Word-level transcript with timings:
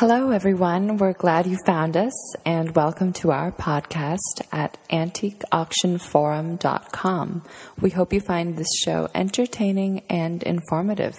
Hello, 0.00 0.30
everyone. 0.30 0.96
We're 0.96 1.12
glad 1.12 1.46
you 1.46 1.58
found 1.66 1.94
us 1.94 2.14
and 2.46 2.74
welcome 2.74 3.12
to 3.20 3.32
our 3.32 3.52
podcast 3.52 4.40
at 4.50 4.78
antiqueauctionforum.com. 4.88 7.42
We 7.82 7.90
hope 7.90 8.14
you 8.14 8.22
find 8.22 8.56
this 8.56 8.74
show 8.82 9.10
entertaining 9.14 10.00
and 10.08 10.42
informative. 10.42 11.18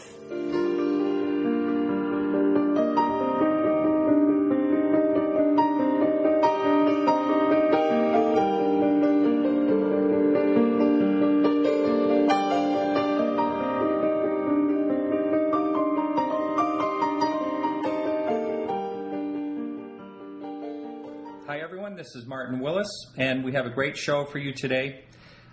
We 23.52 23.58
have 23.58 23.66
a 23.66 23.70
great 23.70 23.98
show 23.98 24.24
for 24.24 24.38
you 24.38 24.54
today. 24.54 25.02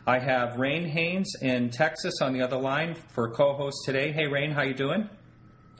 I 0.06 0.20
have 0.20 0.56
Rain 0.56 0.86
Haynes 0.88 1.34
in 1.42 1.68
Texas 1.70 2.14
on 2.22 2.32
the 2.32 2.42
other 2.42 2.56
line 2.56 2.94
for 2.94 3.28
co-host 3.28 3.78
today. 3.84 4.12
Hey, 4.12 4.28
Rain, 4.28 4.52
how 4.52 4.62
you 4.62 4.72
doing? 4.72 5.10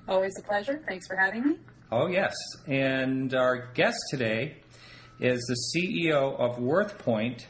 Always 0.09 0.37
a 0.37 0.43
pleasure. 0.43 0.83
Thanks 0.89 1.07
for 1.07 1.15
having 1.15 1.49
me. 1.49 1.55
Oh, 1.93 2.09
yes. 2.09 2.35
And 2.67 3.33
our 3.35 3.71
guest 3.73 4.01
today 4.11 4.57
is 5.21 5.41
the 5.47 5.79
CEO 5.79 6.37
of 6.37 6.57
WorthPoint. 6.57 7.45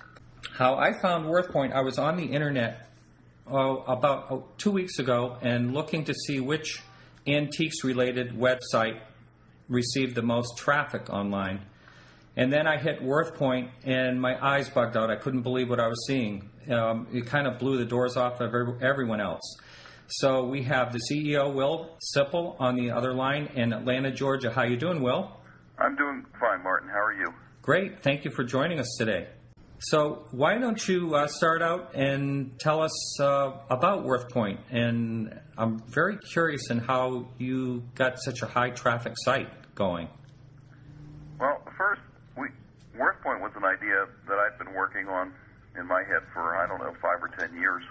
How 0.53 0.75
I 0.75 0.93
found 1.01 1.25
WorthPoint, 1.25 1.73
I 1.73 1.81
was 1.81 1.97
on 1.97 2.19
the 2.19 2.27
internet 2.27 2.91
oh, 3.47 3.79
about 3.87 4.31
oh, 4.31 4.49
two 4.59 4.71
weeks 4.71 4.99
ago 4.99 5.39
and 5.41 5.73
looking 5.73 6.05
to 6.05 6.13
see 6.13 6.41
which 6.41 6.83
antiques-related 7.27 8.33
website 8.33 9.01
received 9.67 10.15
the 10.15 10.23
most 10.23 10.59
traffic 10.59 11.09
online. 11.09 11.63
And 12.39 12.53
then 12.53 12.67
I 12.67 12.79
hit 12.79 13.03
WorthPoint, 13.03 13.69
and 13.85 14.19
my 14.19 14.39
eyes 14.43 14.71
bugged 14.71 14.97
out. 14.97 15.11
I 15.11 15.17
couldn't 15.17 15.43
believe 15.43 15.69
what 15.69 15.81
I 15.81 15.89
was 15.89 16.07
seeing. 16.07 16.49
Um, 16.71 17.09
it 17.13 17.27
kind 17.27 17.47
of 17.49 17.59
blew 17.59 17.79
the 17.79 17.85
doors 17.85 18.17
off 18.17 18.41
of 18.41 18.55
everyone 18.81 19.21
else. 19.21 19.43
So 20.07 20.45
we 20.45 20.63
have 20.63 20.93
the 20.93 21.01
CEO, 21.11 21.53
Will 21.53 21.99
Seippel, 22.17 22.55
on 22.61 22.77
the 22.77 22.93
other 22.93 23.13
line 23.13 23.51
in 23.57 23.73
Atlanta, 23.73 24.13
Georgia. 24.13 24.51
How 24.51 24.63
you 24.63 24.77
doing, 24.77 25.03
Will? 25.03 25.31
I'm 25.79 25.97
doing 25.97 26.25
fine, 26.41 26.63
Martin. 26.63 26.89
How 26.89 27.05
are 27.05 27.13
you? 27.13 27.35
Great. 27.61 28.03
Thank 28.03 28.25
you 28.25 28.31
for 28.31 28.45
joining 28.45 28.79
us 28.79 28.95
today. 28.97 29.27
So 29.81 30.27
why 30.31 30.59
don't 30.59 30.89
you 30.89 31.15
uh, 31.15 31.27
start 31.27 31.61
out 31.61 31.95
and 31.95 32.59
tell 32.59 32.83
us 32.83 33.21
uh, 33.21 33.53
about 33.69 34.05
WorthPoint? 34.05 34.59
And 34.71 35.41
I'm 35.57 35.81
very 35.89 36.19
curious 36.19 36.71
in 36.71 36.79
how 36.79 37.27
you 37.39 37.83
got 37.95 38.19
such 38.21 38.43
a 38.43 38.47
high 38.47 38.71
traffic 38.71 39.15
site 39.17 39.75
going. 39.75 40.09
Well, 41.39 41.63
first, 41.77 42.01
we, 42.37 42.49
WorthPoint 42.97 43.41
was 43.41 43.53
an 43.55 43.63
idea 43.89 44.07
that 44.29 44.39
I'd 44.39 44.59
been 44.59 44.75
working 44.75 45.09
on 45.09 45.33
in 45.79 45.87
my 45.87 46.03
head 46.03 46.23
for, 46.33 46.57
I 46.57 46.67
don't 46.67 46.81
know, 46.81 46.95
five 47.01 47.23
or 47.23 47.29
ten 47.29 47.55
years. 47.55 47.83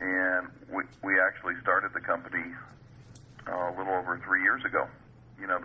And 0.00 0.48
we, 0.70 0.84
we 1.02 1.20
actually 1.20 1.54
started 1.62 1.92
the 1.94 2.00
company 2.00 2.44
uh, 3.46 3.72
a 3.72 3.74
little 3.76 3.94
over 3.94 4.20
three 4.24 4.42
years 4.42 4.64
ago. 4.64 4.86
You 5.40 5.46
know, 5.46 5.58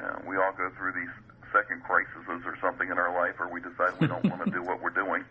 uh, 0.00 0.18
we 0.26 0.36
all 0.36 0.52
go 0.52 0.70
through 0.76 0.92
these 0.92 1.12
second 1.52 1.82
crises 1.84 2.26
or 2.26 2.58
something 2.60 2.90
in 2.90 2.98
our 2.98 3.14
life, 3.14 3.36
or 3.38 3.48
we 3.48 3.60
decide 3.60 3.94
we 4.00 4.06
don't 4.06 4.24
want 4.24 4.44
to 4.44 4.50
do 4.50 4.62
what 4.62 4.82
we're 4.82 4.90
doing. 4.90 5.24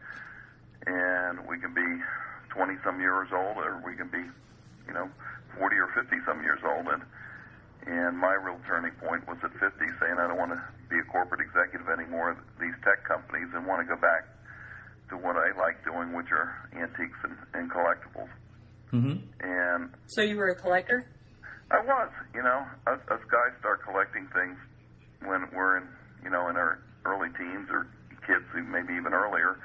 And 0.85 1.45
we 1.47 1.59
can 1.59 1.73
be 1.73 2.03
20 2.49 2.73
some 2.83 2.99
years 2.99 3.29
old, 3.33 3.57
or 3.57 3.81
we 3.85 3.95
can 3.95 4.07
be, 4.07 4.23
you 4.87 4.93
know, 4.93 5.09
40 5.59 5.75
or 5.75 5.87
50 5.93 6.15
some 6.25 6.41
years 6.41 6.59
old. 6.65 6.87
And 6.87 7.03
and 7.87 8.19
my 8.19 8.35
real 8.35 8.59
turning 8.67 8.91
point 8.99 9.25
was 9.27 9.37
at 9.43 9.51
50, 9.55 9.63
saying 9.79 10.19
I 10.19 10.27
don't 10.27 10.37
want 10.37 10.51
to 10.51 10.61
be 10.91 10.99
a 10.99 11.07
corporate 11.07 11.39
executive 11.39 11.87
anymore 11.87 12.31
of 12.31 12.37
these 12.59 12.75
tech 12.83 13.07
companies 13.07 13.47
and 13.55 13.65
want 13.65 13.79
to 13.79 13.87
go 13.87 13.99
back 13.99 14.27
to 15.09 15.15
what 15.15 15.39
I 15.39 15.55
like 15.55 15.79
doing, 15.87 16.11
which 16.11 16.27
are 16.31 16.51
antiques 16.75 17.17
and, 17.23 17.37
and 17.55 17.71
collectibles. 17.71 18.27
Mm-hmm. 18.91 19.23
And 19.39 19.89
So 20.07 20.21
you 20.21 20.35
were 20.35 20.49
a 20.49 20.55
collector? 20.55 21.07
I 21.71 21.79
was, 21.79 22.11
you 22.35 22.43
know, 22.43 22.65
us, 22.87 22.99
us 23.07 23.23
guys 23.31 23.55
start 23.59 23.83
collecting 23.83 24.27
things 24.35 24.57
when 25.23 25.47
we're 25.55 25.77
in, 25.77 25.87
you 26.23 26.29
know, 26.29 26.49
in 26.49 26.55
our 26.55 26.79
early 27.05 27.29
teens 27.37 27.67
or 27.71 27.87
kids, 28.27 28.43
maybe 28.53 28.93
even 28.99 29.13
earlier. 29.13 29.59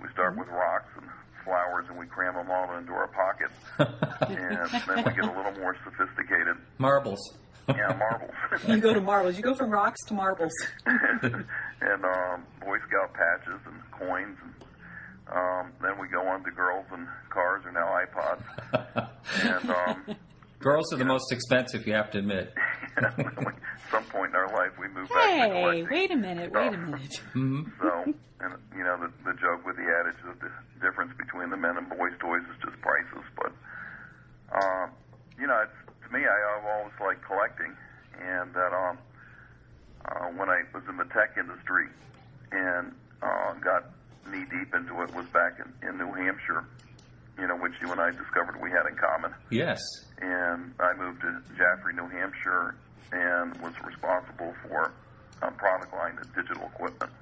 We 0.00 0.08
start 0.12 0.38
with 0.38 0.46
rocks 0.48 0.90
and 0.96 1.06
flowers 1.44 1.86
and 1.88 1.98
we 1.98 2.06
cram 2.06 2.34
them 2.34 2.50
all 2.50 2.76
into 2.78 2.92
our 2.92 3.08
pockets. 3.10 3.54
and 4.30 4.70
then 4.86 5.04
we 5.04 5.10
get 5.10 5.24
a 5.24 5.36
little 5.36 5.58
more 5.58 5.76
sophisticated. 5.84 6.56
Marbles. 6.78 7.34
Yeah, 7.68 7.96
marbles. 7.98 8.30
You 8.68 8.78
go 8.78 8.94
to 8.94 9.00
marbles. 9.00 9.36
You 9.36 9.42
go 9.42 9.54
from 9.54 9.70
rocks 9.70 10.00
to 10.06 10.14
marbles. 10.14 10.52
and 10.86 12.04
um, 12.04 12.44
Boy 12.60 12.78
Scout 12.88 13.12
patches 13.14 13.60
and 13.66 13.80
coins. 13.90 14.38
And 14.42 15.36
um, 15.36 15.72
then 15.82 15.98
we 16.00 16.08
go 16.08 16.26
on 16.26 16.44
to 16.44 16.50
girls 16.50 16.86
and 16.92 17.06
cars 17.30 17.64
are 17.64 17.72
now 17.72 17.88
iPods. 18.04 19.08
and 19.42 19.70
um, 19.70 20.16
Girls 20.60 20.90
are 20.94 20.96
the 20.96 21.04
most 21.04 21.30
expensive, 21.30 21.86
you 21.86 21.92
have 21.92 22.10
to 22.12 22.18
admit. 22.18 22.54
at 22.96 23.14
some 23.90 24.04
point 24.04 24.30
in 24.30 24.36
our 24.36 24.48
life, 24.54 24.72
we 24.80 24.88
move 24.88 25.08
back 25.10 25.48
to 25.50 25.54
Hey, 25.54 25.82
wait 25.82 26.10
a 26.10 26.16
minute, 26.16 26.52
wait 26.52 26.72
a 26.72 26.76
minute. 26.78 27.20
So, 27.34 28.04
and 28.40 28.52
you 28.74 28.82
know, 28.82 28.96
the, 28.96 29.12
the 29.24 29.36
joke 29.38 29.66
with 29.66 29.76
the 29.76 29.82
adage 29.84 30.16
of 30.26 30.40
the 30.40 30.50
difference 30.80 31.12
between 31.18 31.50
the 31.50 31.56
men 31.58 31.76
and 31.76 31.86
boys' 31.90 32.16
toys 32.18 32.40
is 32.48 32.56
just 32.64 32.80
prices. 32.80 33.24
But, 33.36 33.52
um, 34.56 34.90
you 35.38 35.46
know, 35.46 35.60
it's, 35.64 36.06
to 36.06 36.16
me, 36.16 36.24
I, 36.24 36.56
I've 36.56 36.64
always 36.64 36.94
liked 36.98 37.24
collecting, 37.26 37.76
and 38.22 38.54
that 38.54 38.72
um, 38.72 38.96
uh, 40.06 40.28
when 40.36 40.48
I 40.48 40.62
was 40.72 40.82
in 40.88 40.96
the 40.96 41.04
tech 41.12 41.36
industry 41.38 41.88
and 42.52 42.92
uh, 43.22 43.52
got 43.60 43.84
knee 44.30 44.44
deep 44.50 44.74
into 44.74 45.02
it 45.02 45.14
was 45.14 45.26
back 45.26 45.58
in, 45.60 45.88
in 45.88 45.98
New 45.98 46.12
Hampshire. 46.14 46.64
You 47.38 47.48
know, 47.48 47.56
which 47.56 47.72
you 47.82 47.90
and 47.90 48.00
I 48.00 48.12
discovered 48.12 48.62
we 48.62 48.70
had 48.70 48.86
in 48.88 48.94
common 48.94 49.34
Yes. 49.74 50.04
and 50.18 50.74
I 50.78 50.94
moved 50.94 51.20
to 51.22 51.42
Jaffrey, 51.56 51.94
New 51.94 52.08
Hampshire, 52.08 52.76
and 53.12 53.56
was 53.60 53.74
responsible 53.84 54.54
for 54.62 54.92
a 55.42 55.50
product 55.50 55.92
line 55.92 56.18
of 56.18 56.34
digital 56.34 56.64
equipment. 56.66 57.12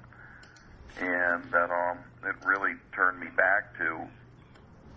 And 0.99 1.43
that 1.51 1.71
um, 1.71 1.97
it 2.23 2.35
really 2.45 2.73
turned 2.93 3.19
me 3.19 3.27
back 3.35 3.75
to 3.79 4.05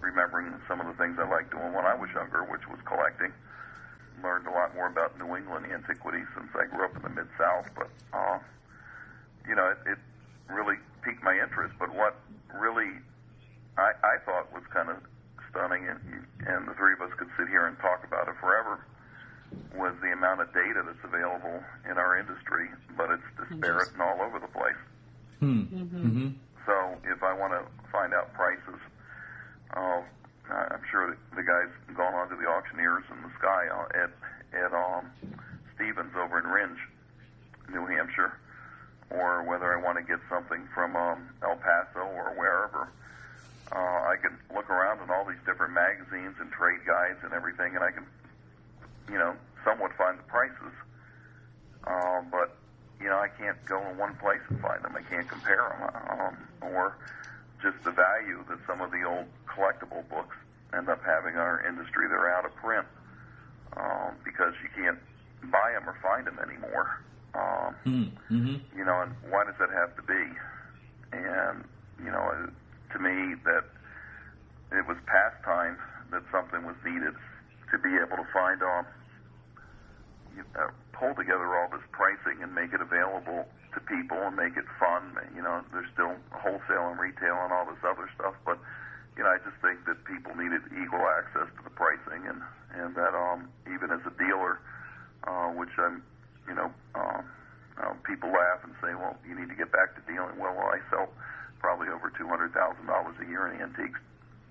remembering 0.01 0.53
some 0.69 0.81
of 0.81 0.87
the 0.87 0.93
things 1.03 1.17
I 1.19 1.29
liked 1.29 1.51
doing 1.51 1.73
when 1.73 1.87
I 1.87 1.95
was 1.95 2.11
younger, 2.15 2.45
which 2.45 2.69
was 2.69 2.79
collecting. 2.85 3.33
Learned 4.23 4.47
a 4.47 4.51
lot 4.51 4.75
more 4.75 4.89
about 4.89 5.19
New 5.19 5.37
England 5.37 5.67
antiquities 5.73 6.27
since 6.37 6.49
I 6.55 6.67
grew 6.67 6.85
up 6.85 6.97
in 6.97 7.03
the 7.03 7.11
Mid 7.11 7.29
South, 7.39 7.67
but 7.75 7.89
uh, 8.13 8.39
you 9.49 9.55
know, 9.55 9.69
it, 9.69 9.79
it 9.93 9.99
really 10.53 10.77
piqued 11.03 11.23
my 11.23 11.39
interest. 11.39 11.75
But 11.79 11.95
what 11.95 12.17
really 12.53 12.93
I, 13.77 13.93
I 14.05 14.17
thought 14.25 14.53
was 14.53 14.65
kind 14.73 14.89
of 14.91 14.97
stunning, 15.51 15.89
and, 15.89 16.01
and 16.47 16.69
the 16.69 16.75
three 16.75 16.93
of 16.93 17.01
us 17.01 17.11
could 17.17 17.29
sit 17.39 17.49
here 17.49 17.67
and 17.67 17.79
talk 17.79 18.05
about 18.05 18.29
it 18.29 18.35
forever, 18.41 18.85
was 19.75 19.95
the 20.03 20.13
amount 20.13 20.41
of 20.41 20.53
data 20.53 20.83
that's 20.85 21.05
available 21.05 21.63
in 21.89 21.97
our 21.97 22.19
industry, 22.19 22.69
but 22.97 23.11
it's 23.11 23.25
disparate 23.41 23.93
and 23.93 24.03
all 24.03 24.21
over 24.21 24.39
the 24.39 24.49
place. 24.49 24.81
Mm-hmm. 25.41 26.31
So 26.67 26.97
if 27.05 27.23
I 27.23 27.33
want 27.33 27.53
to 27.53 27.63
find 27.93 28.13
out 28.13 28.33
prices, 28.35 28.81
uh, 29.77 30.03
I'm 30.51 30.83
sure 30.91 31.11
that 31.11 31.19
the 31.37 31.43
guys 31.43 31.69
gone 31.97 32.15
on 32.15 32.29
to 32.31 32.37
the 32.37 32.49
auctioneers 32.49 33.05
in 33.11 33.23
the 33.23 33.33
sky 33.39 33.69
uh, 33.69 34.05
at 34.05 34.11
at 34.55 34.73
um, 34.73 35.11
Stevens 35.75 36.13
over 36.17 36.39
in 36.39 36.47
Rindge, 36.47 36.81
New 37.73 37.85
Hampshire, 37.87 38.39
or 39.11 39.43
whether 39.43 39.77
I 39.77 39.83
want 39.83 39.99
to 39.99 40.05
get 40.05 40.21
something 40.31 40.67
from 40.87 40.95
um, 40.95 41.21
El 41.43 41.59
Paso 41.59 42.07
or 42.07 42.31
wherever. 42.39 42.87
Uh, 43.75 44.01
I 44.07 44.15
can 44.23 44.39
look 44.55 44.71
around 44.71 45.03
in 45.03 45.11
all 45.11 45.27
these 45.27 45.43
different 45.43 45.75
magazines 45.75 46.39
and 46.39 46.47
trade 46.55 46.87
guides 46.87 47.19
and 47.27 47.35
everything, 47.35 47.75
and 47.75 47.83
I 47.83 47.91
can, 47.91 48.07
you 49.11 49.19
know, 49.19 49.35
somewhat 49.67 49.91
find 49.99 50.15
the 50.19 50.27
prices. 50.31 50.75
Uh, 51.83 52.23
but 52.31 52.55
you 53.03 53.11
know, 53.11 53.19
I 53.19 53.27
can't 53.35 53.59
go 53.67 53.83
in 53.91 53.99
one 53.99 54.15
place 54.23 54.41
and 54.49 54.57
find 54.63 54.81
them. 54.87 54.95
I 54.95 55.03
can't 55.03 55.27
compare 55.29 55.67
them, 55.67 55.83
um, 55.91 56.35
or 56.71 56.95
just 57.61 57.77
the 57.83 57.91
value 57.93 58.47
that 58.47 58.63
some 58.71 58.79
of 58.81 58.95
the 58.95 59.03
old 59.03 59.27
collectible 59.51 60.07
books 60.07 60.39
end 60.73 60.87
up 60.89 61.03
having 61.03 61.35
in 61.35 61.43
our 61.43 61.67
industry. 61.67 62.07
They're 62.07 62.31
out 62.31 62.47
of 62.47 62.55
print 62.63 62.87
um, 63.75 64.15
because 64.23 64.55
you 64.63 64.71
can't 64.79 65.03
buy 65.51 65.75
them 65.75 65.91
or 65.91 65.99
find 65.99 66.23
them 66.31 66.39
anymore. 66.39 66.87
Um, 67.35 67.75
Mm-hmm. 67.87 68.59
you 68.77 68.85
know, 68.85 68.99
and 69.07 69.15
why 69.31 69.47
does 69.47 69.55
that 69.63 69.71
have 69.71 69.95
to 69.97 70.03
be? 70.05 70.23
And 71.15 71.65
you 72.03 72.11
know, 72.11 72.21
uh, 72.29 72.51
to 72.93 72.99
me, 72.99 73.39
that 73.47 73.65
it 74.75 74.85
was 74.91 74.99
past 75.07 75.39
time 75.47 75.79
that 76.11 76.27
something 76.35 76.67
was 76.67 76.77
needed 76.85 77.15
to 77.71 77.77
be 77.79 77.95
able 78.03 78.19
to 78.19 78.27
find 78.35 78.59
um, 78.67 78.85
you 80.35 80.43
uh, 80.59 80.69
pull 80.93 81.15
together 81.15 81.47
all 81.57 81.71
this 81.71 81.87
pricing 81.95 82.43
and 82.43 82.51
make 82.53 82.75
it 82.75 82.83
available 82.83 83.47
to 83.73 83.79
people 83.87 84.19
and 84.27 84.35
make 84.37 84.59
it 84.59 84.67
fun. 84.83 85.15
You 85.33 85.41
know, 85.47 85.63
there's 85.73 85.89
still 85.95 86.19
wholesale 86.35 86.91
and 86.91 86.99
retail 86.99 87.39
and 87.47 87.55
all 87.55 87.65
this 87.71 87.81
other 87.87 88.11
stuff, 88.19 88.35
but 88.45 88.59
you 89.17 89.23
know, 89.25 89.31
I 89.31 89.39
just 89.47 89.57
think 89.65 89.87
that 89.87 90.03
people 90.05 90.35
needed 90.37 90.67
equal 90.75 91.07
access 91.17 91.49
to 91.55 91.61
the 91.65 91.73
pricing, 91.73 92.27
and 92.29 92.43
and 92.77 92.93
that 92.99 93.15
um, 93.17 93.49
even 93.71 93.89
as 93.95 94.03
a 94.05 94.13
dealer, 94.21 94.59
uh, 95.25 95.55
which 95.57 95.73
I'm, 95.79 96.03
you 96.51 96.53
know, 96.59 96.69
um, 96.99 97.25
say, 98.87 98.95
well, 98.95 99.17
you 99.27 99.35
need 99.35 99.49
to 99.49 99.59
get 99.59 99.73
back 99.73 99.97
to 99.99 100.03
dealing. 100.07 100.39
Well, 100.39 100.55
I 100.55 100.79
sell 100.93 101.09
probably 101.59 101.89
over 101.89 102.13
two 102.15 102.29
hundred 102.29 102.53
thousand 102.53 102.87
dollars 102.87 103.17
a 103.19 103.27
year 103.27 103.49
in 103.51 103.61
antiques 103.61 103.99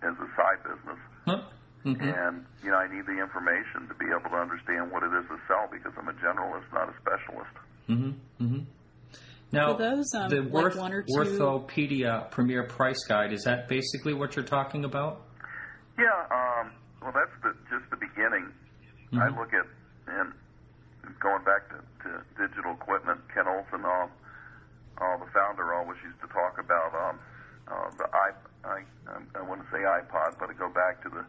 as 0.04 0.14
a 0.20 0.28
side 0.36 0.60
business, 0.66 1.00
Huh? 1.25 1.42
Mhm. 1.86 2.02
and 2.02 2.46
you 2.64 2.70
know 2.72 2.78
I 2.78 2.88
need 2.92 3.06
the 3.06 3.18
information 3.22 3.88
to 3.88 3.96
be 3.96 4.10
able 4.12 4.30
to 4.30 4.36
understand 4.38 4.92
what 4.92 5.04
it 5.04 5.14
is 5.14 5.25
to 5.30 5.38
sell 5.48 5.68
because 5.72 5.94
I'm 5.98 6.10
a 6.10 6.18
generalist, 6.20 6.68
not 6.74 6.90
a 6.90 6.96
specialist. 7.00 7.56
Now, 9.52 9.72
For 9.78 9.80
those, 10.13 10.22
um, 10.22 10.30
the 10.30 10.42
like 10.42 10.52
Worth, 10.52 10.75
one 10.78 10.94
or 10.94 11.04
two- 11.04 11.13
Worthopedia 11.13 12.30
Premier 12.31 12.63
Price 12.63 13.04
Guide, 13.07 13.34
is 13.34 13.44
that 13.44 13.68
basically 13.68 14.13
what 14.13 14.36
you're 14.36 14.46
talking 14.46 14.86
about? 14.86 15.22
Yeah, 15.98 16.06
um, 16.31 16.72
well, 17.02 17.13
that's 17.13 17.31
the, 17.42 17.56
just 17.69 17.90
the 17.90 17.98
beginning. 17.98 18.52
I 19.16 19.30
look 19.30 19.54
at 19.54 19.63
and 20.07 20.34
going 21.22 21.44
back 21.46 21.69
to, 21.72 21.80
to 22.04 22.10
digital 22.36 22.74
equipment. 22.74 23.22
Ken 23.34 23.48
Olsen, 23.48 23.86
uh, 23.86 24.07
uh, 25.00 25.18
the 25.24 25.30
founder, 25.31 25.74
always 25.74 25.98
used 26.04 26.19
to 26.19 26.28
talk 26.28 26.60
about 26.60 26.92
um, 26.94 27.19
uh, 27.72 27.90
the 27.98 28.06
i 28.12 28.31
I 28.68 28.84
I, 29.08 29.40
I 29.40 29.42
want 29.42 29.62
to 29.63 29.68
say 29.72 29.80
iPod, 29.88 30.36
but 30.38 30.50
I 30.50 30.54
go 30.54 30.68
back 30.68 31.01
to 31.04 31.10
the 31.10 31.24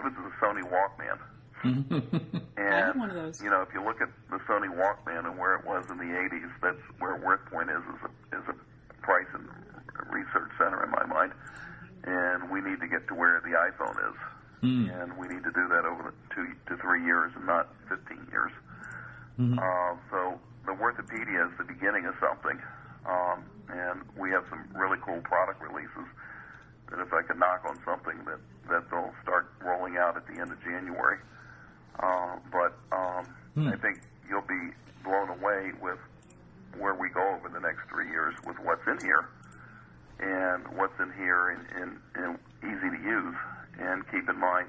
what 0.00 0.12
is 0.12 0.16
it, 0.16 0.24
the 0.24 0.34
Sony 0.40 0.64
Walkman. 0.64 1.20
And 1.66 2.44
I 2.58 2.86
had 2.86 2.96
one 2.96 3.10
of 3.10 3.16
those. 3.16 3.40
you 3.42 3.50
know, 3.50 3.62
if 3.62 3.68
you 3.74 3.82
look 3.84 4.00
at 4.00 4.08
the 4.30 4.38
Sony 4.48 4.68
Walkman 4.74 5.26
and 5.26 5.38
where 5.38 5.56
it 5.56 5.64
was 5.66 5.84
in 5.90 5.98
the 5.98 6.04
'80s, 6.04 6.50
that's 6.62 6.82
where 6.98 7.18
WorthPoint 7.18 7.70
is 7.70 7.82
is 7.94 8.00
a, 8.04 8.36
is 8.38 8.44
a 8.48 9.02
price 9.02 9.26
and 9.34 9.48
research 10.10 10.50
center 10.58 10.82
in 10.84 10.90
my 10.90 11.04
mind. 11.06 11.32
And 12.04 12.50
we 12.50 12.60
need 12.60 12.80
to 12.80 12.86
get 12.88 13.08
to 13.08 13.14
where 13.14 13.40
the 13.42 13.56
iPhone 13.58 13.98
is, 14.10 14.16
and 14.90 15.16
we 15.18 15.26
need 15.28 15.42
to 15.44 15.50
do 15.50 15.66
that 15.68 15.84
over 15.84 16.12
the 16.12 16.34
two 16.34 16.46
to 16.68 16.80
three 16.80 17.04
years, 17.04 17.32
and 17.34 17.46
not 17.46 17.68
15 17.88 18.28
years. 18.30 18.52
Uh, 19.58 19.96
so 20.10 20.38
the 20.66 20.72
Worthopedia 20.72 21.46
is 21.50 21.52
the 21.58 21.64
beginning 21.64 22.06
of 22.06 22.14
something, 22.20 22.58
um, 23.06 23.44
and 23.68 24.00
we 24.16 24.30
have 24.30 24.44
some 24.50 24.64
really 24.74 24.98
cool 25.04 25.20
product 25.22 25.60
releases. 25.62 26.06
That 26.90 27.00
if 27.00 27.12
I 27.12 27.22
could 27.22 27.38
knock 27.38 27.64
on 27.68 27.78
something 27.84 28.24
that 28.26 28.38
that 28.70 28.88
they'll 28.90 29.12
start 29.22 29.50
rolling 29.60 29.96
out 29.96 30.16
at 30.16 30.26
the 30.26 30.40
end 30.40 30.50
of 30.52 30.62
January. 30.62 31.18
Uh, 32.00 32.36
but 32.52 32.74
um, 32.92 33.26
I 33.68 33.76
think 33.76 34.00
you'll 34.28 34.42
be 34.42 34.70
blown 35.04 35.30
away 35.30 35.72
with 35.80 35.98
where 36.78 36.94
we 36.94 37.08
go 37.08 37.34
over 37.34 37.48
the 37.48 37.60
next 37.60 37.88
three 37.88 38.08
years 38.10 38.34
with 38.46 38.56
what's 38.60 38.86
in 38.86 38.98
here 39.00 39.28
and 40.18 40.66
what's 40.76 40.98
in 41.00 41.12
here 41.12 41.50
and, 41.50 41.64
and, 41.74 41.98
and 42.14 42.38
easy 42.62 42.90
to 42.90 43.02
use. 43.02 43.34
And 43.78 44.04
keep 44.10 44.28
in 44.28 44.38
mind 44.38 44.68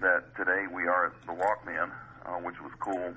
that 0.00 0.34
today 0.36 0.66
we 0.72 0.86
are 0.86 1.06
at 1.06 1.12
the 1.26 1.32
Walkman, 1.32 1.90
uh, 2.26 2.38
which 2.42 2.60
was 2.62 2.72
cool 2.80 3.14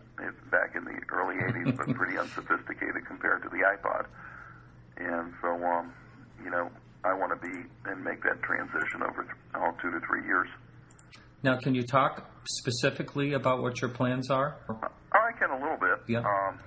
back 0.52 0.76
in 0.76 0.84
the 0.86 1.00
early 1.10 1.36
80s, 1.36 1.78
but 1.78 1.96
pretty 1.96 2.18
unsophisticated 2.18 3.06
compared 3.06 3.44
to 3.44 3.50
the 3.50 3.58
iPod. 3.58 4.06
And 4.98 5.34
so, 5.42 5.64
um, 5.66 5.94
you 6.44 6.50
know, 6.50 6.70
I 7.04 7.14
want 7.14 7.40
to 7.40 7.48
be 7.48 7.68
and 7.86 8.04
make 8.04 8.24
that 8.24 8.42
transition 8.42 9.04
over 9.04 9.24
th- 9.24 9.36
oh, 9.56 9.74
two 9.82 9.92
to 9.92 10.00
three 10.08 10.26
years. 10.26 10.50
Now, 11.46 11.58
can 11.58 11.76
you 11.76 11.84
talk 11.84 12.26
specifically 12.58 13.34
about 13.34 13.62
what 13.62 13.80
your 13.80 13.92
plans 13.92 14.32
are? 14.32 14.58
I 15.14 15.30
can 15.38 15.52
a 15.52 15.62
little 15.62 15.78
bit. 15.78 16.02
Yeah. 16.08 16.26
Um, 16.26 16.58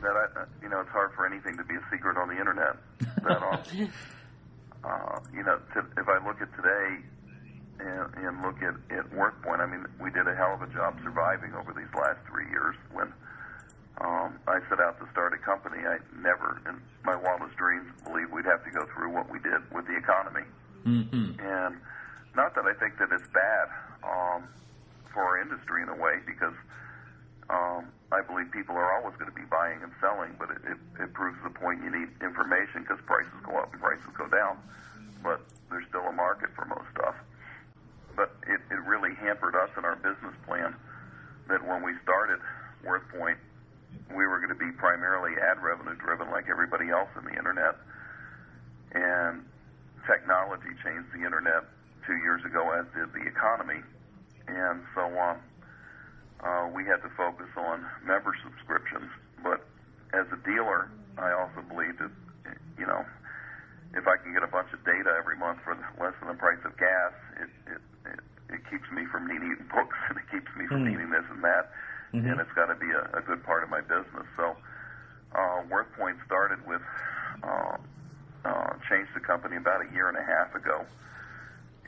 that 0.00 0.16
I, 0.16 0.48
you 0.62 0.70
know, 0.70 0.80
it's 0.80 0.88
hard 0.88 1.12
for 1.12 1.26
anything 1.26 1.54
to 1.58 1.64
be 1.64 1.74
a 1.74 1.84
secret 1.92 2.16
on 2.16 2.32
the 2.32 2.38
internet. 2.40 2.80
That, 3.28 3.42
uh, 3.44 4.88
uh, 4.88 5.20
you 5.34 5.44
know, 5.44 5.60
to, 5.74 5.84
if 6.00 6.08
I 6.08 6.16
look 6.26 6.40
at 6.40 6.48
today 6.56 7.04
and, 7.80 8.24
and 8.24 8.40
look 8.40 8.56
at, 8.64 8.72
at 8.88 9.04
WorthPoint, 9.12 9.60
I 9.60 9.66
mean, 9.66 9.84
we 10.00 10.08
did 10.16 10.26
a 10.26 10.34
hell 10.34 10.54
of 10.54 10.62
a 10.62 10.72
job 10.72 10.96
surviving 11.04 11.52
over 11.52 11.76
these 11.76 11.92
last 11.92 12.24
three 12.24 12.48
years. 12.48 12.74
When 12.96 13.12
um, 14.00 14.40
I 14.48 14.64
set 14.70 14.80
out 14.80 14.96
to 15.04 15.04
start 15.12 15.34
a 15.34 15.44
company, 15.44 15.84
I 15.84 16.00
never, 16.16 16.56
in 16.64 16.80
my 17.04 17.16
wildest 17.20 17.58
dreams, 17.58 17.92
believed 18.02 18.32
we'd 18.32 18.48
have 18.48 18.64
to 18.64 18.70
go 18.70 18.88
through 18.96 19.12
what 19.12 19.30
we 19.30 19.40
did 19.40 19.60
with 19.76 19.84
the 19.84 19.96
economy. 20.00 20.48
Mm-hmm. 20.86 21.44
And 21.44 21.76
not 22.38 22.54
that 22.54 22.70
I 22.70 22.74
think 22.78 23.02
that 23.02 23.10
it's 23.10 23.26
bad 23.34 23.66
um, 24.06 24.46
for 25.10 25.26
our 25.26 25.42
industry 25.42 25.82
in 25.82 25.90
a 25.90 25.98
way, 25.98 26.22
because 26.22 26.54
um, 27.50 27.90
I 28.14 28.22
believe 28.22 28.54
people 28.54 28.78
are 28.78 28.94
always 28.94 29.18
going 29.18 29.26
to 29.26 29.34
be 29.34 29.44
buying 29.50 29.82
and 29.82 29.90
selling, 29.98 30.38
but 30.38 30.54
it, 30.54 30.62
it, 30.62 30.78
it 31.02 31.10
proves 31.18 31.36
the 31.42 31.50
point 31.50 31.82
you 31.82 31.90
need 31.90 32.14
information 32.22 32.86
because 32.86 33.02
prices 33.10 33.34
go 33.42 33.58
up 33.58 33.74
and 33.74 33.82
prices 33.82 34.06
go 34.14 34.30
down. 34.30 34.62
But 35.18 35.42
there's 35.66 35.84
still 35.90 36.06
a 36.06 36.14
market 36.14 36.54
for 36.54 36.62
most 36.70 36.86
stuff. 36.94 37.18
But 38.14 38.30
it, 38.46 38.62
it 38.70 38.80
really 38.86 39.18
hampered 39.18 39.58
us 39.58 39.74
in 39.74 39.82
our 39.82 39.98
business 39.98 40.38
plan 40.46 40.78
that 41.50 41.66
when 41.66 41.82
we 41.82 41.98
started 42.06 42.38
WorthPoint, 42.86 43.42
we 44.14 44.30
were 44.30 44.38
going 44.38 44.54
to 44.54 44.62
be 44.62 44.70
primarily 44.78 45.34
ad 45.42 45.58
revenue 45.58 45.98
driven 45.98 46.30
like 46.30 46.46
everybody 46.46 46.90
else 46.94 47.10
in 47.18 47.26
the 47.26 47.34
internet. 47.34 47.74
And 48.94 49.42
technology 50.06 50.70
changed 50.86 51.10
the 51.10 51.26
internet 51.26 51.66
two 52.08 52.16
years 52.24 52.40
ago, 52.42 52.72
as 52.72 52.88
did 52.96 53.12
the 53.12 53.28
economy. 53.28 53.84
And 54.48 54.80
so 54.96 55.04
um, 55.20 55.36
uh, 56.40 56.66
we 56.72 56.88
had 56.88 57.04
to 57.04 57.12
focus 57.12 57.52
on 57.54 57.84
member 58.02 58.32
subscriptions. 58.42 59.12
But 59.44 59.68
as 60.16 60.24
a 60.32 60.40
dealer, 60.40 60.88
I 61.20 61.36
also 61.36 61.60
believe 61.68 62.00
that, 62.00 62.10
you 62.80 62.88
know, 62.88 63.04
if 63.92 64.08
I 64.08 64.16
can 64.16 64.32
get 64.32 64.42
a 64.42 64.48
bunch 64.48 64.72
of 64.72 64.80
data 64.88 65.12
every 65.12 65.36
month 65.36 65.60
for 65.62 65.76
less 66.00 66.16
than 66.20 66.32
the 66.32 66.40
price 66.40 66.60
of 66.64 66.72
gas, 66.80 67.12
it, 67.36 67.50
it, 67.68 67.82
it, 68.08 68.20
it 68.56 68.60
keeps 68.72 68.88
me 68.88 69.04
from 69.12 69.28
needing 69.28 69.52
books 69.74 70.00
and 70.08 70.16
it 70.16 70.24
keeps 70.32 70.48
me 70.56 70.64
from 70.66 70.88
needing 70.88 71.12
this 71.12 71.28
and 71.28 71.44
that. 71.44 71.68
And 72.32 72.40
it's 72.40 72.52
got 72.56 72.72
to 72.72 72.74
be 72.80 72.88
a, 72.88 73.20
a 73.20 73.20
good 73.20 73.44
part 73.44 73.62
of 73.62 73.68
my 73.68 73.84
business. 73.84 74.24
So 74.32 74.56
uh, 75.36 75.60
WorthPoint 75.68 76.24
started 76.24 76.64
with, 76.64 76.80
uh, 77.44 77.76
uh, 78.48 78.72
changed 78.88 79.12
the 79.12 79.20
company 79.20 79.56
about 79.56 79.84
a 79.84 79.92
year 79.92 80.08
and 80.08 80.16
a 80.16 80.24
half 80.24 80.54
ago 80.54 80.86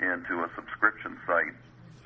into 0.00 0.41
a 0.43 0.49
subscription 0.56 1.17
site. 1.26 1.56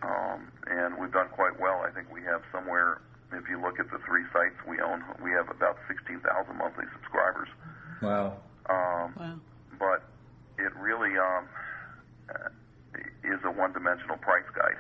Um, 0.03 0.51
and 0.67 0.99
we've 0.99 1.13
done 1.13 1.29
quite 1.33 1.59
well. 1.59 1.81
I 1.87 1.91
think 1.91 2.13
we 2.13 2.23
have 2.25 2.43
somewhere, 2.53 3.01
if 3.33 3.49
you 3.49 3.61
look 3.63 3.81
at 3.81 3.91
the 3.91 3.99
three 4.05 4.25
sites 4.33 4.59
we 4.69 4.81
own, 4.81 5.03
we 5.23 5.31
have 5.33 5.49
about 5.49 5.79
16,000 5.89 6.21
monthly 6.59 6.85
subscribers. 6.93 7.49
Wow. 8.03 8.37
Um, 8.69 9.15
Wow. 9.17 9.39
but 9.79 10.03
it 10.59 10.75
really 10.77 11.17
um, 11.17 11.49
uh, 12.29 12.49
is 13.25 13.41
a 13.45 13.51
one-dimensional 13.51 14.19
price 14.19 14.49
guide. 14.55 14.77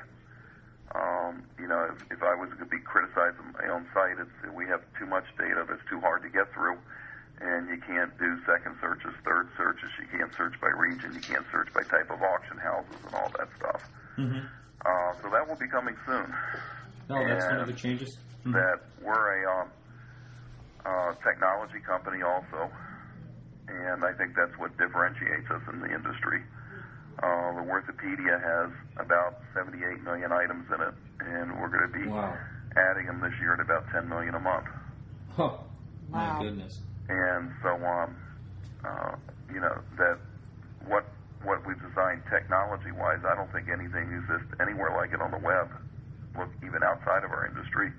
Um, 0.95 1.43
you 1.59 1.67
know, 1.67 1.89
if, 1.91 2.19
if 2.19 2.23
I 2.23 2.35
was 2.35 2.49
going 2.51 2.63
to 2.63 2.71
be 2.71 2.79
criticizing 2.79 3.55
my 3.59 3.67
own 3.73 3.87
site, 3.95 4.19
it's 4.21 4.31
we 4.55 4.67
have 4.67 4.83
too 4.99 5.07
much 5.07 5.25
data 5.39 5.65
that's 5.69 5.83
too 5.91 6.01
hard 6.01 6.23
to 6.23 6.29
get 6.29 6.53
through, 6.53 6.77
and 7.41 7.69
you 7.69 7.79
can't 7.87 8.17
do 8.19 8.39
second 8.47 8.77
searches, 8.81 9.13
third 9.25 9.49
searches. 9.57 9.91
You 10.01 10.07
can't 10.19 10.33
search 10.37 10.55
by 10.61 10.69
region. 10.69 11.15
You 11.15 11.21
can't 11.21 11.45
search 11.51 11.73
by 11.75 11.83
type 11.83 12.11
of 12.11 12.23
auction 12.23 12.59
houses 12.59 12.95
and 13.07 13.15
all 13.15 13.31
that 13.39 13.49
stuff. 13.59 13.83
Uh, 14.19 15.13
so 15.23 15.31
that 15.31 15.49
will 15.49 15.57
be 15.57 15.67
coming 15.69 15.97
soon. 16.07 16.33
Oh, 17.11 17.27
that's 17.27 17.45
one 17.47 17.61
of 17.61 17.67
the 17.67 17.73
changes. 17.73 18.19
That 18.47 18.81
we're 19.03 19.43
a 19.45 19.63
um, 19.63 19.69
uh, 20.85 21.15
technology 21.25 21.81
company 21.87 22.23
also, 22.23 22.71
and 23.69 24.05
I 24.05 24.13
think 24.13 24.37
that's 24.37 24.53
what 24.59 24.77
differentiates 24.77 25.51
us 25.51 25.63
in 25.73 25.81
the 25.81 25.87
industry. 25.95 26.43
Uh, 27.23 27.55
the 27.55 27.63
Worthopedia 27.63 28.37
has 28.43 28.71
about 28.99 29.41
78 29.55 30.03
million 30.03 30.31
items 30.33 30.67
in 30.75 30.81
it, 30.83 30.95
and 31.21 31.59
we're 31.59 31.69
going 31.69 31.91
to 31.91 31.99
be 31.99 32.07
Wow. 32.07 32.37
adding 32.77 33.07
them 33.07 33.21
this 33.21 33.33
year 33.41 33.55
at 33.55 33.61
about 33.61 33.89
10 33.93 34.09
million 34.09 34.35
a 34.35 34.41
month. 34.41 34.67
Huh. 35.35 35.43
Wow. 36.11 36.37
My 36.39 36.43
goodness. 36.43 36.81
And 37.09 37.51
so, 37.63 37.71
um, 37.85 38.17
uh, 38.85 39.17
you 39.53 39.61
know, 39.61 39.79
that 39.99 40.19
what 40.87 41.05
what 41.43 41.67
we've 41.67 41.81
designed 41.81 42.23
technology-wise, 42.31 43.21
I 43.29 43.35
don't 43.37 43.53
think 43.53 43.69
anything 43.69 44.09
exists 44.13 44.49
anywhere 44.61 44.97
like 44.97 45.13
it 45.13 45.21
on 45.21 45.31
the 45.31 45.39
web. 45.39 45.69
Look, 46.39 46.49
even 46.65 46.83
outside 46.83 47.23
of 47.23 47.31
our 47.31 47.47
industry, 47.47 47.93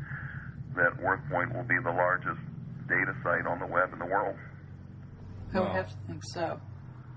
that 0.75 0.97
WorthPoint 0.97 1.53
will 1.55 1.63
be 1.63 1.77
the 1.83 1.91
largest 1.91 2.41
data 2.89 3.13
site 3.23 3.45
on 3.45 3.59
the 3.59 3.67
web 3.67 3.93
in 3.93 3.99
the 3.99 4.05
world. 4.05 4.35
I 5.53 5.59
would 5.59 5.69
have 5.69 5.89
to 5.89 5.95
think 6.07 6.21
so. 6.33 6.59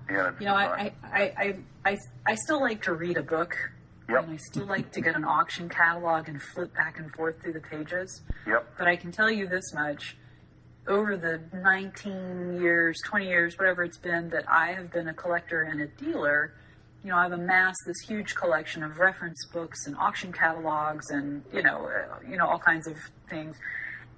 And 0.07 0.27
it's 0.27 0.39
You 0.39 0.47
know, 0.47 0.55
I, 0.55 0.65
I, 0.65 0.93
I, 1.03 1.21
I, 1.21 1.57
I, 1.85 1.97
I 2.27 2.35
still 2.35 2.61
like 2.61 2.83
to 2.83 2.93
read 2.93 3.17
a 3.17 3.23
book. 3.23 3.55
Yep. 4.07 4.23
And 4.23 4.33
I 4.33 4.37
still 4.37 4.65
like 4.65 4.91
to 4.93 5.01
get 5.01 5.15
an 5.15 5.23
auction 5.23 5.69
catalog 5.69 6.29
and 6.29 6.41
flip 6.41 6.73
back 6.73 6.97
and 6.97 7.11
forth 7.13 7.41
through 7.41 7.53
the 7.53 7.59
pages. 7.59 8.23
Yep. 8.47 8.73
But 8.77 8.87
I 8.87 8.95
can 8.95 9.11
tell 9.11 9.29
you 9.29 9.47
this 9.47 9.73
much. 9.73 10.17
Over 10.89 11.17
the 11.17 11.39
19 11.55 12.59
years, 12.59 12.99
20 13.05 13.27
years, 13.27 13.59
whatever 13.59 13.83
it's 13.83 13.99
been 13.99 14.29
that 14.29 14.49
I 14.49 14.71
have 14.71 14.91
been 14.91 15.07
a 15.07 15.13
collector 15.13 15.61
and 15.61 15.79
a 15.81 15.87
dealer, 15.87 16.51
you 17.03 17.11
know, 17.11 17.17
I've 17.17 17.31
amassed 17.31 17.83
this 17.85 17.99
huge 18.07 18.33
collection 18.33 18.81
of 18.81 18.97
reference 18.97 19.37
books 19.53 19.85
and 19.85 19.95
auction 19.97 20.33
catalogs 20.33 21.11
and, 21.11 21.43
you 21.53 21.61
know, 21.61 21.87
uh, 21.87 22.15
you 22.27 22.37
know, 22.37 22.47
all 22.47 22.57
kinds 22.57 22.87
of 22.87 22.97
things. 23.29 23.55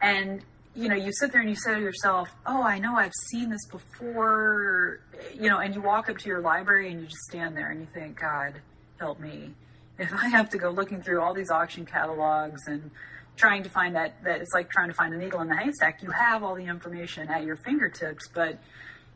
And, 0.01 0.41
you 0.73 0.87
know, 0.87 0.95
you 0.95 1.11
sit 1.11 1.33
there 1.33 1.41
and 1.41 1.49
you 1.49 1.57
say 1.57 1.75
to 1.75 1.81
yourself, 1.81 2.29
oh, 2.45 2.63
I 2.63 2.79
know 2.79 2.95
I've 2.95 3.11
seen 3.29 3.49
this 3.49 3.65
before, 3.69 5.01
you 5.35 5.49
know, 5.49 5.59
and 5.59 5.75
you 5.75 5.81
walk 5.81 6.09
up 6.09 6.19
to 6.19 6.29
your 6.29 6.39
library 6.39 6.89
and 6.89 7.01
you 7.01 7.05
just 7.05 7.23
stand 7.29 7.57
there 7.57 7.69
and 7.69 7.81
you 7.81 7.87
think, 7.93 8.17
God, 8.17 8.61
help 8.97 9.19
me. 9.19 9.55
If 9.99 10.13
I 10.13 10.29
have 10.29 10.49
to 10.51 10.57
go 10.57 10.69
looking 10.69 11.01
through 11.01 11.21
all 11.21 11.33
these 11.33 11.51
auction 11.51 11.85
catalogs 11.85 12.61
and 12.67 12.89
trying 13.37 13.63
to 13.63 13.69
find 13.69 13.95
that 13.95 14.23
that 14.23 14.41
it's 14.41 14.53
like 14.53 14.69
trying 14.69 14.89
to 14.89 14.93
find 14.93 15.13
a 15.13 15.17
needle 15.17 15.41
in 15.41 15.47
the 15.47 15.55
haystack. 15.57 16.01
You 16.03 16.11
have 16.11 16.43
all 16.43 16.55
the 16.55 16.65
information 16.65 17.29
at 17.29 17.43
your 17.43 17.57
fingertips, 17.57 18.27
but 18.33 18.59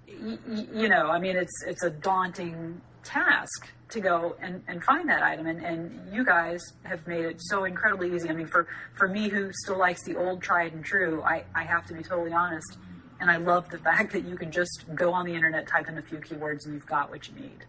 y- 0.07 0.37
y- 0.47 0.67
you 0.73 0.89
know, 0.89 1.09
I 1.09 1.19
mean, 1.19 1.35
it's 1.35 1.63
it's 1.67 1.83
a 1.83 1.89
daunting 1.89 2.81
task 3.03 3.69
to 3.87 3.99
go 3.99 4.35
and, 4.41 4.63
and 4.67 4.83
find 4.83 5.07
that 5.07 5.21
item 5.21 5.45
and, 5.45 5.63
and 5.63 6.11
you 6.11 6.25
guys 6.25 6.59
have 6.83 7.05
made 7.05 7.23
it 7.23 7.37
so 7.39 7.65
incredibly 7.65 8.15
easy. 8.15 8.27
I 8.27 8.33
mean 8.33 8.47
for, 8.47 8.67
for 8.95 9.07
me 9.07 9.29
who 9.29 9.51
still 9.53 9.77
likes 9.77 10.03
the 10.05 10.15
old 10.17 10.41
tried 10.41 10.73
and 10.73 10.83
true, 10.83 11.21
I, 11.21 11.43
I 11.53 11.65
have 11.65 11.85
to 11.87 11.93
be 11.93 12.01
totally 12.01 12.33
honest. 12.33 12.77
And 13.19 13.29
I 13.29 13.37
love 13.37 13.69
the 13.69 13.77
fact 13.89 14.11
that 14.13 14.25
you 14.25 14.37
can 14.37 14.51
just 14.51 14.85
go 14.95 15.13
on 15.13 15.27
the 15.27 15.35
internet, 15.35 15.67
type 15.67 15.87
in 15.87 15.99
a 15.99 16.01
few 16.01 16.17
keywords 16.17 16.65
and 16.65 16.73
you've 16.73 16.87
got 16.87 17.11
what 17.11 17.27
you 17.27 17.35
need. 17.35 17.63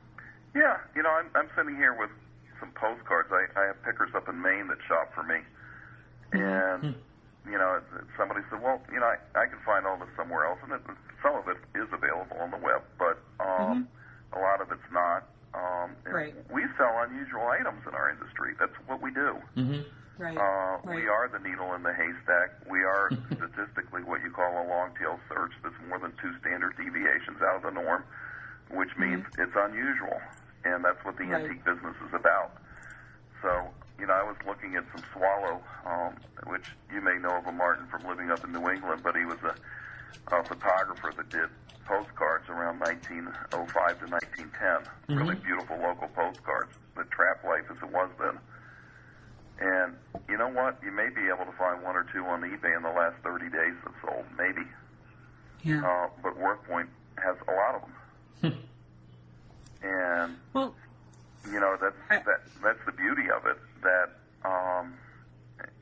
Yeah, 0.55 0.79
you 0.97 1.03
know, 1.03 1.11
I'm, 1.11 1.29
I'm 1.35 1.51
sitting 1.55 1.77
here 1.77 1.93
with 1.93 2.09
some 2.61 2.71
postcards. 2.71 3.29
I, 3.31 3.45
I 3.61 3.67
have 3.67 3.83
pickers 3.85 4.11
up 4.17 4.27
in 4.31 4.41
Maine 4.41 4.69
that 4.69 4.79
shop 4.89 5.13
for 5.15 5.23
me, 5.23 5.41
and 6.33 6.95
you 7.47 7.59
know, 7.59 7.81
somebody 8.17 8.41
said, 8.51 8.61
"Well, 8.63 8.81
you 8.93 8.99
know, 9.01 9.07
I, 9.07 9.17
I 9.39 9.47
can 9.47 9.59
find 9.65 9.87
all 9.87 9.97
this 9.97 10.09
somewhere 10.17 10.47
else," 10.47 10.59
and 10.63 10.73
it, 10.73 10.81
some 11.23 11.35
of 11.37 11.47
it 11.49 11.59
is 11.79 11.87
available 11.93 12.37
on 12.41 12.51
the 12.51 12.59
web, 12.59 12.83
but 12.99 13.19
um, 13.41 13.87
a 14.33 14.39
lot 14.39 14.61
of 14.61 14.71
it's 14.73 14.91
not. 14.93 15.29
Um, 15.55 15.97
and 16.05 16.13
Right. 16.15 16.35
We 16.53 16.65
sell 16.77 16.93
unusual 17.09 17.47
items 17.49 17.81
in 17.89 17.95
our 17.95 18.11
industry. 18.11 18.53
That's 18.59 18.75
what 18.87 19.01
we 19.01 19.11
do. 19.11 19.39
Right. 20.19 20.37
Uh, 20.37 20.81
right. 20.85 20.97
We 20.97 21.09
are 21.09 21.29
the 21.29 21.39
needle 21.39 21.73
in 21.75 21.83
the 21.83 21.93
haystack. 21.95 22.51
We 22.69 22.83
are 22.85 23.11
statistically 23.37 24.03
what 24.05 24.23
you 24.23 24.31
call 24.31 24.53
a 24.53 24.67
long 24.69 24.91
tail 24.99 25.19
search 25.29 25.53
that's 25.63 25.75
more 25.89 25.99
than 25.99 26.13
two 26.21 26.33
standard 26.41 26.77
deviations 26.77 27.41
out 27.41 27.57
of 27.57 27.63
the 27.63 27.71
norm, 27.71 28.05
which 28.71 28.91
means 28.99 29.25
it's 29.39 29.53
unusual. 29.57 30.21
And 30.65 30.85
that's 30.85 31.03
what 31.05 31.17
the 31.17 31.25
Mm-hmm. 31.25 31.33
Right. 31.33 31.45
antique 31.51 31.65
business 31.65 31.97
is 32.07 32.13
about. 32.13 32.53
So, 33.41 33.69
you 34.07 34.13
know, 34.13 34.21
I 34.21 34.23
was 34.23 34.37
looking 34.47 34.77
at 34.77 34.85
some 34.93 35.03
Swallow, 35.13 35.59
um, 35.85 36.15
which 36.47 36.63
you 36.95 37.01
may 37.01 37.19
know 37.19 37.39
of 37.43 37.47
a 37.47 37.51
Martin 37.51 37.89
from 37.91 38.07
living 38.07 38.31
up 38.31 38.45
in 38.45 38.53
New 38.53 38.71
England, 38.71 39.03
but 39.03 39.17
he 39.17 39.25
was 39.25 39.39
a, 39.43 39.55
a 40.31 40.45
photographer 40.45 41.13
that 41.17 41.29
did 41.33 41.51
postcards 41.85 42.49
around 42.49 42.79
1905 42.79 43.51
to 43.51 44.07
1910. 44.07 44.87
Really 45.17 45.35
beautiful 45.35 45.77
local 45.83 46.07
postcards, 46.15 46.71
the 46.95 47.03
trap 47.11 47.43
life 47.43 47.67
as 47.69 47.79
it 47.83 47.91
was 47.91 48.09
then. 48.23 48.39
And 49.59 49.97
you 50.29 50.39
know 50.39 50.51
what? 50.51 50.79
You 50.85 50.93
may 50.93 51.09
be 51.11 51.27
able 51.27 51.51
to 51.51 51.57
find 51.59 51.83
one 51.83 51.97
or 51.97 52.07
two 52.15 52.23
on 52.27 52.43
eBay 52.43 52.77
in 52.77 52.83
the 52.87 52.95
last 52.95 53.17
30 53.25 53.51
days 53.51 53.75
that 53.83 53.95
sold, 54.07 54.27
maybe. 54.39 54.63
yeah. 55.65 55.83
Uh, 55.83 56.09
but 56.23 56.39
WorthPoint 56.39 56.87
has 57.19 57.35
a 57.49 57.51
lot 57.51 57.75
of 57.75 57.83
them. 57.83 58.63
and 59.83 60.37
well, 60.53 60.77
you 61.53 61.61
know 61.61 61.77
that's 61.81 61.97
that 62.27 62.43
that's 62.63 62.85
the 62.87 62.93
beauty 62.93 63.31
of 63.31 63.47
it. 63.47 63.59
That 63.83 64.11
um, 64.45 64.95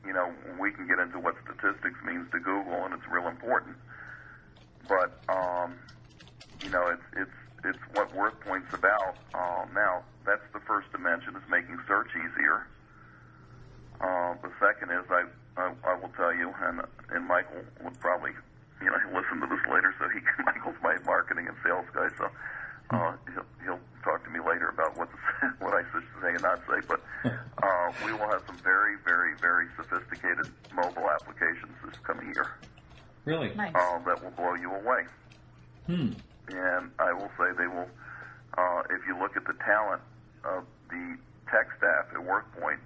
you 0.05 0.13
know 0.13 0.31
we 0.59 0.71
can 0.71 0.87
get 0.87 0.99
into 0.99 1.19
what 1.19 1.35
statistics 1.43 1.97
means 2.05 2.29
to 2.31 2.39
Google, 2.39 2.85
and 2.85 2.93
it's 2.93 3.07
real 3.09 3.27
important. 3.27 3.75
But 4.87 5.19
um, 5.29 5.75
you 6.63 6.69
know 6.69 6.87
it's 6.87 7.07
it's 7.17 7.37
it's 7.65 7.83
what 7.93 8.13
WorthPoint's 8.13 8.73
about. 8.73 9.17
Um, 9.33 9.73
now 9.73 10.03
that's 10.25 10.45
the 10.53 10.59
first 10.61 10.91
dimension 10.91 11.35
is 11.35 11.43
making 11.49 11.77
search 11.87 12.09
easier. 12.13 12.67
Uh, 14.01 14.35
the 14.43 14.51
second 14.59 14.91
is 14.91 15.05
I, 15.09 15.23
I 15.57 15.71
I 15.83 15.93
will 15.95 16.11
tell 16.17 16.33
you, 16.33 16.53
and 16.61 16.81
and 17.09 17.25
Michael 17.27 17.63
would 17.83 17.99
probably 17.99 18.31
you 18.81 18.87
know 18.87 18.99
listen 19.17 19.41
to 19.41 19.47
this 19.47 19.65
later, 19.71 19.93
so 19.99 20.09
he 20.09 20.19
Michael's 20.45 20.77
my 20.83 20.97
marketing 21.05 21.47
and 21.47 21.57
sales 21.63 21.85
guy, 21.93 22.09
so 22.17 22.29
uh, 22.91 23.13
he'll 23.33 23.45
he'll 23.63 23.79
talk 24.03 24.23
to 24.23 24.29
me 24.29 24.39
later 24.39 24.69
about 24.69 24.97
what 24.97 25.09
to 25.11 25.17
say, 25.17 25.47
what 25.65 25.73
I 25.73 25.83
should 25.91 26.03
say 26.21 26.29
and 26.29 26.41
not 26.41 26.59
say. 26.67 26.79
But 26.87 27.01
uh, 27.63 27.91
we 28.05 28.11
will 28.13 28.29
have 28.29 28.43
some 28.45 28.57
very 28.63 28.95
very 29.05 29.33
very 29.41 29.67
sophisticated 29.77 30.47
mobile 30.73 31.09
applications 31.09 31.73
this 31.85 31.95
coming 32.03 32.27
year 32.35 32.47
Really? 33.25 33.53
nice. 33.55 33.73
uh, 33.73 33.99
that 34.05 34.23
will 34.23 34.31
blow 34.31 34.53
you 34.55 34.71
away. 34.73 35.05
Hmm. 35.87 36.11
And 36.49 36.91
I 36.99 37.11
will 37.13 37.31
say 37.39 37.45
they 37.57 37.67
will. 37.67 37.89
Uh, 38.57 38.81
if 38.91 39.01
you 39.07 39.17
look 39.19 39.35
at 39.35 39.45
the 39.45 39.53
talent 39.65 40.01
of 40.43 40.63
the 40.89 41.17
tech 41.51 41.67
staff 41.77 42.05
at 42.13 42.17
WorthPoint, 42.21 42.77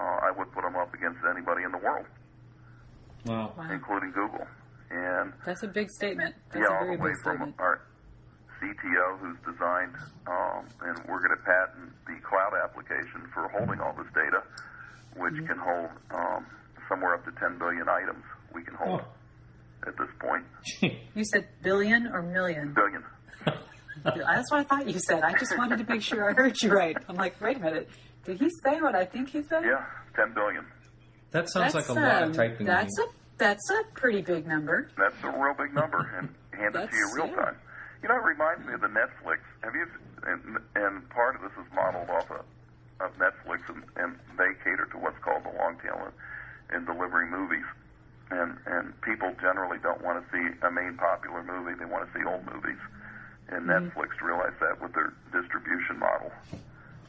uh, 0.00 0.02
I 0.26 0.30
would 0.36 0.50
put 0.52 0.62
them 0.62 0.74
up 0.74 0.92
against 0.94 1.18
anybody 1.30 1.62
in 1.64 1.70
the 1.70 1.78
world, 1.78 2.06
Wow. 3.26 3.52
wow. 3.56 3.70
including 3.70 4.10
Google. 4.12 4.46
And 4.90 5.32
That's 5.46 5.62
a 5.62 5.68
big 5.68 5.90
statement. 5.90 6.34
That's 6.50 6.66
yeah, 6.68 6.74
a 6.76 6.80
all 6.80 6.86
the 6.96 7.02
way 7.02 7.10
big 7.10 7.22
from 7.22 7.36
statement. 7.36 7.54
our 7.58 7.82
CTO, 8.68 9.18
who's 9.20 9.36
designed, 9.44 9.92
um, 10.26 10.64
and 10.80 10.96
we're 11.06 11.20
going 11.20 11.36
to 11.36 11.42
patent 11.44 11.92
the 12.06 12.16
cloud 12.26 12.52
application 12.64 13.28
for 13.32 13.48
holding 13.48 13.80
all 13.80 13.92
this 13.96 14.08
data, 14.14 14.42
which 15.16 15.34
Mm-hmm. 15.34 15.46
can 15.46 15.58
hold 15.58 15.90
um, 16.10 16.46
somewhere 16.88 17.14
up 17.14 17.24
to 17.26 17.32
10 17.38 17.58
billion 17.58 17.88
items. 17.88 18.24
We 18.54 18.62
can 18.62 18.74
hold 18.74 19.00
Oh. 19.02 19.88
at 19.88 19.96
this 19.98 20.08
point. 20.18 20.44
You 21.14 21.24
said 21.24 21.46
billion 21.62 22.06
or 22.06 22.22
million? 22.22 22.72
Billion. 22.74 23.04
That's 24.04 24.50
what 24.50 24.60
I 24.60 24.64
thought 24.64 24.88
you 24.88 24.98
said. 24.98 25.22
I 25.22 25.32
just 25.38 25.56
wanted 25.58 25.78
to 25.78 25.84
make 25.92 26.02
sure 26.02 26.28
I 26.30 26.32
heard 26.32 26.60
you 26.62 26.72
right. 26.72 26.96
I'm 27.08 27.16
like, 27.16 27.40
wait 27.40 27.56
a 27.58 27.60
minute. 27.60 27.88
Did 28.24 28.38
he 28.40 28.48
say 28.64 28.80
what 28.80 28.94
I 28.94 29.04
think 29.04 29.30
he 29.30 29.42
said? 29.42 29.62
Yeah, 29.64 29.84
10 30.16 30.32
billion. 30.34 30.64
That 31.32 31.50
sounds 31.50 31.74
like 31.74 31.88
a 31.88 31.92
lot 31.92 32.22
um, 32.22 32.30
of 32.30 32.36
typing. 32.36 32.66
That's 32.66 32.96
a 32.98 33.04
that's 33.36 33.68
a 33.70 33.82
pretty 33.94 34.22
big 34.22 34.46
number. 34.46 34.88
That's 34.96 35.16
a 35.24 35.28
real 35.30 35.54
big 35.58 35.74
number, 35.74 35.98
and 36.16 36.28
hand 36.56 36.76
it 36.76 36.90
to 36.90 36.96
you 36.96 37.12
real 37.16 37.26
yeah. 37.26 37.34
time. 37.34 37.56
You 38.04 38.08
know, 38.12 38.20
it 38.20 38.36
reminds 38.36 38.66
me 38.68 38.74
of 38.74 38.82
the 38.82 38.92
Netflix. 38.92 39.40
Have 39.64 39.74
you? 39.74 39.88
And, 40.28 40.60
and 40.76 41.08
part 41.08 41.36
of 41.36 41.40
this 41.40 41.56
is 41.56 41.64
modeled 41.72 42.10
off 42.10 42.30
of, 42.30 42.44
of 43.00 43.16
Netflix, 43.16 43.64
and, 43.72 43.80
and 43.96 44.20
they 44.36 44.52
cater 44.60 44.84
to 44.92 44.98
what's 44.98 45.16
called 45.24 45.40
the 45.44 45.56
long 45.56 45.80
tail 45.80 45.96
in, 46.04 46.76
in 46.76 46.84
delivering 46.84 47.30
movies. 47.30 47.64
And 48.28 48.58
and 48.66 48.92
people 49.00 49.32
generally 49.40 49.78
don't 49.80 50.04
want 50.04 50.20
to 50.20 50.24
see 50.28 50.52
a 50.60 50.70
main 50.70 51.00
popular 51.00 51.42
movie; 51.42 51.72
they 51.80 51.88
want 51.88 52.04
to 52.04 52.12
see 52.12 52.22
old 52.28 52.44
movies. 52.44 52.76
And 53.48 53.64
mm-hmm. 53.64 53.88
Netflix 53.88 54.20
realized 54.20 54.60
that 54.60 54.82
with 54.84 54.92
their 54.92 55.14
distribution 55.32 55.96
model, 55.98 56.30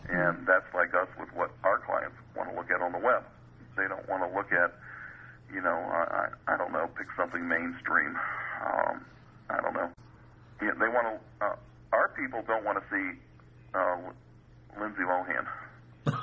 and 0.08 0.48
that's 0.48 0.72
like 0.74 0.96
us 0.96 1.12
with 1.20 1.28
what 1.36 1.52
our 1.66 1.80
clients 1.80 2.16
want 2.38 2.52
to 2.52 2.56
look 2.56 2.72
at 2.72 2.80
on 2.80 2.94
the 2.94 3.04
web. 3.04 3.28
They 3.76 3.90
don't 3.92 4.08
want 4.08 4.24
to 4.24 4.32
look 4.32 4.54
at 4.54 4.72
you 5.52 5.60
know, 5.60 5.76
I, 5.76 6.32
I, 6.48 6.54
I 6.54 6.58
don't 6.58 6.72
know, 6.72 6.88
pick 6.98 7.08
something 7.18 7.46
mainstream. 7.46 8.16
Um, 8.64 9.04
I 9.50 9.60
don't 9.60 9.74
know. 9.74 9.92
Yeah, 10.62 10.72
they 10.86 10.94
want 10.94 11.08
to. 11.08 11.46
Uh, 11.46 11.56
our 11.94 12.10
people 12.10 12.44
don't 12.48 12.64
want 12.66 12.78
to 12.78 12.84
see 12.90 13.20
uh, 13.74 13.98
Lindsay 14.80 15.02
Lohan. 15.02 15.48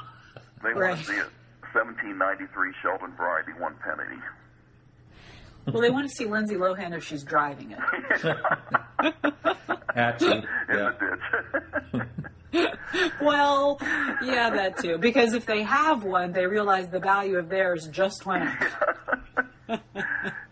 They 0.62 0.75
want 0.75 0.97
to 1.00 1.04
see 1.04 1.14
a 1.19 1.26
1793 1.75 2.73
Sheldon 2.83 3.11
Variety 3.16 3.50
11080. 3.59 4.23
Well, 5.73 5.81
they 5.83 5.90
want 5.90 6.09
to 6.09 6.14
see 6.14 6.25
Lindsay 6.26 6.54
Lohan 6.54 6.92
if 6.97 7.02
she's 7.04 7.25
driving 7.25 7.73
it. 7.73 7.81
At 9.97 10.21
you. 10.21 10.31
in 10.31 10.45
Yeah. 10.73 10.92
the 11.00 11.19
ditch. 11.92 12.02
Well, 13.23 13.78
yeah, 14.23 14.50
that 14.50 14.76
too. 14.78 14.99
Because 14.99 15.33
if 15.35 15.47
they 15.47 15.62
have 15.62 16.04
one, 16.04 16.33
they 16.33 16.47
realize 16.47 16.88
the 16.90 17.00
value 17.00 17.38
of 17.38 17.49
theirs 17.49 17.88
just 17.88 18.25
went 18.26 18.45
up. 19.69 19.81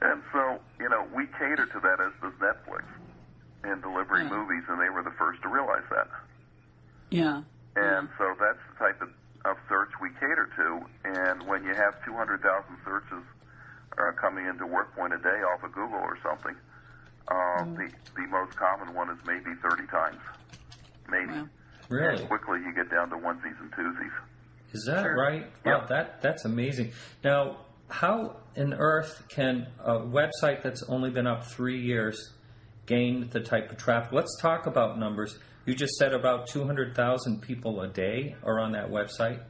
and 0.01 0.23
so, 0.33 0.59
you 0.81 0.89
know, 0.89 1.07
we 1.15 1.27
cater 1.39 1.67
to 1.67 1.81
that 1.81 2.01
as 2.01 2.13
does 2.23 2.33
Netflix 2.41 2.83
in 3.65 3.81
delivering 3.83 4.27
Yeah. 4.29 4.37
movies, 4.39 4.65
and 4.69 4.81
they 4.81 4.89
were 4.89 5.03
the 5.03 5.13
first 5.19 5.40
to 5.40 5.40
realize 5.51 5.85
that. 5.91 6.09
Yeah. 7.11 7.43
And 7.77 8.09
so 8.19 8.35
that's 8.39 8.59
the 8.73 8.79
type 8.79 9.01
of, 9.03 9.09
of 9.45 9.57
search 9.69 9.91
we 10.01 10.09
cater 10.21 10.49
to. 10.57 10.81
And 11.05 11.47
when 11.47 11.65
you 11.65 11.75
have 11.75 12.03
200,000 12.05 12.43
searches 12.85 13.25
uh, 13.99 14.13
coming 14.21 14.47
into 14.47 14.65
WorthPoint 14.65 15.15
a 15.19 15.23
day 15.23 15.41
off 15.55 15.63
of 15.65 15.73
Google 15.73 15.99
or 15.99 16.19
something, 16.23 16.55
um, 17.29 17.75
the, 17.75 17.91
the 18.21 18.27
most 18.29 18.57
common 18.57 18.95
one 18.95 19.11
is 19.11 19.19
maybe 19.27 19.51
30 19.63 19.87
times. 19.87 20.19
Maybe. 21.09 21.33
Wow. 21.33 21.49
Really? 21.89 22.21
And 22.21 22.29
quickly 22.29 22.59
you 22.61 22.73
get 22.75 22.91
down 22.91 23.11
to 23.11 23.17
onesies 23.17 23.59
and 23.61 23.73
twosies. 23.73 24.13
Is 24.73 24.85
that 24.87 25.03
Sure. 25.03 25.17
right? 25.17 25.47
Wow, 25.65 25.81
Yeah. 25.81 25.87
that 25.89 26.23
that's 26.23 26.45
amazing. 26.45 26.93
Now, 27.25 27.57
how 27.89 28.37
in 28.55 28.73
earth 28.75 29.25
can 29.29 29.67
a 29.81 29.95
website 29.99 30.63
that's 30.63 30.85
only 30.85 31.11
been 31.11 31.27
up 31.27 31.45
three 31.47 31.81
years 31.81 32.31
gain 32.91 33.29
the 33.31 33.41
type 33.41 33.71
of 33.71 33.79
traffic? 33.79 34.13
Let's 34.13 34.37
talk 34.41 34.67
about 34.67 34.99
numbers. 34.99 35.39
You 35.65 35.75
just 35.75 35.95
said 35.95 36.13
about 36.13 36.49
two 36.49 36.65
hundred 36.65 36.97
thousand 36.97 37.41
people 37.41 37.81
a 37.81 37.89
day 37.89 38.35
are 38.43 38.59
on 38.59 38.73
that 38.73 38.91
website. 38.91 39.41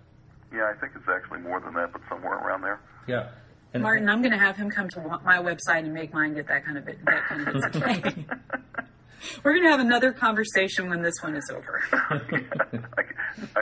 Yeah, 0.53 0.71
I 0.71 0.79
think 0.79 0.93
it's 0.95 1.09
actually 1.09 1.41
more 1.41 1.61
than 1.61 1.73
that, 1.75 1.93
but 1.93 2.03
somewhere 2.09 2.35
around 2.35 2.61
there. 2.61 2.81
Yeah. 3.09 3.31
And 3.73 3.83
Martin, 3.83 4.09
I'm 4.09 4.21
going 4.21 4.33
to 4.33 4.39
have 4.39 4.57
him 4.57 4.69
come 4.69 4.89
to 4.91 5.01
my 5.25 5.39
website 5.39 5.85
and 5.85 5.95
make 5.95 6.13
mine 6.13 6.35
get 6.35 6.49
that 6.49 6.65
kind 6.65 6.77
of 6.77 6.85
that 6.85 7.25
kind 7.29 7.49
of 7.49 7.55
visibility. 7.73 8.27
We're 9.45 9.53
going 9.53 9.65
to 9.65 9.71
have 9.71 9.81
another 9.81 10.13
conversation 10.13 10.89
when 10.89 11.03
this 11.03 11.15
one 11.23 11.37
is 11.37 11.51
over. 11.55 11.83
I, 11.93 12.19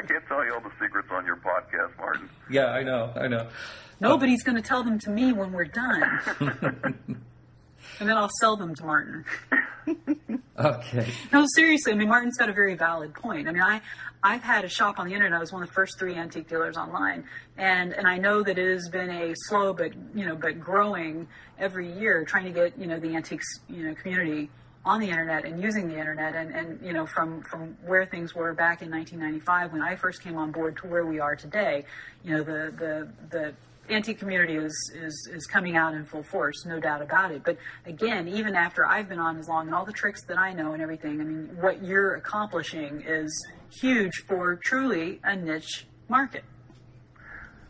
can't, 0.01 0.25
tell 0.29 0.45
you 0.45 0.55
all 0.55 0.61
the 0.61 0.71
secrets 0.81 1.09
on 1.11 1.27
your 1.27 1.37
podcast, 1.37 1.99
Martin. 1.99 2.31
Yeah, 2.49 2.67
I 2.67 2.85
know, 2.85 3.13
I 3.17 3.27
know. 3.27 3.49
Nobody's 4.01 4.45
going 4.45 4.55
to 4.57 4.63
tell 4.63 4.85
them 4.85 5.01
to 5.01 5.11
me 5.11 5.33
when 5.33 5.53
we're 5.53 5.65
done. 5.65 6.21
and 7.99 8.09
then 8.09 8.17
I'll 8.17 8.31
sell 8.41 8.57
them 8.57 8.75
to 8.77 8.85
Martin. 8.85 9.25
Okay. 10.59 11.07
No, 11.33 11.45
seriously. 11.55 11.93
I 11.93 11.95
mean, 11.95 12.09
Martin's 12.09 12.37
got 12.37 12.49
a 12.49 12.53
very 12.53 12.75
valid 12.75 13.15
point. 13.15 13.49
I 13.49 13.53
mean, 13.53 13.63
I 13.63 13.81
I've 14.23 14.43
had 14.43 14.65
a 14.65 14.69
shop 14.69 14.99
on 14.99 15.07
the 15.07 15.15
internet. 15.15 15.37
I 15.37 15.41
was 15.41 15.53
one 15.53 15.63
of 15.63 15.69
the 15.69 15.75
first 15.75 15.99
three 15.99 16.15
antique 16.17 16.49
dealers 16.49 16.77
online, 16.77 17.25
and 17.57 17.93
and 17.93 18.07
I 18.09 18.19
know 18.19 18.43
that 18.43 18.59
it 18.59 18.73
has 18.73 18.89
been 18.89 19.11
a 19.11 19.35
slow 19.47 19.73
but 19.73 19.93
you 20.15 20.27
know 20.27 20.35
but 20.35 20.59
growing 20.59 21.29
every 21.59 21.91
year, 21.93 22.25
trying 22.25 22.45
to 22.45 22.51
get 22.51 22.77
you 22.79 22.87
know 22.87 22.99
the 22.99 23.15
antiques 23.15 23.47
you 23.69 23.85
know 23.85 23.95
community 23.95 24.51
on 24.85 25.01
the 25.01 25.09
internet 25.09 25.45
and 25.45 25.63
using 25.63 25.89
the 25.89 25.97
internet, 25.97 26.35
and 26.35 26.53
and 26.53 26.85
you 26.85 26.93
know 26.93 27.07
from 27.07 27.43
from 27.43 27.77
where 27.87 28.07
things 28.07 28.35
were 28.35 28.53
back 28.53 28.83
in 28.83 28.91
1995 28.91 29.73
when 29.73 29.83
I 29.83 29.95
first 29.95 30.23
came 30.23 30.37
on 30.37 30.51
board 30.51 30.77
to 30.79 30.89
where 30.89 31.07
we 31.07 31.21
are 31.21 31.37
today, 31.37 31.85
you 32.25 32.37
know 32.37 32.43
the 32.43 32.73
the 32.77 33.09
the 33.31 33.55
antique 33.91 34.19
community 34.19 34.57
is, 34.57 34.93
is, 34.95 35.31
is 35.33 35.47
coming 35.47 35.77
out 35.77 35.95
in 35.95 36.05
full 36.05 36.23
force, 36.23 36.65
no 36.67 36.81
doubt 36.81 37.03
about 37.03 37.33
it. 37.33 37.43
But 37.45 37.59
again, 37.87 38.29
even 38.29 38.55
after 38.55 38.87
I've 38.87 39.09
been 39.09 39.19
on 39.19 39.39
as 39.39 39.49
long 39.49 39.67
and 39.67 39.75
all 39.75 39.85
the 39.85 39.93
tricks 39.93 40.23
that 40.25 40.39
I 40.39 40.53
know 40.53 40.73
and 40.73 40.83
everything, 40.83 41.21
I 41.21 41.25
mean, 41.25 41.57
what 41.61 41.83
you're 41.85 42.15
accomplishing 42.15 43.03
is 43.07 43.31
huge 43.81 44.25
for 44.27 44.57
truly 44.57 45.21
a 45.25 45.37
niche 45.37 45.87
market. 46.09 46.45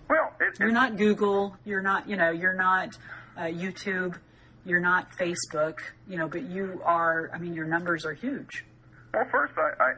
Well, 0.09 0.33
it, 0.41 0.59
You're 0.59 0.73
not 0.73 0.97
Google, 0.97 1.57
you're 1.65 1.83
not, 1.83 2.09
you 2.09 2.17
know, 2.17 2.31
you're 2.31 2.55
not 2.55 2.97
uh, 3.37 3.43
YouTube, 3.43 4.17
you're 4.65 4.81
not 4.81 5.09
Facebook, 5.13 5.79
you 6.09 6.17
know, 6.17 6.29
but 6.29 6.43
you 6.43 6.81
are, 6.85 7.31
I 7.35 7.39
mean, 7.39 7.55
your 7.55 7.67
numbers 7.67 8.05
are 8.07 8.15
huge. 8.15 8.65
Well, 9.13 9.27
first, 9.31 9.55
I, 9.59 9.83
I, 9.83 9.93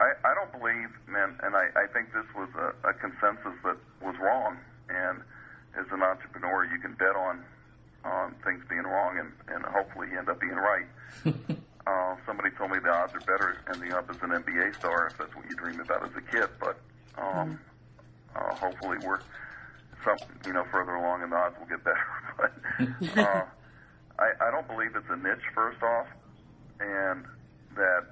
I, 0.00 0.30
I 0.30 0.34
don't 0.34 0.52
believe, 0.52 0.88
man, 1.08 1.36
and 1.42 1.56
I, 1.56 1.66
I 1.76 1.86
think 1.92 2.12
this 2.12 2.26
was 2.36 2.48
a, 2.56 2.88
a 2.88 2.92
consensus 2.94 3.58
that 3.64 3.76
was 4.00 4.14
wrong. 4.20 4.56
And 4.88 5.22
as 5.78 5.86
an 5.90 6.02
entrepreneur, 6.02 6.64
you 6.64 6.78
can 6.78 6.94
bet 6.94 7.16
on 7.16 7.42
on 8.04 8.34
things 8.44 8.64
being 8.68 8.82
wrong, 8.82 9.18
and, 9.18 9.32
and 9.54 9.64
hopefully 9.64 10.08
end 10.16 10.28
up 10.28 10.40
being 10.40 10.56
right. 10.56 10.86
uh, 11.86 12.16
somebody 12.26 12.50
told 12.50 12.70
me 12.70 12.78
the 12.82 12.90
odds 12.90 13.14
are 13.14 13.20
better 13.20 13.58
ending 13.72 13.92
up 13.92 14.08
as 14.10 14.16
an 14.22 14.30
NBA 14.30 14.76
star 14.76 15.06
if 15.06 15.18
that's 15.18 15.34
what 15.36 15.44
you 15.48 15.56
dream 15.56 15.80
about 15.80 16.02
as 16.02 16.10
a 16.16 16.20
kid. 16.20 16.48
But 16.58 16.78
um, 17.16 17.58
uh, 18.34 18.54
hopefully 18.54 18.98
we're 19.06 19.20
some, 20.04 20.16
you 20.46 20.52
know, 20.52 20.64
further 20.70 20.94
along, 20.94 21.22
and 21.22 21.30
the 21.30 21.36
odds 21.36 21.56
will 21.58 21.66
get 21.66 21.84
better. 21.84 22.06
but 22.36 23.18
uh, 23.18 23.44
I, 24.18 24.48
I 24.48 24.50
don't 24.50 24.66
believe 24.66 24.96
it's 24.96 25.06
a 25.08 25.16
niche. 25.16 25.46
First 25.54 25.82
off, 25.82 26.06
and 26.80 27.24
that 27.76 28.06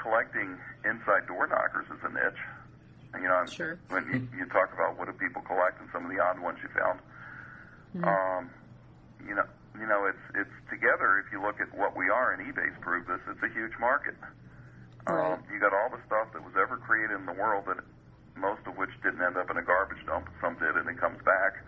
collecting 0.00 0.56
inside 0.84 1.26
door 1.26 1.46
knockers 1.46 1.86
is 1.86 2.02
a 2.04 2.12
niche. 2.12 2.42
And, 3.14 3.22
you 3.22 3.28
know, 3.28 3.46
Sure. 3.48 3.78
when 3.88 4.04
you, 4.12 4.20
you 4.36 4.44
talk 4.46 4.72
about 4.72 4.98
what 4.98 5.06
do 5.06 5.12
people 5.16 5.42
collect 5.42 5.80
and 5.80 5.88
some 5.92 6.04
of 6.04 6.10
the 6.12 6.20
odd 6.20 6.38
ones 6.40 6.58
you 6.62 6.68
found, 6.76 7.00
um, 8.04 8.50
you 9.26 9.34
know, 9.34 9.46
you 9.78 9.86
know, 9.86 10.06
it's 10.06 10.24
it's 10.34 10.56
together. 10.70 11.18
If 11.18 11.32
you 11.32 11.40
look 11.40 11.60
at 11.60 11.72
what 11.72 11.96
we 11.96 12.10
are, 12.10 12.32
and 12.32 12.42
eBay's 12.42 12.76
proved 12.80 13.08
this, 13.08 13.20
it's 13.30 13.42
a 13.42 13.52
huge 13.54 13.72
market. 13.80 14.14
Right. 15.06 15.32
Um, 15.32 15.42
you 15.52 15.58
got 15.60 15.72
all 15.72 15.88
the 15.88 16.02
stuff 16.04 16.32
that 16.34 16.44
was 16.44 16.52
ever 16.60 16.76
created 16.76 17.16
in 17.16 17.24
the 17.26 17.32
world 17.32 17.64
that 17.66 17.80
most 18.36 18.60
of 18.66 18.76
which 18.76 18.90
didn't 19.02 19.22
end 19.22 19.36
up 19.36 19.50
in 19.50 19.56
a 19.56 19.62
garbage 19.62 20.04
dump. 20.04 20.28
Some 20.40 20.58
did, 20.58 20.76
and 20.76 20.88
it 20.88 20.98
comes 21.00 21.18
back. 21.24 21.64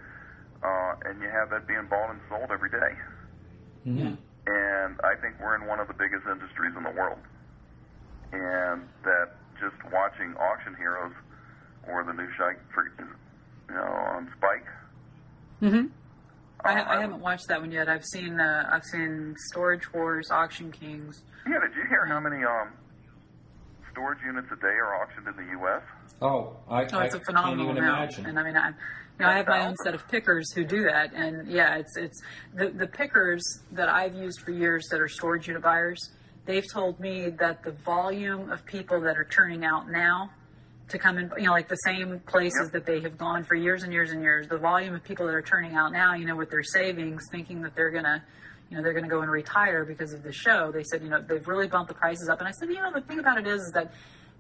Uh, 0.62 0.92
and 1.08 1.22
you 1.22 1.28
have 1.30 1.48
that 1.50 1.66
being 1.66 1.86
bought 1.88 2.10
and 2.10 2.20
sold 2.28 2.50
every 2.52 2.68
day. 2.68 2.92
Mhm. 3.86 4.18
And 4.46 5.00
I 5.02 5.16
think 5.16 5.40
we're 5.40 5.54
in 5.56 5.64
one 5.66 5.80
of 5.80 5.88
the 5.88 5.94
biggest 5.94 6.26
industries 6.26 6.76
in 6.76 6.82
the 6.82 6.90
world. 6.90 7.18
And 8.32 8.88
that 9.04 9.36
just 9.58 9.76
watching 9.92 10.36
Auction 10.36 10.74
Heroes 10.76 11.14
or 11.88 12.04
the 12.04 12.12
new 12.12 12.28
Shike, 12.38 12.58
for, 12.72 12.84
you 13.68 13.74
know, 13.74 13.80
on 13.82 14.32
Spike. 14.36 14.66
Mm-hmm. 15.62 15.86
I, 16.64 16.96
I 16.96 17.00
haven't 17.00 17.20
watched 17.20 17.48
that 17.48 17.60
one 17.60 17.70
yet. 17.70 17.88
I've 17.88 18.04
seen 18.04 18.38
uh, 18.38 18.68
I've 18.70 18.84
seen 18.84 19.34
Storage 19.50 19.92
Wars, 19.94 20.30
Auction 20.30 20.70
Kings. 20.70 21.22
Yeah, 21.46 21.58
did 21.60 21.74
you 21.74 21.86
hear 21.88 22.04
how 22.06 22.20
many 22.20 22.44
um, 22.44 22.68
storage 23.92 24.18
units 24.24 24.48
a 24.52 24.56
day 24.56 24.66
are 24.68 25.02
auctioned 25.02 25.26
in 25.28 25.36
the 25.36 25.50
U.S.? 25.52 25.82
Oh, 26.22 26.56
I, 26.68 26.82
Oh, 26.92 26.98
I 26.98 27.04
it's 27.04 27.14
a 27.14 27.18
can't 27.18 27.24
phenomenal 27.24 27.64
even 27.70 27.78
amount. 27.78 27.98
imagine. 28.12 28.26
And 28.26 28.38
I 28.38 28.42
mean, 28.42 28.56
I, 28.56 28.68
you 28.68 28.74
know, 29.20 29.28
I 29.28 29.36
have 29.38 29.46
my 29.48 29.66
own 29.66 29.74
set 29.82 29.94
of 29.94 30.06
pickers 30.08 30.52
who 30.52 30.64
do 30.64 30.84
that, 30.84 31.12
and 31.14 31.48
yeah, 31.50 31.76
it's 31.76 31.96
it's 31.96 32.20
the 32.54 32.68
the 32.68 32.86
pickers 32.86 33.42
that 33.72 33.88
I've 33.88 34.14
used 34.14 34.40
for 34.40 34.50
years 34.50 34.86
that 34.90 35.00
are 35.00 35.08
storage 35.08 35.46
unit 35.48 35.62
buyers. 35.62 36.10
They've 36.44 36.66
told 36.70 37.00
me 37.00 37.30
that 37.38 37.62
the 37.62 37.72
volume 37.72 38.50
of 38.50 38.64
people 38.66 39.00
that 39.02 39.16
are 39.16 39.24
turning 39.30 39.64
out 39.64 39.90
now 39.90 40.30
to 40.90 40.98
come 40.98 41.18
in, 41.18 41.30
you 41.36 41.44
know, 41.44 41.52
like 41.52 41.68
the 41.68 41.76
same 41.76 42.20
places 42.20 42.60
Yep. 42.64 42.72
that 42.72 42.86
they 42.86 43.00
have 43.00 43.16
gone 43.18 43.44
for 43.44 43.54
years 43.54 43.82
and 43.82 43.92
years 43.92 44.10
and 44.12 44.22
years. 44.22 44.48
The 44.48 44.58
volume 44.58 44.94
of 44.94 45.02
people 45.02 45.26
that 45.26 45.34
are 45.34 45.42
turning 45.42 45.74
out 45.74 45.92
now, 45.92 46.14
you 46.14 46.24
know, 46.26 46.36
with 46.36 46.50
their 46.50 46.62
savings, 46.62 47.22
thinking 47.30 47.62
that 47.62 47.74
they're 47.74 47.90
gonna, 47.90 48.22
you 48.70 48.76
know, 48.76 48.82
they're 48.82 48.92
gonna 48.92 49.08
go 49.08 49.22
and 49.22 49.30
retire 49.30 49.84
because 49.84 50.12
of 50.12 50.22
the 50.22 50.32
show. 50.32 50.70
They 50.70 50.84
said, 50.84 51.02
you 51.02 51.08
know, 51.08 51.20
they've 51.20 51.46
really 51.46 51.66
bumped 51.68 51.88
the 51.88 51.94
prices 51.94 52.28
up. 52.28 52.38
And 52.40 52.48
I 52.48 52.52
said, 52.52 52.68
you 52.68 52.76
know, 52.76 52.92
the 52.92 53.00
thing 53.00 53.18
about 53.18 53.38
it 53.38 53.46
is, 53.46 53.60
is 53.62 53.72
that 53.74 53.92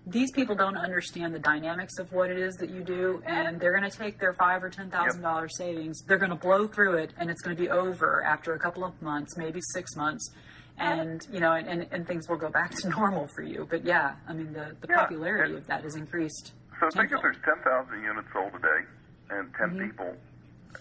these 0.06 0.30
people 0.32 0.54
don't 0.54 0.78
understand 0.78 1.34
the 1.34 1.38
dynamics 1.38 1.98
of 1.98 2.10
what 2.12 2.30
it 2.30 2.38
is 2.38 2.54
that 2.56 2.70
you 2.70 2.80
do, 2.80 3.22
and 3.26 3.60
they're 3.60 3.76
going 3.78 3.88
to 3.88 3.96
take 3.96 4.18
their 4.18 4.32
five 4.32 4.64
or 4.64 4.70
ten 4.70 4.90
thousand 4.90 5.20
dollars 5.20 5.56
savings. 5.58 6.00
They're 6.06 6.16
going 6.18 6.30
to 6.30 6.36
blow 6.36 6.66
through 6.66 6.94
it, 6.94 7.12
and 7.18 7.30
it's 7.30 7.42
going 7.42 7.54
to 7.54 7.62
be 7.62 7.68
over 7.68 8.22
after 8.24 8.54
a 8.54 8.58
couple 8.58 8.82
of 8.82 9.00
months, 9.02 9.36
maybe 9.36 9.60
six 9.74 9.94
months, 9.96 10.30
and 10.78 11.26
you 11.32 11.40
know, 11.40 11.52
and, 11.52 11.66
and, 11.68 11.86
and 11.90 12.06
things 12.06 12.28
will 12.28 12.36
go 12.38 12.48
back 12.50 12.70
to 12.76 12.88
normal 12.96 13.26
for 13.34 13.42
you. 13.42 13.66
But 13.68 13.84
yeah, 13.84 14.14
I 14.28 14.32
mean, 14.32 14.52
the, 14.52 14.76
the 14.80 14.88
Yeah, 14.88 14.96
popularity 14.96 15.50
and- 15.54 15.62
of 15.62 15.66
that 15.68 15.82
has 15.84 15.96
increased. 15.96 16.52
So 16.80 16.88
think 16.90 17.12
if 17.12 17.20
there's 17.20 17.36
10,000 17.44 18.02
units 18.02 18.28
sold 18.32 18.54
a 18.54 18.58
day 18.58 18.80
and 19.36 19.52
10 19.54 19.86
people 19.86 20.16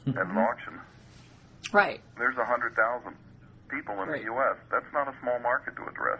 at 0.07 0.15
an 0.31 0.37
auction, 0.37 0.79
right? 1.73 1.99
there's 2.17 2.37
100,000 2.37 3.13
people 3.69 4.01
in 4.01 4.07
Right. 4.07 4.19
the 4.21 4.25
U.S. 4.31 4.55
That's 4.71 4.87
not 4.93 5.09
a 5.09 5.13
small 5.21 5.39
market 5.39 5.75
to 5.75 5.83
address. 5.83 6.19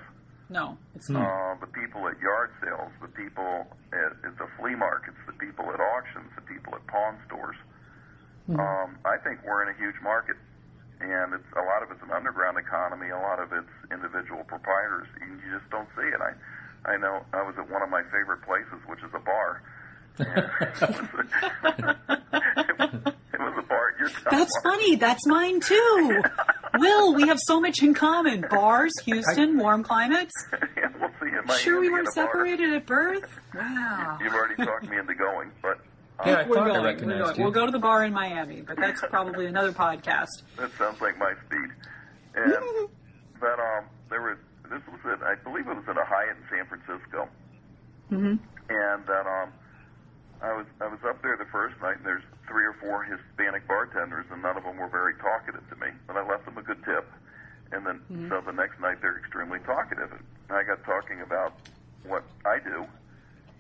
No, 0.50 0.78
it's 0.96 1.08
Hmm. 1.08 1.14
not. 1.14 1.24
Uh, 1.24 1.56
the 1.62 1.68
people 1.68 2.08
at 2.10 2.20
yard 2.20 2.52
sales, 2.62 2.92
the 3.02 3.08
people 3.08 3.68
at, 3.94 4.12
at 4.28 4.38
the 4.38 4.48
flea 4.60 4.76
markets, 4.76 5.16
the 5.26 5.34
people 5.34 5.72
at 5.72 5.80
auctions, 5.80 6.28
the 6.36 6.42
people 6.42 6.76
at 6.76 6.86
pawn 6.88 7.16
stores. 7.28 7.56
Um, 8.50 8.98
I 9.06 9.16
think 9.24 9.40
we're 9.46 9.62
in 9.64 9.70
a 9.70 9.78
huge 9.78 9.96
market, 10.04 10.36
and 11.02 11.34
it's 11.34 11.48
a 11.56 11.62
lot 11.64 11.84
of 11.84 11.92
it's 11.92 12.02
an 12.04 12.12
underground 12.12 12.58
economy. 12.58 13.10
A 13.10 13.18
lot 13.18 13.40
of 13.40 13.52
it's 13.54 13.70
individual 13.92 14.44
proprietors. 14.44 15.08
You, 15.20 15.28
you 15.46 15.58
just 15.60 15.70
don't 15.72 15.88
see 15.96 16.08
it. 16.08 16.20
I, 16.22 16.34
I 16.92 16.98
know. 16.98 17.26
I 17.34 17.44
was 17.44 17.56
at 17.58 17.70
one 17.70 17.82
of 17.82 17.90
my 17.90 18.04
favorite 18.04 18.42
places, 18.44 18.80
which 18.88 19.00
is 19.00 19.12
a 19.14 19.20
bar. 19.20 19.62
It, 20.20 20.28
was 20.28 20.82
a, 20.82 20.90
it 23.34 23.40
was 23.40 23.56
a 23.58 23.62
bar 23.64 23.94
at 23.94 24.00
your. 24.00 24.10
That's 24.30 24.52
bar. 24.62 24.74
funny. 24.74 24.96
That's 24.96 25.26
mine 25.26 25.62
too. 25.62 26.22
Will, 26.78 27.14
we 27.14 27.28
have 27.28 27.40
so 27.40 27.60
much 27.60 27.82
in 27.82 27.94
common. 27.94 28.46
Bars, 28.50 28.92
Houston, 29.06 29.58
warm 29.58 29.84
climates. 29.84 30.34
Yeah, 30.78 30.88
we'll 31.00 31.10
see 31.20 31.36
you 31.36 31.58
Sure, 31.58 31.82
we 31.82 31.90
weren't 31.90 32.14
separated 32.14 32.72
at 32.72 32.86
birth. 32.86 33.40
Wow. 33.54 34.18
You've 34.22 34.34
already 34.34 34.56
talked 34.64 34.88
me 34.90 34.98
into 34.98 35.14
going, 35.14 35.52
but 35.62 35.80
yeah, 36.26 36.34
I 36.34 36.48
we're 36.48 36.56
thought 36.56 36.68
I 36.68 36.70
going. 36.70 36.82
We're 36.82 36.86
recognized 36.86 37.24
going. 37.24 37.36
you. 37.38 37.44
We'll 37.44 37.54
go 37.54 37.66
to 37.66 37.72
the 37.72 37.80
bar 37.80 38.04
in 38.04 38.14
Miami, 38.14 38.62
but 38.62 38.78
that's 38.78 39.02
probably 39.10 39.46
another 39.46 39.72
podcast. 39.72 40.44
That 40.58 40.72
sounds 40.78 41.00
like 41.02 41.18
my 41.18 41.34
speed. 41.46 41.70
And 42.36 42.54
but 43.40 43.60
um, 43.60 43.86
there 44.10 44.22
was 44.22 44.38
this 44.70 44.82
was 44.92 45.00
at 45.20 45.26
I 45.26 45.36
believe 45.36 45.68
it 45.68 45.76
was 45.76 45.88
at 45.88 45.98
a 45.98 46.06
Hyatt 46.06 46.38
in 46.38 46.44
San 46.50 46.66
Francisco. 46.68 47.30
Mm-hmm. 48.12 48.36
And 48.70 49.06
that 49.08 49.26
um, 49.26 49.54
I 50.42 50.54
was 50.54 50.66
I 50.82 50.88
was 50.88 51.00
up 51.08 51.22
there 51.22 51.38
the 51.38 51.50
first 51.52 51.80
night, 51.82 51.98
and 51.98 52.06
there's 52.06 52.24
three 52.48 52.66
or 52.66 52.74
four 52.74 53.04
Hispanic 53.04 53.68
bartenders, 53.68 54.26
and 54.32 54.42
none 54.42 54.58
of 54.58 54.64
them 54.64 54.78
were 54.78 54.90
very 54.90 55.16
talkative 55.16 55.68
to 55.70 55.76
me. 55.76 55.88
But 56.08 56.18
I 56.18 56.28
left 56.28 56.46
them 56.46 56.58
a 56.58 56.64
good 56.64 56.84
tip. 56.84 57.08
And 57.72 57.86
then 57.86 58.02
so 58.30 58.42
the 58.42 58.52
next 58.52 58.80
night 58.80 58.98
they're 59.02 59.18
extremely 59.18 59.60
talkative. 59.60 60.12
And 60.12 60.22
I 60.50 60.64
got 60.64 60.84
talking 60.84 61.22
about 61.22 61.54
what 62.04 62.24
I 62.46 62.58
do, 62.60 62.86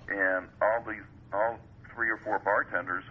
and 0.09 0.47
all 0.61 0.83
these 0.87 1.05
all 1.31 1.59
three 1.99 2.07
or 2.07 2.19
four 2.23 2.39
bartenders, 2.39 3.03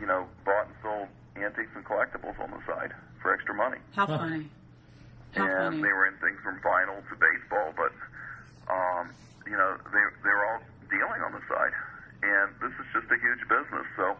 you 0.00 0.08
know, 0.08 0.24
bought 0.48 0.72
and 0.72 0.76
sold 0.80 1.12
antiques 1.36 1.76
and 1.76 1.84
collectibles 1.84 2.32
on 2.40 2.48
the 2.48 2.64
side 2.64 2.96
for 3.20 3.36
extra 3.36 3.52
money 3.52 3.76
How 3.92 4.08
funny. 4.08 4.48
How 5.36 5.44
and 5.44 5.76
funny. 5.76 5.84
they 5.84 5.92
were 5.92 6.08
in 6.08 6.16
things 6.24 6.40
from 6.40 6.56
vinyl 6.64 7.04
to 7.04 7.14
baseball, 7.20 7.76
but 7.76 7.92
um, 8.72 9.12
you 9.44 9.52
know 9.52 9.76
they 9.92 10.04
they 10.24 10.32
were 10.32 10.46
all 10.48 10.64
dealing 10.88 11.20
on 11.20 11.36
the 11.36 11.44
side, 11.44 11.76
and 12.24 12.56
this 12.64 12.72
is 12.80 12.88
just 12.96 13.04
a 13.12 13.20
huge 13.20 13.44
business. 13.52 13.84
So 14.00 14.16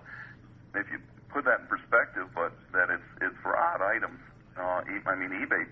if 0.77 0.85
you 0.93 1.01
put 1.33 1.49
that 1.49 1.64
in 1.64 1.69
perspective, 1.73 2.29
but 2.37 2.53
that 2.77 2.93
it's 2.93 3.09
it's 3.25 3.37
for 3.40 3.57
odd 3.57 3.81
items. 3.81 4.21
Uh, 4.61 4.85
e- 4.93 5.05
I 5.09 5.16
mean, 5.16 5.33
eBay 5.33 5.64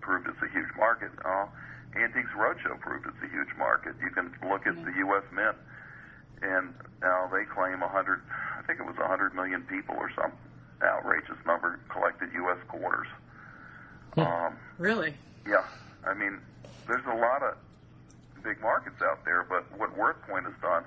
proved 0.00 0.30
it's 0.30 0.38
a 0.38 0.50
huge 0.54 0.70
market. 0.78 1.10
Uh, 1.26 1.50
Antiques 1.98 2.30
Roadshow 2.38 2.78
proved 2.78 3.04
it's 3.10 3.20
a 3.26 3.28
huge 3.28 3.50
market. 3.58 3.98
You 3.98 4.14
can 4.14 4.30
look 4.46 4.62
at 4.70 4.78
the 4.86 4.94
U.S. 5.10 5.26
Mint, 5.34 5.58
and 6.42 6.72
now 7.02 7.28
they 7.32 7.44
claim 7.44 7.80
100. 7.80 8.20
I 8.58 8.62
think 8.66 8.80
it 8.80 8.86
was 8.86 8.96
100 8.96 9.34
million 9.34 9.62
people 9.62 9.94
or 9.98 10.10
some 10.14 10.32
outrageous 10.82 11.36
number 11.46 11.78
collected 11.88 12.30
U.S. 12.34 12.58
quarters. 12.68 13.06
Um, 14.16 14.56
Really? 14.78 15.14
yeah, 15.46 15.64
I 16.06 16.14
mean, 16.14 16.38
there's 16.86 17.04
a 17.06 17.14
lot 17.14 17.42
of 17.42 17.56
big 18.42 18.60
markets 18.60 19.00
out 19.02 19.24
there, 19.24 19.44
but 19.48 19.64
what 19.78 19.96
WorthPoint 19.96 20.44
has 20.44 20.54
done 20.62 20.84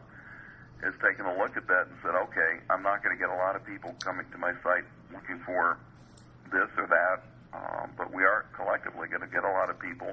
is 0.84 0.94
taken 1.02 1.26
a 1.26 1.38
look 1.38 1.56
at 1.56 1.68
that 1.68 1.88
and 1.88 1.96
said, 2.02 2.16
okay, 2.16 2.60
I'm 2.70 2.82
not 2.84 3.04
going 3.04 3.16
to 3.16 3.20
get 3.20 3.30
a 3.30 3.36
lot 3.38 3.56
of 3.56 3.64
people 3.66 3.94
coming 4.00 4.26
to 4.32 4.38
my 4.38 4.52
site 4.64 4.84
looking 5.14 5.40
for 5.46 5.78
this 6.52 6.68
or 6.78 6.88
that, 6.88 7.24
um, 7.54 7.92
but 7.98 8.14
we 8.14 8.24
are 8.24 8.46
collectively 8.58 9.08
going 9.08 9.22
to 9.22 9.28
get 9.28 9.44
a 9.44 9.52
lot 9.52 9.70
of 9.70 9.80
people 9.80 10.12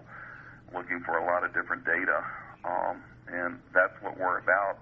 looking 0.74 1.00
for 1.00 1.16
a 1.18 1.24
lot 1.24 1.42
of 1.42 1.52
different 1.54 1.84
data 1.84 2.22
um, 2.64 3.02
and 3.32 3.58
that's 3.74 3.94
what 4.02 4.16
we're 4.18 4.38
about 4.38 4.78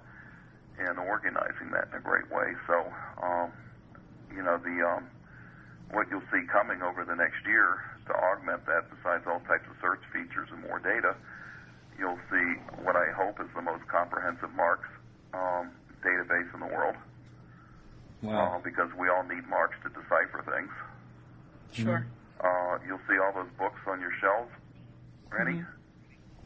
and 0.79 0.99
organizing 0.99 1.71
that 1.73 1.89
in 1.91 1.99
a 1.99 2.01
great 2.03 2.31
way. 2.31 2.55
So, 2.67 2.87
um, 3.23 3.51
you 4.35 4.43
know, 4.43 4.59
the 4.59 4.77
um, 4.87 5.05
what 5.91 6.07
you'll 6.11 6.27
see 6.31 6.47
coming 6.47 6.83
over 6.83 7.05
the 7.05 7.17
next 7.17 7.45
year 7.47 7.83
to 8.07 8.13
augment 8.15 8.67
that, 8.67 8.89
besides 8.91 9.25
all 9.27 9.41
types 9.49 9.67
of 9.69 9.77
search 9.81 10.01
features 10.13 10.49
and 10.53 10.63
more 10.63 10.79
data, 10.79 11.17
you'll 11.99 12.21
see 12.31 12.47
what 12.83 12.97
I 12.97 13.11
hope 13.13 13.41
is 13.41 13.49
the 13.55 13.63
most 13.63 13.87
comprehensive 13.89 14.53
marks 14.55 14.89
um, 15.35 15.73
database 16.05 16.53
in 16.55 16.61
the 16.61 16.67
world. 16.67 16.97
Wow. 18.23 18.57
Uh, 18.57 18.59
because 18.63 18.91
we 18.99 19.09
all 19.09 19.23
need 19.23 19.47
marks 19.49 19.77
to 19.85 19.89
decipher 19.91 20.43
things. 20.43 20.73
Sure. 21.73 22.07
Uh, 22.43 22.79
you'll 22.87 23.03
see 23.09 23.19
all 23.19 23.33
those 23.33 23.51
books 23.59 23.81
on 23.87 24.01
your 24.01 24.13
shelves. 24.21 24.51
Ready? 25.31 25.63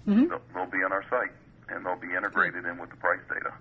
Mm-hmm. 0.06 0.28
They'll, 0.28 0.42
they'll 0.54 0.70
be 0.70 0.84
on 0.84 0.92
our 0.92 1.04
site, 1.08 1.32
and 1.68 1.86
they'll 1.86 2.00
be 2.00 2.12
integrated 2.14 2.66
in 2.66 2.78
with 2.78 2.90
the 2.90 2.96
price 2.96 3.20
data. 3.28 3.52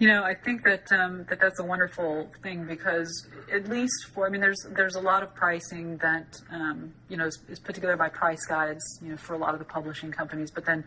You 0.00 0.08
know, 0.08 0.24
I 0.24 0.34
think 0.34 0.64
that 0.64 0.90
um, 0.90 1.24
that 1.28 1.40
that's 1.40 1.60
a 1.60 1.64
wonderful 1.64 2.28
thing 2.42 2.64
because 2.66 3.28
at 3.52 3.68
least 3.68 4.06
for 4.12 4.26
I 4.26 4.30
mean, 4.30 4.40
there's 4.40 4.66
there's 4.70 4.96
a 4.96 5.00
lot 5.00 5.22
of 5.22 5.34
pricing 5.34 5.98
that 5.98 6.36
um, 6.50 6.92
you 7.08 7.16
know 7.16 7.26
is, 7.26 7.38
is 7.48 7.60
put 7.60 7.76
together 7.76 7.96
by 7.96 8.08
price 8.08 8.44
guides, 8.46 8.82
you 9.00 9.10
know, 9.10 9.16
for 9.16 9.34
a 9.34 9.38
lot 9.38 9.52
of 9.52 9.60
the 9.60 9.64
publishing 9.64 10.10
companies. 10.10 10.50
But 10.50 10.64
then, 10.66 10.82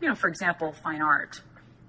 you 0.00 0.08
know, 0.08 0.14
for 0.14 0.28
example, 0.28 0.74
fine 0.82 1.00
art, 1.00 1.40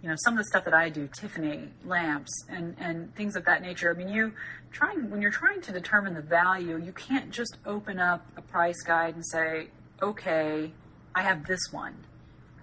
you 0.01 0.07
know, 0.07 0.15
some 0.23 0.35
of 0.35 0.37
the 0.37 0.45
stuff 0.45 0.63
that 0.63 0.73
I 0.73 0.87
do, 0.87 1.09
Tiffany 1.19 1.67
lamps 1.83 2.31
and 2.47 2.77
and 2.79 3.13
things 3.15 3.35
of 3.35 3.43
that 3.45 3.61
nature. 3.61 3.93
I 3.93 3.97
mean, 3.97 4.07
you 4.07 4.31
trying 4.71 5.09
when 5.09 5.21
you're 5.21 5.29
trying 5.29 5.59
to 5.61 5.73
determine 5.73 6.13
the 6.13 6.21
value, 6.21 6.77
you 6.77 6.93
can't 6.93 7.31
just 7.31 7.57
open 7.65 7.99
up 7.99 8.25
a 8.37 8.41
price 8.41 8.81
guide 8.81 9.15
and 9.15 9.25
say, 9.25 9.67
okay, 10.01 10.71
I 11.13 11.21
have 11.21 11.45
this 11.47 11.61
one, 11.71 12.05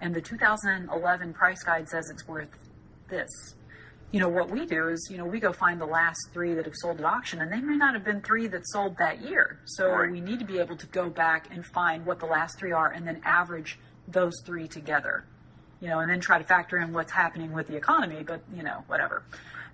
and 0.01 0.15
the 0.15 0.21
2011 0.21 1.33
price 1.33 1.61
guide 1.61 1.87
says 1.87 2.09
it's 2.09 2.27
worth 2.27 2.49
this 3.07 3.29
you 4.11 4.19
know, 4.19 4.29
what 4.29 4.49
we 4.49 4.65
do 4.65 4.87
is, 4.89 5.07
you 5.11 5.17
know, 5.17 5.25
we 5.25 5.39
go 5.39 5.53
find 5.53 5.79
the 5.79 5.85
last 5.85 6.19
three 6.33 6.53
that 6.55 6.65
have 6.65 6.73
sold 6.75 6.99
at 6.99 7.05
auction, 7.05 7.41
and 7.41 7.51
they 7.51 7.61
may 7.61 7.75
not 7.77 7.93
have 7.93 8.03
been 8.03 8.21
three 8.21 8.47
that 8.47 8.67
sold 8.69 8.97
that 8.97 9.21
year. 9.21 9.59
So 9.65 9.87
Right. 9.91 10.09
we 10.11 10.19
need 10.19 10.39
to 10.39 10.45
be 10.45 10.57
able 10.59 10.77
to 10.77 10.87
go 10.87 11.09
back 11.09 11.47
and 11.51 11.63
find 11.65 12.05
what 12.05 12.19
the 12.19 12.25
last 12.25 12.57
three 12.57 12.71
are, 12.71 12.89
and 12.89 13.07
then 13.07 13.21
average 13.23 13.77
those 14.07 14.33
three 14.45 14.67
together. 14.67 15.25
You 15.79 15.87
know, 15.89 15.99
and 15.99 16.09
then 16.11 16.19
try 16.19 16.37
to 16.39 16.43
factor 16.43 16.77
in 16.79 16.91
what's 16.91 17.11
happening 17.11 17.53
with 17.53 17.67
the 17.67 17.75
economy. 17.77 18.23
But 18.23 18.41
you 18.53 18.63
know, 18.63 18.83
whatever. 18.87 19.23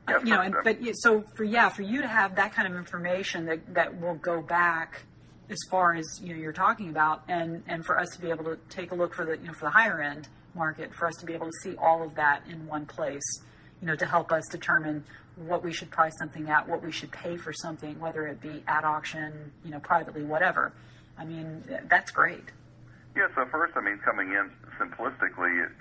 Yeah, 0.07 0.15
Uh, 0.17 0.19
you 0.19 0.33
know, 0.35 0.41
and 0.41 0.55
but 0.63 0.77
so 0.97 1.21
for 1.35 1.43
yeah, 1.45 1.69
for 1.69 1.81
you 1.81 2.01
to 2.01 2.07
have 2.07 2.35
that 2.35 2.53
kind 2.53 2.67
of 2.67 2.75
information 2.77 3.45
that 3.45 3.73
that 3.73 3.99
will 3.99 4.15
go 4.15 4.41
back 4.41 5.03
as 5.49 5.57
far 5.71 5.95
as 5.95 6.05
you 6.21 6.33
know 6.35 6.39
you're 6.39 6.51
talking 6.53 6.89
about, 6.89 7.23
and 7.27 7.63
and 7.67 7.85
for 7.85 7.97
us 7.99 8.09
to 8.09 8.21
be 8.21 8.29
able 8.29 8.43
to 8.43 8.57
take 8.69 8.91
a 8.91 8.95
look 8.95 9.15
for 9.15 9.25
the 9.25 9.37
you 9.37 9.47
know 9.47 9.53
for 9.53 9.65
the 9.65 9.71
higher 9.71 9.99
end 10.01 10.27
market, 10.53 10.93
for 10.93 11.07
us 11.07 11.15
to 11.15 11.25
be 11.25 11.33
able 11.33 11.47
to 11.47 11.57
see 11.63 11.75
all 11.77 12.03
of 12.03 12.13
that 12.15 12.43
in 12.47 12.67
one 12.67 12.85
place, 12.85 13.23
you 13.85 13.91
know, 13.91 13.95
to 13.95 14.05
help 14.07 14.31
us 14.31 14.43
determine 14.49 15.03
what 15.35 15.63
we 15.63 15.71
should 15.71 15.91
price 15.91 16.13
something 16.17 16.49
at, 16.49 16.67
what 16.67 16.83
we 16.83 16.91
should 16.91 17.11
pay 17.11 17.37
for 17.37 17.53
something, 17.53 17.99
whether 17.99 18.25
it 18.25 18.41
be 18.41 18.63
at 18.67 18.83
auction, 18.83 19.51
you 19.63 19.69
know, 19.69 19.79
privately, 19.79 20.23
whatever. 20.23 20.73
I 21.19 21.23
mean, 21.23 21.63
that's 21.87 22.09
great. 22.09 22.45
Yeah, 23.15 23.27
so 23.35 23.45
first, 23.51 23.77
I 23.77 23.81
mean, 23.81 23.99
coming 24.03 24.29
in 24.31 24.49
simplistically, 24.81 25.63
it, 25.63 25.71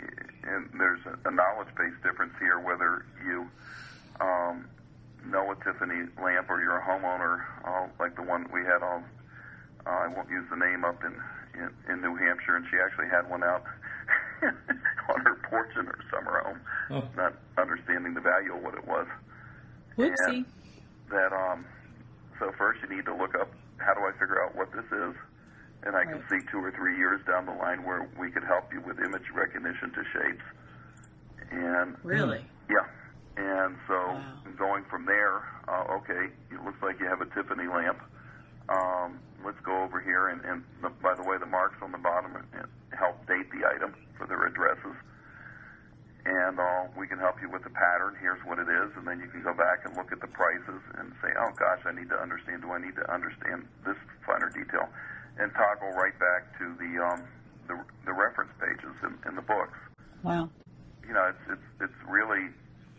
and 0.43 0.69
there's 0.79 1.01
a, 1.07 1.29
a 1.31 1.33
knowledge-based 1.33 2.03
difference 2.03 2.35
here, 2.38 2.61
whether 2.61 3.07
you 3.25 3.49
um, 4.21 4.69
know 5.25 5.51
a 5.51 5.57
Tiffany 5.64 6.05
lamp 6.23 6.51
or 6.51 6.61
you're 6.61 6.77
a 6.77 6.85
homeowner, 6.85 7.43
uh, 7.67 7.88
like 7.99 8.17
the 8.17 8.23
one 8.23 8.47
we 8.53 8.61
had 8.61 8.83
on, 8.83 9.03
uh, 9.87 9.90
I 9.90 10.09
won't 10.09 10.29
use 10.29 10.45
the 10.51 10.57
name 10.57 10.85
up 10.85 11.03
in, 11.03 11.14
in, 11.59 11.71
in 11.90 12.03
New 12.03 12.17
Hampshire, 12.17 12.57
and 12.57 12.67
she 12.71 12.77
actually 12.77 13.09
had 13.09 13.31
one 13.31 13.43
out 13.43 13.64
on 15.15 15.21
her 15.25 15.35
porch 15.49 15.71
in 15.79 15.87
her 15.87 15.99
summer 16.11 16.43
home, 16.45 16.61
Oh. 16.91 17.09
not 17.17 17.35
understanding 17.59 18.15
the 18.15 18.21
value 18.21 18.55
of 18.55 18.63
what 18.63 18.75
it 18.75 18.87
was. 18.87 19.07
Whoopsie. 19.97 20.45
that 21.11 21.33
um 21.33 21.65
so 22.41 22.51
first 22.59 22.81
you 22.83 22.95
need 22.97 23.05
to 23.05 23.15
look 23.15 23.35
up 23.35 23.49
how 23.79 23.95
do 23.95 24.01
I 24.01 24.13
figure 24.13 24.43
out 24.43 24.57
what 24.57 24.73
this 24.73 24.85
is 24.91 25.15
and 25.85 25.95
I 25.97 26.05
can 26.05 26.23
see 26.31 26.39
two 26.51 26.59
or 26.59 26.73
three 26.73 26.97
years 26.97 27.21
down 27.27 27.47
the 27.47 27.53
line 27.53 27.85
where 27.85 28.09
we 28.19 28.31
could 28.31 28.43
help 28.45 28.73
you 28.73 28.81
with 28.81 28.99
image 28.99 29.31
recognition 29.35 29.93
to 29.93 30.03
shapes 30.13 30.45
and 31.53 31.97
Really? 32.03 32.45
yeah 32.69 32.87
and 33.37 33.77
so 33.87 33.95
Wow. 33.95 34.23
going 34.59 34.85
from 34.91 35.07
there 35.07 35.43
uh, 35.69 35.85
okay 36.03 36.31
it 36.51 36.65
looks 36.65 36.83
like 36.83 36.99
you 37.01 37.07
have 37.07 37.21
a 37.21 37.27
Tiffany 37.27 37.69
lamp 37.69 38.01
um, 38.69 39.19
let's 39.45 39.61
go 39.61 39.83
over 39.83 40.01
here 40.01 40.29
and, 40.29 40.41
and 40.45 40.65
the, 40.83 40.91
by 41.03 41.15
the 41.15 41.23
way 41.23 41.37
the 41.39 41.47
marks 41.47 41.77
on 41.83 41.93
the 41.93 41.99
bottom 41.99 42.33
help 42.97 43.21
date 43.27 43.47
the 43.53 43.67
item 43.67 43.95
for 44.17 44.27
their 44.27 44.47
addresses 44.47 44.97
and 46.25 46.57
uh, 46.57 46.89
we 46.97 47.07
can 47.07 47.21
help 47.21 47.37
you 47.41 47.53
with 47.53 47.63
the 47.65 47.75
pattern. 47.77 48.17
Here's 48.21 48.41
what 48.49 48.57
it 48.57 48.69
is, 48.69 48.89
and 48.97 49.05
then 49.05 49.21
you 49.21 49.29
can 49.29 49.45
go 49.45 49.53
back 49.53 49.85
and 49.85 49.93
look 49.93 50.09
at 50.09 50.21
the 50.25 50.33
prices 50.33 50.81
and 50.97 51.13
say, 51.21 51.29
oh 51.37 51.53
gosh, 51.53 51.85
I 51.85 51.93
need 51.93 52.09
to 52.09 52.17
understand. 52.17 52.65
Do 52.65 52.73
I 52.73 52.81
need 52.81 52.97
to 52.97 53.07
understand 53.13 53.69
this 53.85 53.97
finer 54.25 54.49
detail? 54.49 54.89
And 55.37 55.53
toggle 55.53 55.93
right 55.93 56.17
back 56.17 56.57
to 56.59 56.65
the 56.81 56.91
um, 56.97 57.21
the, 57.69 57.77
the 58.09 58.15
reference 58.17 58.53
pages 58.57 58.97
in, 59.05 59.13
in 59.29 59.37
the 59.37 59.45
books. 59.45 59.77
Wow. 60.23 60.49
You 61.05 61.13
know, 61.13 61.29
it's 61.29 61.61
it's 61.61 61.69
it's 61.93 62.01
really 62.09 62.49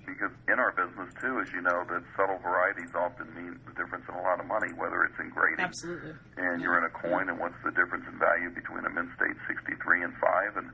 because 0.06 0.30
in 0.46 0.62
our 0.62 0.70
business 0.78 1.10
too, 1.18 1.42
as 1.42 1.50
you 1.50 1.66
know, 1.66 1.82
that 1.90 2.06
subtle 2.14 2.38
varieties 2.38 2.94
often 2.94 3.26
mean 3.34 3.58
the 3.66 3.74
difference 3.74 4.06
in 4.06 4.14
a 4.14 4.22
lot 4.22 4.38
of 4.38 4.46
money, 4.46 4.70
whether 4.78 5.02
it's 5.02 5.18
in 5.18 5.34
grading 5.34 5.66
Absolutely. 5.66 6.14
And 6.56 6.63
you're 6.63 6.80
in 6.80 6.88
a 6.88 6.96
coin, 6.96 7.28
and 7.28 7.38
what's 7.38 7.60
the 7.68 7.72
difference 7.76 8.08
in 8.08 8.15
value 8.15 8.48
between 8.48 8.88
a 8.88 8.89
mint 8.89 9.12
state 9.20 9.36
63 9.44 9.76
and 10.08 10.15
5? 10.15 10.56
And 10.56 10.72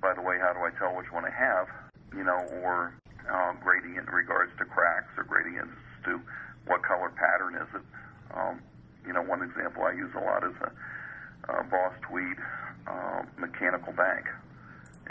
by 0.00 0.16
the 0.16 0.24
way, 0.24 0.40
how 0.40 0.56
do 0.56 0.64
I 0.64 0.72
tell 0.80 0.96
which 0.96 1.12
one 1.12 1.28
I 1.28 1.30
have? 1.36 1.68
You 2.16 2.24
know, 2.24 2.40
or 2.64 2.96
um, 3.28 3.60
grading 3.60 4.00
it 4.00 4.08
in 4.08 4.14
regards 4.14 4.56
to 4.56 4.64
cracks, 4.64 5.12
or 5.20 5.24
grading 5.24 5.60
it 5.60 5.68
as 5.68 6.04
to 6.08 6.20
what 6.64 6.80
color 6.80 7.12
pattern 7.12 7.60
is 7.60 7.68
it? 7.76 7.84
Um, 8.32 8.64
you 9.04 9.12
know, 9.12 9.20
one 9.20 9.44
example 9.44 9.84
I 9.84 9.92
use 9.92 10.08
a 10.16 10.24
lot 10.24 10.44
is 10.48 10.56
a, 10.64 11.60
a 11.60 11.64
Boss 11.68 11.92
Tweed 12.08 12.40
um, 12.88 13.28
mechanical 13.36 13.92
bank, 13.92 14.24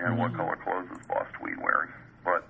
and 0.01 0.17
what 0.17 0.33
color 0.33 0.57
clothes 0.57 0.89
is 0.97 1.05
Boss 1.05 1.29
Tweed 1.37 1.61
wearing? 1.61 1.93
But 2.25 2.41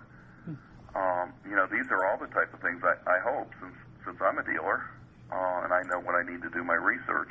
um, 0.96 1.36
you 1.44 1.56
know, 1.60 1.68
these 1.68 1.92
are 1.92 2.08
all 2.08 2.18
the 2.18 2.32
type 2.32 2.54
of 2.54 2.62
things 2.62 2.80
I, 2.80 2.96
I 3.12 3.20
hope, 3.20 3.52
since 3.60 3.76
since 4.08 4.24
I'm 4.24 4.40
a 4.40 4.44
dealer 4.48 4.88
uh, 5.32 5.62
and 5.64 5.74
I 5.74 5.84
know 5.84 6.00
what 6.00 6.16
I 6.16 6.24
need 6.24 6.42
to 6.44 6.50
do 6.50 6.64
my 6.64 6.76
research, 6.76 7.30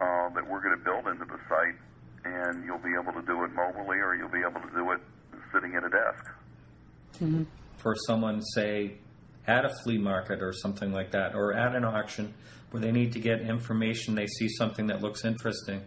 uh, 0.00 0.28
that 0.30 0.48
we're 0.48 0.60
going 0.62 0.76
to 0.76 0.84
build 0.84 1.06
into 1.06 1.24
the 1.24 1.38
site, 1.48 1.76
and 2.24 2.64
you'll 2.64 2.78
be 2.78 2.94
able 2.94 3.12
to 3.12 3.22
do 3.26 3.44
it 3.44 3.52
mobilely, 3.52 3.98
or 3.98 4.14
you'll 4.14 4.28
be 4.28 4.40
able 4.40 4.60
to 4.60 4.74
do 4.74 4.90
it 4.92 5.00
sitting 5.52 5.74
at 5.74 5.84
a 5.84 5.90
desk. 5.90 6.30
For 7.92 7.96
someone, 8.06 8.40
say, 8.40 8.92
at 9.46 9.64
a 9.64 9.70
flea 9.82 9.98
market 9.98 10.40
or 10.40 10.52
something 10.52 10.92
like 10.92 11.10
that, 11.10 11.34
or 11.34 11.52
at 11.52 11.74
an 11.74 11.84
auction 11.84 12.32
where 12.70 12.80
they 12.80 12.92
need 12.92 13.12
to 13.12 13.18
get 13.18 13.40
information, 13.42 14.14
they 14.14 14.26
see 14.26 14.48
something 14.48 14.86
that 14.86 15.02
looks 15.02 15.24
interesting. 15.24 15.82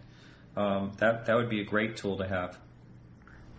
Um, 0.56 0.92
that 1.00 1.26
that 1.26 1.36
would 1.36 1.50
be 1.50 1.62
a 1.62 1.64
great 1.64 1.98
tool 1.98 2.18
to 2.18 2.28
have. 2.28 2.60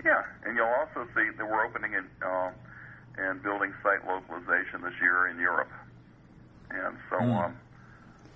Yeah, 0.04 0.22
and 0.44 0.56
you'll 0.56 0.66
also 0.66 1.08
see 1.14 1.28
that 1.36 1.44
we're 1.44 1.66
opening 1.66 1.94
in, 1.94 2.06
um, 2.24 2.52
and 3.18 3.42
building 3.42 3.72
site 3.82 4.06
localization 4.06 4.80
this 4.82 4.94
year 5.00 5.28
in 5.28 5.40
Europe, 5.40 5.72
and 6.70 6.96
so 7.10 7.18
Hmm. 7.18 7.30
um, 7.32 7.56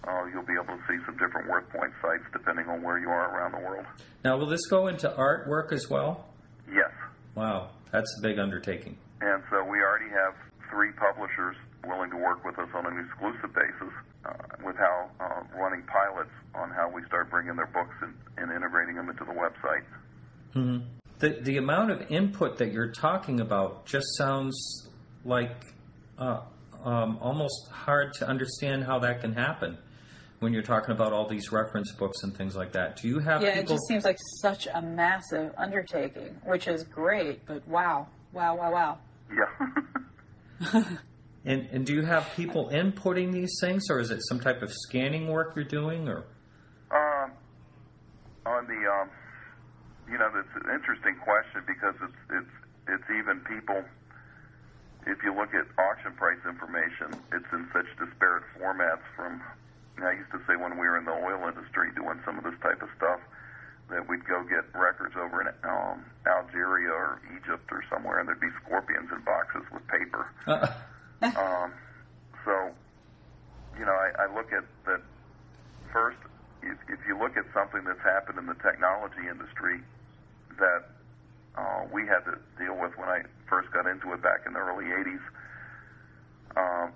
uh, 0.09 0.25
you'll 0.33 0.47
be 0.47 0.55
able 0.55 0.77
to 0.77 0.83
see 0.89 0.99
some 1.07 1.17
different 1.19 1.47
WorthPoint 1.49 1.93
sites 2.03 2.25
depending 2.33 2.67
on 2.69 2.83
where 2.83 2.99
you 2.99 3.09
are 3.09 3.37
around 3.37 3.53
the 3.53 3.59
world. 3.59 3.87
Now, 4.25 4.37
will 4.39 4.49
this 4.49 4.67
go 4.69 4.89
into 4.89 5.09
artwork 5.11 5.73
as 5.73 5.89
well? 5.89 6.27
Yes. 6.67 6.91
Wow, 7.37 7.71
that's 7.93 8.11
a 8.19 8.23
big 8.23 8.39
undertaking. 8.39 8.97
And 9.23 9.43
so 9.51 9.63
we 9.65 9.79
already 9.83 10.09
have 10.09 10.35
three 10.71 10.93
publishers 10.93 11.57
willing 11.87 12.11
to 12.11 12.17
work 12.17 12.45
with 12.45 12.59
us 12.59 12.69
on 12.75 12.87
an 12.87 12.99
exclusive 13.05 13.55
basis 13.55 13.93
uh, 14.25 14.33
with 14.65 14.77
how 14.77 15.11
uh, 15.21 15.43
running 15.59 15.83
pilots 15.85 16.31
on 16.55 16.71
how 16.71 16.91
we 16.91 17.03
start 17.07 17.31
bringing 17.31 17.57
their 17.57 17.67
books 17.67 17.95
and, 18.03 18.15
and 18.37 18.53
integrating 18.53 18.97
them 18.97 19.09
into 19.09 19.25
the 19.25 19.33
website. 19.33 19.85
The 21.19 21.39
the 21.43 21.59
amount 21.59 21.91
of 21.91 22.11
input 22.11 22.59
that 22.59 22.73
you're 22.73 22.91
talking 22.91 23.41
about 23.41 23.87
just 23.87 24.07
sounds 24.17 24.89
like 25.25 25.67
uh, 26.19 26.41
um, 26.85 27.19
almost 27.21 27.69
hard 27.71 28.15
to 28.15 28.27
understand 28.27 28.85
how 28.85 28.99
that 29.01 29.21
can 29.21 29.35
happen 29.35 29.77
when 30.41 30.55
you're 30.55 30.63
talking 30.63 30.93
about 30.93 31.13
all 31.13 31.29
these 31.29 31.53
reference 31.53 31.93
books 31.93 32.23
and 32.23 32.35
things 32.35 32.57
like 32.57 32.73
that. 32.73 32.97
Do 32.97 33.09
you 33.09 33.19
have 33.19 33.43
Yeah, 33.43 33.59
it 33.59 33.69
just 33.69 33.87
seems 33.87 34.05
like 34.05 34.17
such 34.41 34.67
a 34.73 34.81
massive 34.81 35.53
undertaking, 35.59 36.37
which 36.45 36.67
is 36.67 36.85
great, 36.85 37.45
but 37.47 37.67
wow, 37.69 38.09
wow, 38.33 38.57
wow, 38.57 38.73
wow. 38.73 38.99
Yeah. 39.31 39.67
And, 41.45 41.69
and 41.73 41.87
do 41.87 41.95
you 41.95 42.03
have 42.03 42.29
people 42.37 42.69
inputting 42.69 43.33
these 43.33 43.57
things, 43.61 43.89
or 43.89 43.99
is 43.99 44.11
it 44.11 44.21
some 44.29 44.41
type 44.41 44.61
of 44.61 44.71
scanning 44.73 45.29
work 45.29 45.57
you're 45.57 45.65
doing, 45.65 46.07
or 46.07 46.27
um, 46.93 47.33
on 48.45 48.67
the, 48.67 48.77
um, 48.85 49.09
you 50.11 50.19
know, 50.19 50.29
that's 50.29 50.53
an 50.61 50.69
interesting 50.69 51.17
question 51.25 51.65
because 51.65 51.95
it's 52.05 52.23
it's 52.29 52.55
it's 52.89 53.09
even 53.09 53.41
people. 53.49 53.81
If 55.07 55.25
you 55.25 55.33
look 55.33 55.49
at 55.57 55.65
auction 55.81 56.13
price 56.13 56.45
information, 56.45 57.17
it's 57.33 57.49
in 57.57 57.65
such 57.73 57.89
disparate 57.97 58.45
formats. 58.61 59.01
From 59.17 59.41
I 60.05 60.13
used 60.13 60.33
to 60.33 60.45
say 60.45 60.61
when 60.61 60.77
we 60.77 60.85
were 60.85 60.99
in 60.99 61.07
the 61.07 61.17
oil 61.17 61.41
industry 61.49 61.89
doing 61.97 62.21
some 62.27 62.37
of 62.37 62.45
this 62.45 62.59
type 62.61 62.83
of 62.85 62.89
stuff, 63.01 63.21
that 63.91 64.09
we'd 64.09 64.25
go 64.25 64.43
get 64.45 64.65
records 64.75 65.15
over 65.17 65.43
in 65.43 65.49
um, 65.65 66.05
Algeria 66.27 66.91
or 66.91 67.21
Egypt 67.37 67.67
or 67.71 67.83
somewhere, 67.91 68.19
and 68.19 68.29
there'd 68.29 68.41
be 68.41 68.51
scorpions 68.65 69.11
in 69.13 69.21
boxes 69.25 69.63
with 69.73 69.87
paper. 69.89 70.27
Uh, 70.47 70.67
Um, 71.21 71.75
so, 72.47 72.73
you 73.79 73.85
know, 73.85 73.93
I, 73.93 74.25
I 74.25 74.35
look 74.35 74.55
at 74.55 74.65
that 74.87 75.03
first. 75.93 76.17
If, 76.63 76.79
if 76.89 76.99
you 77.07 77.19
look 77.19 77.37
at 77.37 77.45
something 77.53 77.85
that's 77.85 78.01
happened 78.01 78.39
in 78.39 78.47
the 78.47 78.55
technology 78.55 79.29
industry 79.29 79.81
that 80.59 80.89
uh, 81.59 81.85
we 81.93 82.07
had 82.07 82.25
to 82.25 82.39
deal 82.57 82.73
with 82.81 82.97
when 82.97 83.11
I 83.11 83.21
first 83.51 83.71
got 83.71 83.87
into 83.87 84.15
it 84.15 84.23
back 84.23 84.47
in 84.47 84.55
the 84.55 84.61
early 84.61 84.87
'80s, 84.87 85.21
um, 86.57 86.93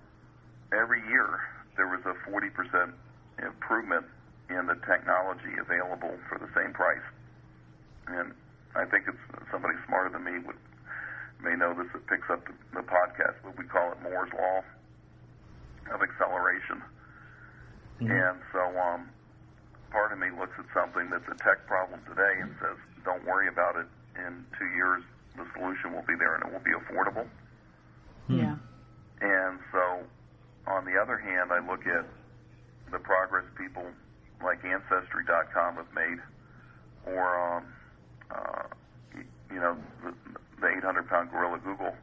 every 0.73 1.01
year 1.09 1.41
there 1.77 1.89
was 1.89 2.01
a 2.07 2.15
40% 2.31 2.93
improvement 3.45 4.07
in 4.55 4.67
the 4.67 4.79
technology 4.87 5.59
available 5.59 6.15
for 6.29 6.39
the 6.39 6.49
same 6.55 6.73
price. 6.73 7.05
And 8.07 8.33
I 8.75 8.85
think 8.87 9.05
it's 9.09 9.25
somebody 9.51 9.75
smarter 9.87 10.11
than 10.11 10.25
me 10.25 10.39
would 10.47 10.59
may 11.43 11.57
know 11.57 11.75
this 11.75 11.91
that 11.93 12.07
picks 12.07 12.31
up 12.31 12.41
the, 12.47 12.55
the 12.73 12.85
podcast, 12.87 13.37
but 13.45 13.59
we 13.59 13.65
call 13.65 13.93
it 13.93 14.01
Moore's 14.03 14.33
Law 14.33 14.65
of 15.93 16.01
acceleration. 16.01 16.81
And 18.01 18.39
so, 18.53 18.61
um, 18.81 19.09
part 19.91 20.13
of 20.13 20.19
me 20.19 20.29
looks 20.33 20.57
at 20.59 20.65
something 20.73 21.11
that's 21.11 21.29
a 21.29 21.37
tech 21.45 21.67
problem 21.67 22.01
today 22.09 22.41
and 22.41 22.55
says, 22.61 22.77
"Don't 23.05 23.25
worry 23.25 23.49
about 23.49 23.77
it. 23.77 23.87
In 24.17 24.45
two 24.59 24.67
years, 24.75 25.03
the 25.37 25.47
solution 25.55 25.93
will 25.93 26.03
be 26.03 26.17
there 26.17 26.35
and 26.35 26.45
it 26.45 26.53
will 26.53 26.65
be 26.65 26.73
affordable." 26.73 27.29
Yeah. 28.29 28.57
And 29.21 29.59
so, 29.71 30.03
on 30.67 30.85
the 30.85 30.99
other 31.01 31.19
hand, 31.19 31.53
I 31.53 31.61
look 31.61 31.87
at 31.87 32.05
the 32.91 32.99
progress 32.99 33.45
people 33.57 33.87
like 34.45 34.65
Ancestry.com 34.65 35.77
have 35.77 35.93
made, 35.95 36.19
or 37.07 37.57
um, 37.57 37.65
uh, 38.31 38.63
you 39.51 39.61
know, 39.61 39.77
the, 40.05 40.13
the 40.61 40.67
800-pound 40.67 41.31
gorilla 41.31 41.59
Google, 41.65 41.95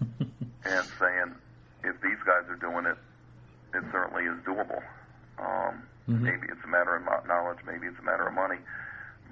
and 0.64 0.86
saying, 0.98 1.34
if 1.84 2.00
these 2.02 2.18
guys 2.24 2.44
are 2.48 2.56
doing 2.60 2.86
it, 2.86 2.96
it 3.74 3.84
certainly 3.90 4.24
is 4.24 4.38
doable. 4.44 4.82
Um, 5.38 5.82
Maybe 6.22 6.46
it's 6.50 6.62
a 6.64 6.68
matter 6.68 6.96
of 6.96 7.02
knowledge, 7.28 7.58
maybe 7.64 7.86
it's 7.86 7.98
a 7.98 8.02
matter 8.02 8.26
of 8.26 8.34
money, 8.34 8.58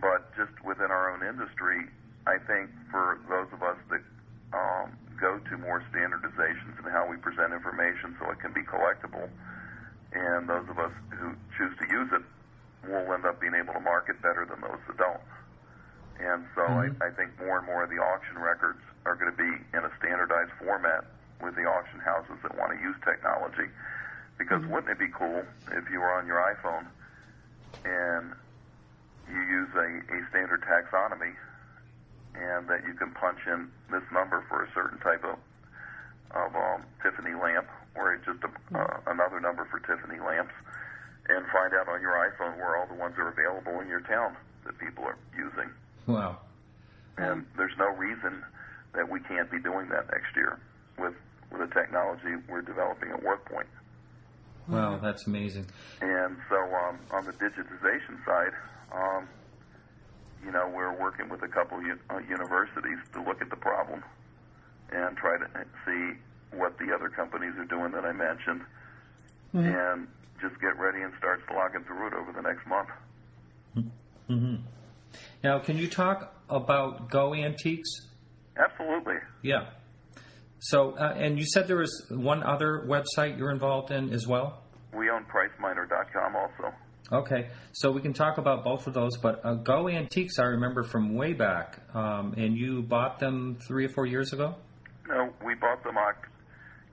but 0.01 0.31
just 0.37 0.55
within 0.65 0.91
our 0.91 1.11
own 1.11 1.27
industry, 1.27 1.87
I 2.27 2.39
think 2.39 2.71
for 2.91 3.19
those 3.29 3.51
of 3.53 3.63
us 3.63 3.77
that 3.91 4.03
um, 4.55 4.95
go 5.21 5.39
to 5.51 5.59
more 5.59 5.83
standardizations 5.93 6.79
in 6.79 6.91
how 6.91 7.07
we 7.11 7.17
present 7.19 7.53
information 7.53 8.17
so 8.19 8.31
it 8.31 8.39
can 8.41 8.53
be 8.53 8.63
collectible, 8.63 9.29
and 10.13 10.49
those 10.49 10.69
of 10.69 10.79
us 10.79 10.93
who 11.11 11.35
choose 11.57 11.77
to 11.79 11.87
use 11.89 12.11
it 12.13 12.23
will 12.89 13.13
end 13.13 13.25
up 13.25 13.41
being 13.41 13.55
able 13.55 13.73
to 13.75 13.81
market 13.81 14.21
better 14.23 14.47
than 14.49 14.61
those 14.61 14.81
that 14.87 14.97
don't. 14.97 15.21
And 16.21 16.45
so 16.55 16.63
I, 16.63 16.91
I 17.01 17.11
think 17.11 17.39
more 17.39 17.59
and 17.59 17.67
more 17.67 17.85
of 17.85 17.91
the 17.91 17.97
auction 17.97 18.39
records 18.39 18.81
are 19.07 19.15
going 19.17 19.31
to 19.31 19.37
be 19.37 19.53
in 19.77 19.85
a 19.85 19.91
standardized 19.99 20.53
format 20.63 21.05
with 21.41 21.57
the 21.57 21.65
auction 21.65 22.01
houses 22.01 22.37
that 22.43 22.57
want 22.59 22.77
to 22.77 22.79
use 22.83 22.97
technology. 23.05 23.71
Because 24.37 24.65
wouldn't 24.67 24.91
it 24.91 24.99
be 24.99 25.09
cool 25.09 25.45
if 25.73 25.85
you 25.91 26.01
were 26.01 26.13
on 26.13 26.27
your 26.27 26.41
iPhone 26.41 26.87
and 27.85 28.33
you 29.29 29.41
use 29.41 29.69
a, 29.77 29.89
a 30.13 30.19
standard 30.29 30.61
taxonomy 30.63 31.33
and 32.35 32.69
that 32.69 32.85
you 32.87 32.95
can 32.95 33.13
punch 33.13 33.39
in 33.47 33.69
this 33.91 34.03
number 34.13 34.45
for 34.49 34.65
a 34.65 34.69
certain 34.75 34.99
type 34.99 35.25
of 35.25 35.39
of 36.31 36.55
um, 36.55 36.85
Tiffany 37.03 37.35
lamp 37.35 37.67
or 37.95 38.15
it's 38.15 38.25
just 38.25 38.41
a, 38.45 38.51
uh, 38.79 39.01
another 39.07 39.41
number 39.41 39.67
for 39.71 39.81
Tiffany 39.81 40.21
lamps 40.21 40.55
and 41.29 41.45
find 41.53 41.75
out 41.75 41.89
on 41.89 42.01
your 42.01 42.15
iPhone 42.15 42.57
where 42.59 42.77
all 42.77 42.87
the 42.87 42.95
ones 42.95 43.15
are 43.19 43.29
available 43.29 43.81
in 43.81 43.89
your 43.89 44.01
town 44.01 44.37
that 44.65 44.79
people 44.79 45.05
are 45.05 45.19
using. 45.37 45.71
wow. 46.07 46.39
And 47.19 47.45
there's 47.57 47.77
no 47.79 47.89
reason 47.97 48.43
that 48.95 49.09
we 49.09 49.21
can't 49.21 49.51
be 49.51 49.61
doing 49.61 49.89
that 49.91 50.09
next 50.11 50.35
year 50.35 50.59
with 50.99 51.15
with 51.51 51.69
the 51.69 51.75
technology 51.75 52.39
we're 52.49 52.63
developing 52.63 53.11
at 53.11 53.21
WorthPoint. 53.21 53.67
Wow, 54.69 54.99
that's 55.03 55.27
amazing. 55.27 55.67
And 56.01 56.37
so 56.49 56.57
um, 56.57 57.01
on 57.11 57.27
the 57.27 57.33
digitization 57.33 58.25
side, 58.25 58.53
um, 58.95 59.29
you 60.45 60.53
know, 60.53 60.71
we're 60.73 60.99
working 60.99 61.29
with 61.29 61.43
a 61.43 61.49
couple 61.49 61.79
of 61.79 61.85
u- 61.85 61.99
uh, 62.09 62.19
universities 62.19 62.99
to 63.15 63.23
look 63.23 63.43
at 63.43 63.51
the 63.51 63.57
problem 63.57 64.03
and 64.93 65.17
try 65.17 65.37
to 65.39 65.47
see 65.85 66.19
what 66.53 66.79
the 66.79 66.93
other 66.95 67.09
companies 67.09 67.55
are 67.59 67.65
doing 67.65 67.93
that 67.93 68.05
I 68.05 68.13
mentioned, 68.13 68.63
and 69.53 70.09
just 70.41 70.61
get 70.61 70.79
ready 70.79 71.03
and 71.03 71.13
start 71.19 71.41
slogging 71.49 71.85
through 71.85 72.09
it 72.09 72.15
over 72.15 72.33
the 72.33 72.43
next 72.43 72.67
month. 72.67 72.89
Mm-hmm. 74.29 74.57
Now, 75.43 75.59
can 75.59 75.77
you 75.77 75.89
talk 75.89 76.35
about 76.49 77.11
Go 77.11 77.35
Antiques? 77.35 77.91
Absolutely. 78.57 79.17
Yeah. 79.43 79.71
So, 80.61 80.93
uh, 80.93 81.15
and 81.17 81.39
you 81.39 81.47
said 81.47 81.67
there 81.69 81.79
was 81.79 82.07
one 82.11 82.43
other 82.43 82.85
website 82.87 83.39
you're 83.39 83.51
involved 83.51 83.91
in 83.91 84.13
as 84.13 84.27
well? 84.27 84.63
We 84.95 85.09
own 85.11 85.25
PriceMiner.com 85.25 86.37
also. 86.37 86.75
Okay, 87.13 87.49
so 87.73 87.91
we 87.91 88.01
can 88.01 88.13
talk 88.13 88.39
about 88.39 88.63
both 88.63 88.87
of 88.87 88.95
those, 88.95 89.17
but 89.17 89.41
uh, 89.45 89.55
Go 89.55 89.89
Antiques, 89.89 90.39
I 90.39 90.45
remember 90.45 90.85
from 90.85 91.17
way 91.17 91.33
back, 91.33 91.81
um, 91.93 92.35
and 92.37 92.57
you 92.57 92.83
bought 92.83 93.19
them 93.19 93.59
three 93.67 93.87
or 93.87 93.89
four 93.89 94.07
years 94.07 94.33
ago? 94.33 94.55
No, 95.09 95.31
we 95.45 95.55
bought 95.55 95.83
them, 95.83 95.97
Oct- 95.97 96.30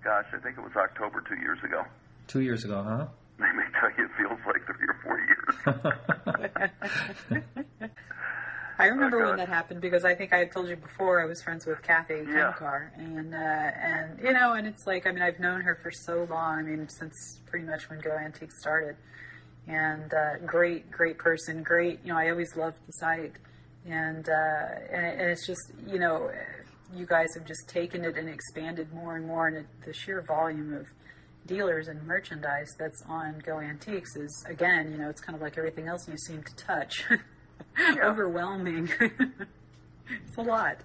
gosh, 0.07 0.25
I 0.33 0.37
think 0.39 0.57
it 0.57 0.61
was 0.61 0.71
October 0.77 1.21
two 1.27 1.35
years 1.35 1.59
ago. 1.63 1.83
Two 2.27 2.39
years 2.39 2.63
ago, 2.63 2.81
huh? 2.81 3.07
They 3.39 3.51
may 3.53 3.65
tell 3.79 3.91
you 3.97 4.05
it 4.05 4.11
feels 4.17 4.39
like 4.47 4.65
three 4.65 4.87
or 4.87 4.97
four 5.03 5.19
years. 5.29 6.71
I 8.79 8.85
remember 8.87 9.23
Oh, 9.25 9.29
when 9.29 9.37
that 9.37 9.47
happened 9.49 9.81
because 9.81 10.05
I 10.05 10.13
think 10.15 10.33
I 10.33 10.37
had 10.37 10.51
told 10.51 10.69
you 10.69 10.75
before 10.75 11.21
I 11.21 11.25
was 11.25 11.41
friends 11.43 11.65
with 11.65 11.81
Kathy 11.83 12.15
Yeah. 12.27 12.53
Kamkar, 12.53 12.89
and 12.97 13.33
uh, 13.33 13.37
and 13.37 14.19
you 14.23 14.33
know, 14.33 14.53
and 14.53 14.65
it's 14.67 14.85
like 14.87 15.05
I 15.07 15.11
mean 15.11 15.21
I've 15.23 15.39
known 15.39 15.61
her 15.61 15.75
for 15.83 15.91
so 15.91 16.25
long. 16.29 16.59
I 16.59 16.63
mean 16.63 16.87
since 16.89 17.39
pretty 17.47 17.65
much 17.65 17.89
when 17.89 17.99
Go 17.99 18.11
Antiques 18.11 18.59
started, 18.59 18.95
and 19.67 20.11
uh, 20.13 20.37
great 20.45 20.89
great 20.91 21.17
person, 21.17 21.61
great. 21.63 21.99
You 22.03 22.13
know, 22.13 22.19
I 22.19 22.29
always 22.29 22.55
loved 22.55 22.77
the 22.87 22.93
site, 22.93 23.33
and 23.85 24.27
uh, 24.29 24.91
and, 24.91 25.05
and 25.21 25.31
it's 25.31 25.45
just 25.47 25.71
you 25.87 25.97
know, 25.99 26.31
you 26.95 27.05
guys 27.05 27.27
have 27.35 27.45
just 27.45 27.67
taken 27.67 28.03
it 28.05 28.17
and 28.17 28.29
expanded 28.29 28.91
more 28.93 29.15
and 29.15 29.25
more, 29.27 29.47
and 29.47 29.57
it, 29.57 29.65
the 29.85 29.93
sheer 29.93 30.21
volume 30.21 30.73
of 30.73 30.85
dealers 31.45 31.87
and 31.87 32.01
merchandise 32.05 32.67
that's 32.79 33.01
on 33.07 33.39
Go 33.45 33.59
Antiques 33.59 34.15
is 34.15 34.45
again, 34.49 34.91
you 34.91 34.97
know, 34.97 35.09
it's 35.09 35.21
kind 35.21 35.35
of 35.35 35.41
like 35.41 35.57
everything 35.57 35.87
else 35.87 36.07
you 36.07 36.17
seem 36.17 36.43
to 36.43 36.55
touch. 36.55 37.05
Overwhelming. 38.03 38.89
it's 38.99 40.37
a 40.37 40.41
lot. 40.41 40.77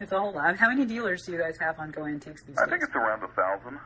It's 0.00 0.12
a 0.12 0.18
whole 0.18 0.32
lot. 0.32 0.56
How 0.56 0.68
many 0.68 0.84
dealers 0.86 1.22
do 1.24 1.32
you 1.32 1.38
guys 1.38 1.54
have 1.60 1.78
on 1.78 1.90
Go 1.90 2.04
Antiques 2.06 2.42
these 2.44 2.56
I 2.58 2.64
days? 2.64 2.70
think 2.70 2.82
it's 2.84 2.94
around 2.94 3.22
a 3.22 3.28
thousand. 3.28 3.78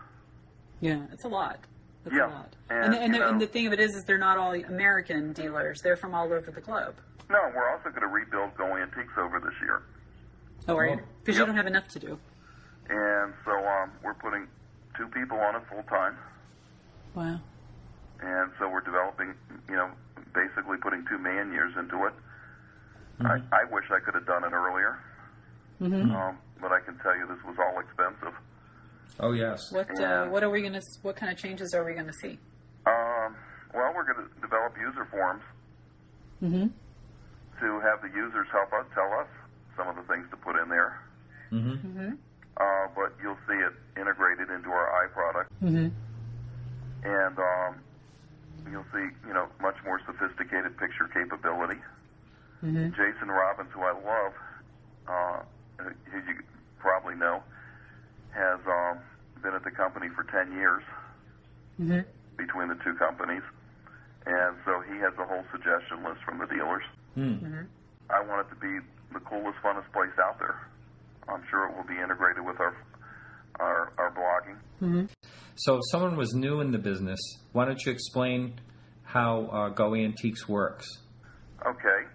yeah, 0.80 1.02
it's 1.12 1.24
a 1.24 1.28
lot. 1.28 1.58
It's 2.04 2.14
Yeah, 2.14 2.26
a 2.26 2.30
lot. 2.30 2.52
and, 2.70 2.84
And, 2.86 2.94
and, 2.94 3.14
you 3.14 3.20
the, 3.20 3.28
and 3.28 3.40
the 3.40 3.46
thing 3.46 3.66
of 3.66 3.72
it 3.72 3.80
is, 3.80 3.90
is 3.94 4.04
they're 4.06 4.18
not 4.18 4.36
all 4.38 4.52
American 4.54 5.32
dealers. 5.32 5.80
They're 5.82 5.96
from 5.96 6.14
all 6.14 6.26
over 6.32 6.50
the 6.54 6.60
globe. 6.60 6.96
No, 7.30 7.38
we're 7.54 7.70
also 7.70 7.88
going 7.90 8.02
to 8.02 8.08
rebuild 8.08 8.54
Go 8.56 8.76
Antiques 8.76 9.14
over 9.18 9.40
this 9.40 9.54
year. 9.62 9.82
Oh, 10.68 10.76
are 10.76 10.86
you? 10.86 11.00
Because 11.24 11.38
you 11.38 11.46
don't 11.46 11.56
have 11.56 11.66
enough 11.66 11.88
to 11.88 11.98
do. 11.98 12.18
And 12.88 13.32
so 13.44 13.52
um, 13.52 13.90
we're 14.04 14.14
putting 14.14 14.46
two 14.96 15.06
people 15.08 15.38
on 15.38 15.56
it 15.56 15.62
full 15.70 15.82
time. 15.84 16.16
Wow. 17.14 17.40
And 18.20 18.50
so 18.58 18.68
we're 18.68 18.80
developing, 18.82 19.34
you 19.68 19.74
know, 19.76 19.90
basically 20.34 20.76
putting 20.78 21.04
two 21.08 21.18
man 21.18 21.52
years 21.52 21.72
into 21.78 22.06
it. 22.06 22.12
I, 23.20 23.38
I 23.52 23.64
wish 23.70 23.84
I 23.90 24.00
could 24.00 24.14
have 24.14 24.26
done 24.26 24.44
it 24.44 24.52
earlier. 24.52 24.98
Um, 25.80 26.38
but 26.60 26.70
I 26.72 26.80
can 26.80 26.96
tell 26.98 27.16
you 27.16 27.26
this 27.26 27.42
was 27.44 27.56
all 27.58 27.80
expensive. 27.80 28.34
Oh, 29.20 29.32
yes. 29.32 29.70
What 29.72 29.88
Yeah. 29.98 30.22
uh, 30.22 30.28
What 30.28 30.42
are 30.44 30.50
we 30.50 30.60
going 30.60 30.72
to? 30.74 30.82
What 31.02 31.16
kind 31.16 31.30
of 31.32 31.38
changes 31.38 31.74
are 31.74 31.84
we 31.84 31.94
going 31.94 32.06
to 32.06 32.12
see? 32.12 32.38
Um, 32.86 33.36
well, 33.74 33.92
we're 33.94 34.04
going 34.04 34.26
to 34.26 34.40
develop 34.40 34.74
user 34.78 35.06
forums 35.10 35.42
to 37.60 37.80
have 37.80 38.02
the 38.02 38.08
users 38.16 38.46
help 38.50 38.72
us 38.72 38.86
tell 38.94 39.10
us 39.20 39.28
some 39.82 39.96
of 39.96 39.96
the 40.06 40.12
things 40.12 40.26
to 40.30 40.36
put 40.36 40.56
in 40.56 40.68
there. 40.68 41.00
Mm-hmm. 41.50 42.10
Uh, 42.56 42.86
but 42.94 43.12
you'll 43.22 43.38
see 43.48 43.54
it 43.54 43.72
integrated 43.98 44.50
into 44.50 44.68
our 44.68 45.08
iProduct. 45.08 45.46
And 47.04 47.38
um, 47.38 47.74
you'll 48.70 48.86
see, 48.92 49.08
you 49.26 49.34
know, 49.34 49.48
much 49.60 49.76
more 49.84 50.00
sophisticated 50.06 50.76
picture 50.78 51.08
capability. 51.12 51.80
Jason 52.90 53.28
Robbins, 53.28 53.70
who 53.72 53.80
I 53.82 53.92
love, 53.92 54.32
uh, 55.08 55.42
who 56.10 56.18
you 56.18 56.38
probably 56.78 57.16
know, 57.16 57.42
has 58.30 58.60
um, 58.66 58.98
been 59.42 59.54
at 59.54 59.64
the 59.64 59.70
company 59.70 60.08
for 60.14 60.22
10 60.24 60.52
years 60.52 60.82
between 62.36 62.68
the 62.68 62.76
two 62.84 62.94
companies. 62.94 63.42
And 64.26 64.54
so 64.64 64.80
he 64.88 64.98
has 65.00 65.12
a 65.18 65.26
whole 65.26 65.44
suggestion 65.50 66.04
list 66.04 66.22
from 66.24 66.38
the 66.38 66.46
dealers. 66.46 66.84
I 68.10 68.22
want 68.22 68.46
it 68.46 68.50
to 68.54 68.60
be 68.60 68.78
the 69.12 69.20
coolest, 69.20 69.58
funnest 69.64 69.90
place 69.92 70.12
out 70.22 70.38
there. 70.38 70.68
I'm 71.28 71.42
sure 71.50 71.68
it 71.68 71.76
will 71.76 71.86
be 71.86 72.00
integrated 72.00 72.44
with 72.44 72.58
our 72.60 72.76
our, 73.60 73.92
our 73.98 74.10
blogging. 74.12 75.08
So, 75.54 75.76
if 75.76 75.82
someone 75.90 76.16
was 76.16 76.34
new 76.34 76.60
in 76.60 76.72
the 76.72 76.78
business, 76.78 77.20
why 77.52 77.66
don't 77.66 77.80
you 77.84 77.92
explain 77.92 78.60
how 79.04 79.46
uh, 79.52 79.68
Go 79.68 79.94
Antiques 79.94 80.48
works? 80.48 80.86
Okay. 81.66 82.08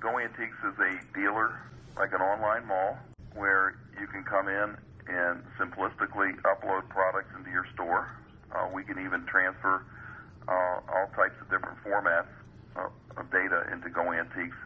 Go 0.00 0.18
Antiques 0.18 0.56
is 0.64 0.78
a 0.78 1.18
dealer, 1.18 1.60
like 1.96 2.12
an 2.12 2.20
online 2.20 2.66
mall, 2.66 2.96
where 3.34 3.76
you 4.00 4.06
can 4.06 4.24
come 4.24 4.48
in 4.48 4.76
and 5.08 5.42
simplistically 5.58 6.32
upload 6.42 6.88
products 6.88 7.30
into 7.36 7.50
your 7.50 7.66
store. 7.74 8.08
Uh, 8.54 8.68
we 8.72 8.84
can 8.84 8.98
even 9.04 9.26
transfer 9.26 9.84
uh, 10.48 10.80
all 10.88 11.10
types 11.14 11.34
of 11.40 11.50
different 11.50 11.76
formats 11.84 12.30
of, 12.76 12.92
of 13.16 13.30
data 13.30 13.66
into 13.72 13.90
Go 13.90 14.12
Antiques 14.12 14.56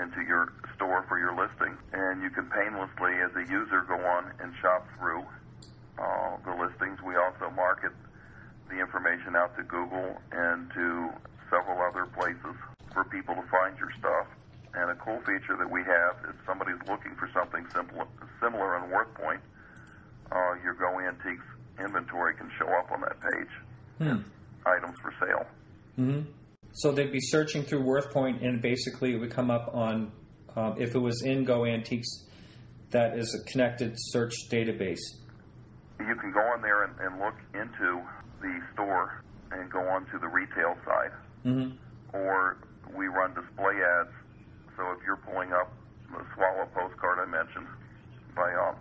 into 0.00 0.22
your 0.22 0.52
store 0.74 1.04
for 1.08 1.18
your 1.18 1.34
listing. 1.34 1.76
And 1.92 2.22
you 2.22 2.30
can 2.30 2.46
painlessly, 2.50 3.12
as 3.24 3.34
a 3.36 3.44
user, 3.50 3.82
go 3.88 3.96
on 3.96 4.32
and 4.40 4.52
shop 4.60 4.86
through 4.98 5.24
uh, 5.98 6.36
the 6.44 6.54
listings. 6.54 7.00
We 7.02 7.16
also 7.16 7.50
market 7.54 7.92
the 8.68 8.80
information 8.80 9.36
out 9.36 9.56
to 9.56 9.62
Google 9.62 10.20
and 10.32 10.70
to 10.72 11.10
several 11.50 11.80
other 11.80 12.06
places 12.06 12.56
for 12.92 13.04
people 13.04 13.34
to 13.34 13.42
find 13.48 13.78
your 13.78 13.92
stuff. 13.98 14.26
And 14.74 14.90
a 14.90 14.94
cool 14.96 15.20
feature 15.20 15.56
that 15.56 15.70
we 15.70 15.82
have 15.84 16.16
is 16.28 16.36
somebody's 16.44 16.80
looking 16.86 17.14
for 17.16 17.30
something 17.32 17.64
simple, 17.74 18.04
similar 18.40 18.76
on 18.76 18.90
WorthPoint, 18.90 19.40
uh, 20.32 20.54
your 20.62 20.74
Go 20.74 20.98
Antiques 21.00 21.44
inventory 21.78 22.34
can 22.34 22.50
show 22.58 22.68
up 22.68 22.90
on 22.90 23.00
that 23.02 23.20
page. 23.20 23.52
Hmm. 23.98 24.18
Items 24.66 24.98
for 25.00 25.14
sale. 25.20 25.46
Mm-hmm. 25.98 26.30
So 26.80 26.92
they'd 26.92 27.10
be 27.12 27.20
searching 27.20 27.62
through 27.62 27.84
WorthPoint, 27.84 28.44
and 28.46 28.60
basically 28.60 29.14
it 29.14 29.16
would 29.18 29.30
come 29.30 29.50
up 29.50 29.70
on 29.74 30.12
um, 30.56 30.74
if 30.78 30.94
it 30.94 30.98
was 30.98 31.22
in 31.22 31.44
Go 31.44 31.64
Antiques, 31.64 32.08
that 32.90 33.18
is 33.18 33.34
a 33.34 33.50
connected 33.50 33.94
search 33.96 34.34
database. 34.50 35.00
You 35.98 36.14
can 36.20 36.32
go 36.32 36.40
on 36.40 36.60
there 36.62 36.84
and, 36.84 36.92
and 37.00 37.18
look 37.18 37.34
into 37.54 38.02
the 38.42 38.60
store 38.74 39.22
and 39.52 39.70
go 39.70 39.80
on 39.80 40.04
to 40.06 40.18
the 40.18 40.28
retail 40.28 40.76
side, 40.84 41.12
Mm-hmm. 41.46 41.76
or 42.16 42.58
we 42.96 43.06
run 43.06 43.32
display 43.34 43.74
ads. 44.00 44.10
So 44.76 44.82
if 44.92 44.98
you're 45.06 45.16
pulling 45.16 45.52
up 45.52 45.72
the 46.10 46.24
Swallow 46.34 46.66
postcard 46.74 47.18
I 47.20 47.26
mentioned 47.30 47.66
by 48.34 48.52
um, 48.52 48.76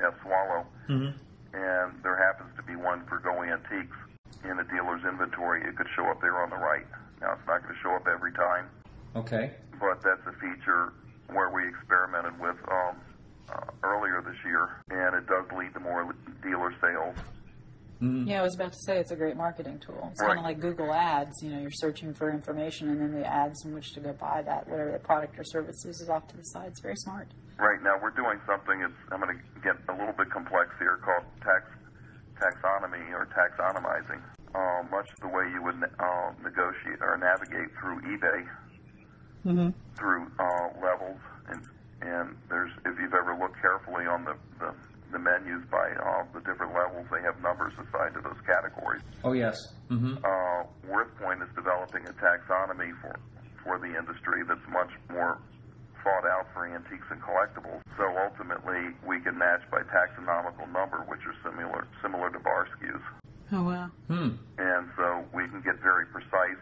F. 0.00 0.14
Swallow, 0.22 0.64
Mm-hmm. 0.88 1.12
and 1.52 2.02
there 2.02 2.16
happens 2.16 2.56
to 2.56 2.62
be 2.62 2.76
one 2.76 3.04
for 3.06 3.18
Go 3.18 3.42
Antiques 3.42 3.96
in 4.44 4.58
a 4.58 4.64
dealer's 4.72 5.04
inventory, 5.04 5.62
it 5.68 5.76
could 5.76 5.88
show 5.96 6.06
up 6.06 6.20
there 6.22 6.40
on 6.42 6.48
the 6.50 6.56
right. 6.56 6.86
Now, 7.20 7.32
it's 7.32 7.46
not 7.46 7.62
going 7.62 7.74
to 7.74 7.80
show 7.82 7.94
up 7.94 8.06
every 8.06 8.32
time, 8.32 8.66
Okay. 9.16 9.52
but 9.80 10.02
that's 10.02 10.22
a 10.26 10.32
feature 10.40 10.92
where 11.28 11.50
we 11.50 11.68
experimented 11.68 12.38
with 12.40 12.56
um, 12.70 12.96
uh, 13.52 13.70
earlier 13.82 14.22
this 14.22 14.36
year, 14.44 14.82
and 14.90 15.16
it 15.16 15.26
does 15.26 15.44
lead 15.56 15.74
to 15.74 15.80
more 15.80 16.14
dealer 16.42 16.72
sales. 16.80 17.16
Mm-hmm. 18.00 18.28
Yeah, 18.28 18.40
I 18.40 18.42
was 18.42 18.54
about 18.54 18.72
to 18.72 18.78
say 18.86 18.98
it's 18.98 19.10
a 19.10 19.16
great 19.16 19.36
marketing 19.36 19.80
tool. 19.84 20.08
It's 20.12 20.20
kind 20.20 20.38
of 20.38 20.44
like 20.44 20.60
Google 20.60 20.92
Ads. 20.92 21.42
You 21.42 21.50
know, 21.50 21.58
you're 21.58 21.74
searching 21.74 22.14
for 22.14 22.30
information, 22.30 22.88
and 22.90 23.00
then 23.00 23.10
the 23.10 23.26
ads 23.26 23.64
in 23.64 23.74
which 23.74 23.92
to 23.94 24.00
go 24.00 24.12
buy 24.12 24.42
that, 24.42 24.68
whatever 24.68 24.92
the 24.92 25.00
product 25.00 25.36
or 25.36 25.42
service 25.42 25.84
is, 25.84 26.00
is 26.00 26.08
off 26.08 26.28
to 26.28 26.36
the 26.36 26.44
side. 26.44 26.68
It's 26.68 26.80
very 26.80 26.94
smart. 26.94 27.26
Right 27.58 27.82
now, 27.82 27.98
we're 28.00 28.14
doing 28.14 28.38
something. 28.46 28.80
It's 28.82 28.94
I'm 29.10 29.20
going 29.20 29.36
to 29.36 29.42
get 29.66 29.74
a 29.88 29.98
little 29.98 30.14
bit 30.14 30.30
complex 30.30 30.70
here, 30.78 31.00
called 31.02 31.24
tax 31.42 31.66
taxonomy 32.38 33.10
or 33.10 33.26
taxonomizing. 33.34 34.22
Uh, 34.54 34.82
much 34.90 35.08
the 35.20 35.28
way 35.28 35.44
you 35.52 35.62
would 35.62 35.76
uh, 35.76 36.30
negotiate 36.42 36.98
or 37.00 37.16
navigate 37.18 37.68
through 37.80 38.00
eBay, 38.02 38.46
Mm-hmm. 39.46 39.70
through 39.96 40.26
uh, 40.38 40.68
levels, 40.82 41.20
and 41.48 41.62
and 42.02 42.36
there's 42.50 42.70
if 42.84 42.98
you've 42.98 43.14
ever 43.14 43.36
looked 43.38 43.60
carefully 43.60 44.04
on 44.04 44.24
the 44.24 44.34
the, 44.58 44.74
the 45.12 45.18
menus 45.18 45.62
by 45.70 45.88
uh, 45.94 46.24
the 46.34 46.40
different 46.40 46.74
levels, 46.74 47.06
they 47.12 47.22
have 47.22 47.40
numbers 47.40 47.72
assigned 47.78 48.14
to 48.14 48.20
those 48.20 48.40
categories. 48.44 49.00
Oh 49.24 49.32
yes. 49.32 49.56
Mm-hmm. 49.90 50.18
uh, 50.24 50.64
WorthPoint 50.90 51.40
is 51.42 51.48
developing 51.54 52.04
a 52.06 52.12
taxonomy 52.18 52.90
for 53.00 53.14
for 53.62 53.78
the 53.78 53.94
industry 53.96 54.42
that's 54.48 54.66
much 54.72 54.90
more 55.08 55.38
thought 56.02 56.26
out 56.26 56.46
for 56.52 56.66
antiques 56.66 57.06
and 57.10 57.20
collectibles. 57.22 57.80
So 57.96 58.04
ultimately, 58.18 58.94
we 59.06 59.20
can 59.20 59.38
match 59.38 59.62
by 59.70 59.82
taxonomical 59.86 60.70
number, 60.72 60.98
which 61.06 61.20
are 61.24 61.36
similar 61.48 61.86
similar 62.02 62.28
to 62.30 62.38
bar 62.40 62.66
SKUs, 62.76 63.02
Oh 63.52 63.62
wow. 63.62 63.88
Hmm. 64.08 64.34
and 64.58 64.90
so 64.96 65.24
we 65.32 65.46
can 65.48 65.62
get 65.62 65.80
very 65.80 66.04
precise 66.06 66.58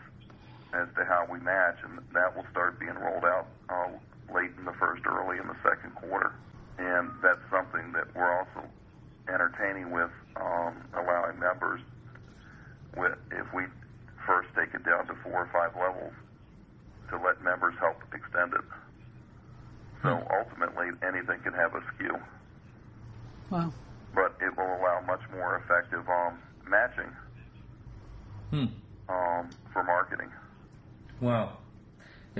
as 0.74 0.88
to 0.98 1.04
how 1.06 1.24
we 1.30 1.38
match, 1.40 1.78
and 1.84 1.98
that 2.12 2.36
will 2.36 2.44
start 2.50 2.78
being 2.78 2.92
rolled 2.94 3.24
out 3.24 3.46
uh, 3.70 3.88
late 4.34 4.50
in 4.58 4.64
the 4.66 4.72
first, 4.74 5.00
early 5.06 5.38
in 5.38 5.46
the 5.46 5.56
second 5.62 5.94
quarter, 5.94 6.34
and 6.76 7.08
that's 7.22 7.40
something 7.50 7.92
that 7.92 8.04
we're 8.14 8.28
also 8.38 8.66
entertaining 9.32 9.90
with 9.90 10.10
um, 10.36 10.74
allowing 10.92 11.38
members 11.38 11.80
with 12.96 13.12
if 13.30 13.46
we 13.54 13.62
first 14.26 14.48
take 14.58 14.74
it 14.74 14.84
down 14.84 15.06
to 15.06 15.14
four 15.22 15.46
or 15.46 15.50
five 15.52 15.70
levels 15.80 16.12
to 17.10 17.16
let 17.24 17.40
members 17.42 17.74
help 17.78 17.96
extend 18.12 18.52
it. 18.52 18.66
So 20.02 20.20
ultimately, 20.28 20.88
anything 21.06 21.40
can 21.42 21.54
have 21.54 21.74
a 21.74 21.80
SKU, 21.94 22.20
Wow. 23.50 23.72
but 24.14 24.34
it 24.42 24.54
will 24.58 24.76
allow 24.76 25.00
much 25.06 25.22
more 25.32 25.56
effective 25.64 26.04
um, 26.08 26.38
matching 26.68 27.10
Hmm. 28.50 28.66
um, 29.08 29.50
for 29.72 29.82
marketing. 29.84 30.28
Wow. 31.20 31.56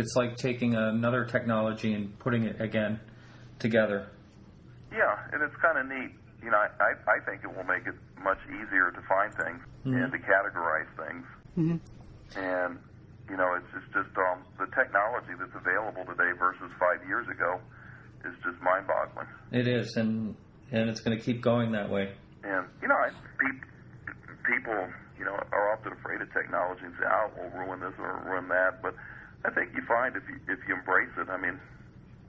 It's 0.07 0.15
like 0.15 0.37
taking 0.37 0.77
another 0.77 1.25
technology 1.25 1.93
and 1.93 2.17
putting 2.21 2.45
it 2.45 2.61
again 2.61 3.01
together. 3.59 4.07
Yeah, 4.93 5.19
and 5.33 5.43
it's 5.43 5.57
kind 5.61 5.79
of 5.79 5.87
neat. 5.91 6.15
You 6.45 6.53
know, 6.53 6.59
I, 6.63 6.71
I, 6.79 6.91
I 7.11 7.19
think 7.27 7.43
it 7.43 7.51
will 7.51 7.65
make 7.67 7.83
it 7.91 7.97
much 8.23 8.39
easier 8.47 8.93
to 8.95 9.03
find 9.11 9.35
things 9.35 9.59
and 9.85 10.13
to 10.13 10.19
categorize 10.19 10.87
things. 10.95 11.27
Mhm. 11.59 11.81
And 12.39 12.79
you 13.29 13.37
know, 13.37 13.59
it's 13.59 13.67
just 13.75 13.91
just 13.99 14.15
um, 14.17 14.47
the 14.63 14.71
technology 14.79 15.35
that's 15.35 15.59
available 15.59 16.05
today 16.07 16.31
versus 16.39 16.71
five 16.79 17.03
years 17.09 17.27
ago 17.27 17.59
is 18.25 18.35
just 18.47 18.63
mind-boggling. 18.63 19.27
It 19.51 19.67
is, 19.67 19.97
and 19.97 20.37
and 20.71 20.89
it's 20.89 21.01
going 21.01 21.19
to 21.19 21.25
keep 21.25 21.43
going 21.43 21.73
that 21.73 21.91
way. 21.91 22.15
And 22.45 22.65
you 22.81 22.87
know, 22.87 22.95
I, 22.95 23.11
pe- 23.11 23.67
people 24.55 24.87
you 25.19 25.25
know 25.25 25.35
are 25.51 25.73
often 25.75 25.95
afraid 25.99 26.21
of 26.23 26.33
technology 26.33 26.85
and 26.85 26.95
say, 26.95 27.07
"Oh, 27.11 27.27
we'll 27.37 27.67
ruin 27.67 27.81
this 27.81 27.95
or 27.99 28.23
ruin 28.25 28.47
that." 28.55 28.81
But 28.83 28.95
I 30.07 30.11
think 30.11 30.25
you 30.29 30.35
find 30.37 30.49
if 30.49 30.49
you 30.49 30.55
if 30.55 30.69
you 30.69 30.75
embrace 30.75 31.11
it. 31.19 31.29
I 31.29 31.37
mean, 31.37 31.59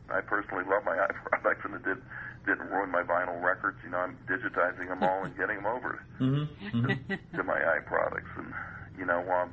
I 0.09 0.21
personally 0.21 0.63
love 0.69 0.83
my 0.85 0.97
iProducts, 1.07 1.65
and 1.65 1.75
it 1.75 1.83
did 1.83 1.97
didn't 2.45 2.69
ruin 2.69 2.91
my 2.91 3.03
vinyl 3.03 3.41
records. 3.43 3.77
You 3.83 3.91
know, 3.91 3.97
I'm 3.97 4.17
digitizing 4.27 4.87
them 4.87 5.03
all 5.03 5.23
and 5.23 5.35
getting 5.37 5.57
them 5.57 5.65
over 5.65 6.01
Mm-hmm. 6.19 6.77
mm-hmm. 6.77 7.13
to 7.37 7.43
my 7.43 7.59
iProducts, 7.59 8.37
and 8.37 8.53
you 8.97 9.05
know, 9.05 9.21
um, 9.31 9.51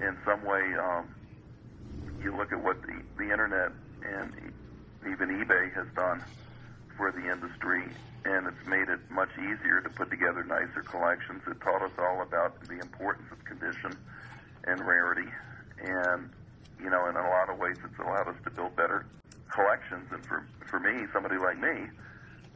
in 0.00 0.16
some 0.24 0.44
way, 0.44 0.74
um, 0.74 1.08
you 2.22 2.36
look 2.36 2.52
at 2.52 2.62
what 2.62 2.82
the 2.82 3.02
the 3.16 3.30
internet 3.30 3.72
and 4.02 4.32
even 5.06 5.44
eBay 5.44 5.72
has 5.74 5.86
done 5.94 6.22
for 6.96 7.12
the 7.12 7.30
industry, 7.30 7.84
and 8.24 8.46
it's 8.46 8.66
made 8.66 8.88
it 8.88 8.98
much 9.10 9.30
easier 9.38 9.80
to 9.82 9.90
put 9.90 10.10
together 10.10 10.42
nicer 10.44 10.82
collections. 10.82 11.42
It 11.46 11.60
taught 11.60 11.82
us 11.82 11.92
all 11.98 12.22
about 12.22 12.60
the 12.66 12.80
importance 12.80 13.28
of 13.30 13.44
condition 13.44 13.96
and 14.64 14.80
rarity, 14.80 15.30
and 15.78 16.30
you 16.82 16.90
know, 16.90 17.08
in 17.08 17.16
a 17.16 17.28
lot 17.28 17.48
of 17.50 17.58
ways, 17.58 17.76
it's 17.84 17.98
allowed 17.98 18.28
us 18.28 18.36
to 18.44 18.50
build 18.50 18.76
better 18.76 19.06
collections. 19.50 20.08
And 20.12 20.24
for 20.26 20.46
for 20.68 20.80
me, 20.80 21.06
somebody 21.12 21.36
like 21.38 21.58
me, 21.58 21.86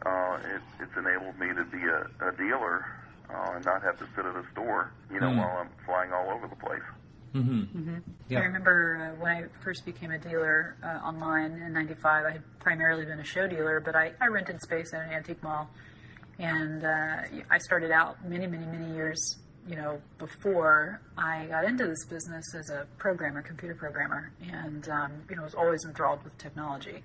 uh, 0.05 0.39
it, 0.45 0.63
it's 0.81 0.97
enabled 0.97 1.39
me 1.39 1.49
to 1.55 1.65
be 1.65 1.83
a, 1.85 2.29
a 2.29 2.33
dealer 2.37 2.85
uh, 3.33 3.53
and 3.55 3.65
not 3.65 3.83
have 3.83 3.99
to 3.99 4.07
sit 4.17 4.25
at 4.27 4.35
a 4.35 4.45
store, 4.53 4.93
you 5.13 5.21
know, 5.21 5.31
Mm. 5.31 5.39
while 5.39 5.57
I'm 5.59 5.69
flying 5.87 6.13
all 6.13 6.31
over 6.31 6.49
the 6.49 6.57
place. 6.57 6.83
Mm-hmm. 7.35 7.99
Yeah. 8.29 8.41
I 8.41 8.43
remember 8.43 9.15
uh, 9.17 9.23
when 9.23 9.31
I 9.31 9.45
first 9.63 9.85
became 9.87 10.11
a 10.11 10.19
dealer 10.19 10.75
uh, 10.83 11.07
online 11.07 11.53
in 11.53 11.73
'95. 11.73 12.27
I 12.27 12.31
had 12.33 12.43
primarily 12.59 13.05
been 13.05 13.21
a 13.21 13.25
show 13.25 13.47
dealer, 13.47 13.79
but 13.79 13.95
I, 13.95 14.13
I 14.21 14.27
rented 14.27 14.61
space 14.63 14.93
at 14.93 15.03
an 15.07 15.13
antique 15.13 15.41
mall, 15.41 15.71
and 16.41 16.85
uh, 16.85 17.17
I 17.49 17.59
started 17.59 17.93
out 17.93 18.17
many, 18.29 18.49
many, 18.49 18.67
many 18.67 18.93
years, 18.97 19.37
you 19.69 19.77
know, 19.77 20.01
before 20.19 21.01
I 21.17 21.47
got 21.47 21.65
into 21.65 21.87
this 21.87 22.05
business 22.07 22.45
as 22.55 22.71
a 22.71 22.87
programmer, 22.99 23.43
computer 23.43 23.75
programmer, 23.75 24.33
and 24.51 24.89
um, 24.89 25.13
you 25.29 25.37
know, 25.37 25.43
was 25.43 25.55
always 25.55 25.85
enthralled 25.85 26.25
with 26.25 26.37
technology. 26.39 27.03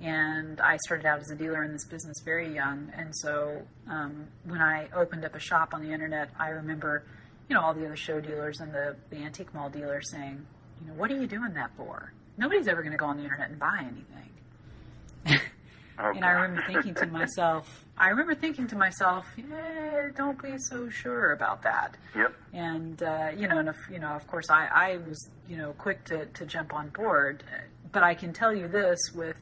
And 0.00 0.60
I 0.60 0.76
started 0.78 1.06
out 1.06 1.20
as 1.20 1.30
a 1.30 1.36
dealer 1.36 1.62
in 1.62 1.72
this 1.72 1.86
business 1.86 2.16
very 2.24 2.52
young, 2.52 2.90
and 2.96 3.14
so 3.16 3.62
um, 3.88 4.26
when 4.44 4.60
I 4.60 4.88
opened 4.94 5.24
up 5.24 5.34
a 5.34 5.38
shop 5.38 5.72
on 5.72 5.82
the 5.82 5.92
internet, 5.92 6.30
I 6.38 6.48
remember 6.48 7.04
you 7.48 7.54
know, 7.54 7.62
all 7.62 7.74
the 7.74 7.84
other 7.84 7.96
show 7.96 8.20
dealers 8.20 8.60
and 8.60 8.72
the, 8.72 8.96
the 9.10 9.16
antique 9.16 9.52
mall 9.54 9.68
dealers 9.68 10.10
saying, 10.10 10.44
you 10.80 10.88
know, 10.88 10.94
what 10.94 11.10
are 11.10 11.20
you 11.20 11.26
doing 11.26 11.52
that 11.54 11.70
for? 11.76 12.12
Nobody's 12.36 12.68
ever 12.68 12.82
going 12.82 12.92
to 12.92 12.98
go 12.98 13.06
on 13.06 13.16
the 13.16 13.24
internet 13.24 13.50
and 13.50 13.58
buy 13.58 13.78
anything. 13.80 15.40
And 15.96 16.24
I 16.24 16.30
remember 16.32 16.64
thinking 16.66 16.94
to 16.94 17.06
myself, 17.06 17.83
I 17.96 18.08
remember 18.08 18.34
thinking 18.34 18.66
to 18.68 18.76
myself, 18.76 19.26
yeah, 19.36 20.08
don't 20.16 20.40
be 20.42 20.56
so 20.58 20.88
sure 20.88 21.32
about 21.32 21.62
that. 21.62 21.96
Yep. 22.16 22.34
And 22.52 23.02
uh, 23.02 23.30
you 23.36 23.46
know, 23.46 23.58
and 23.58 23.68
if, 23.68 23.76
you 23.90 23.98
know, 23.98 24.08
of 24.08 24.26
course, 24.26 24.50
I, 24.50 24.66
I 24.66 24.96
was 25.08 25.30
you 25.48 25.56
know 25.56 25.74
quick 25.78 26.04
to, 26.06 26.26
to 26.26 26.46
jump 26.46 26.74
on 26.74 26.88
board, 26.88 27.44
but 27.92 28.02
I 28.02 28.14
can 28.14 28.32
tell 28.32 28.54
you 28.54 28.66
this 28.66 28.98
with 29.14 29.36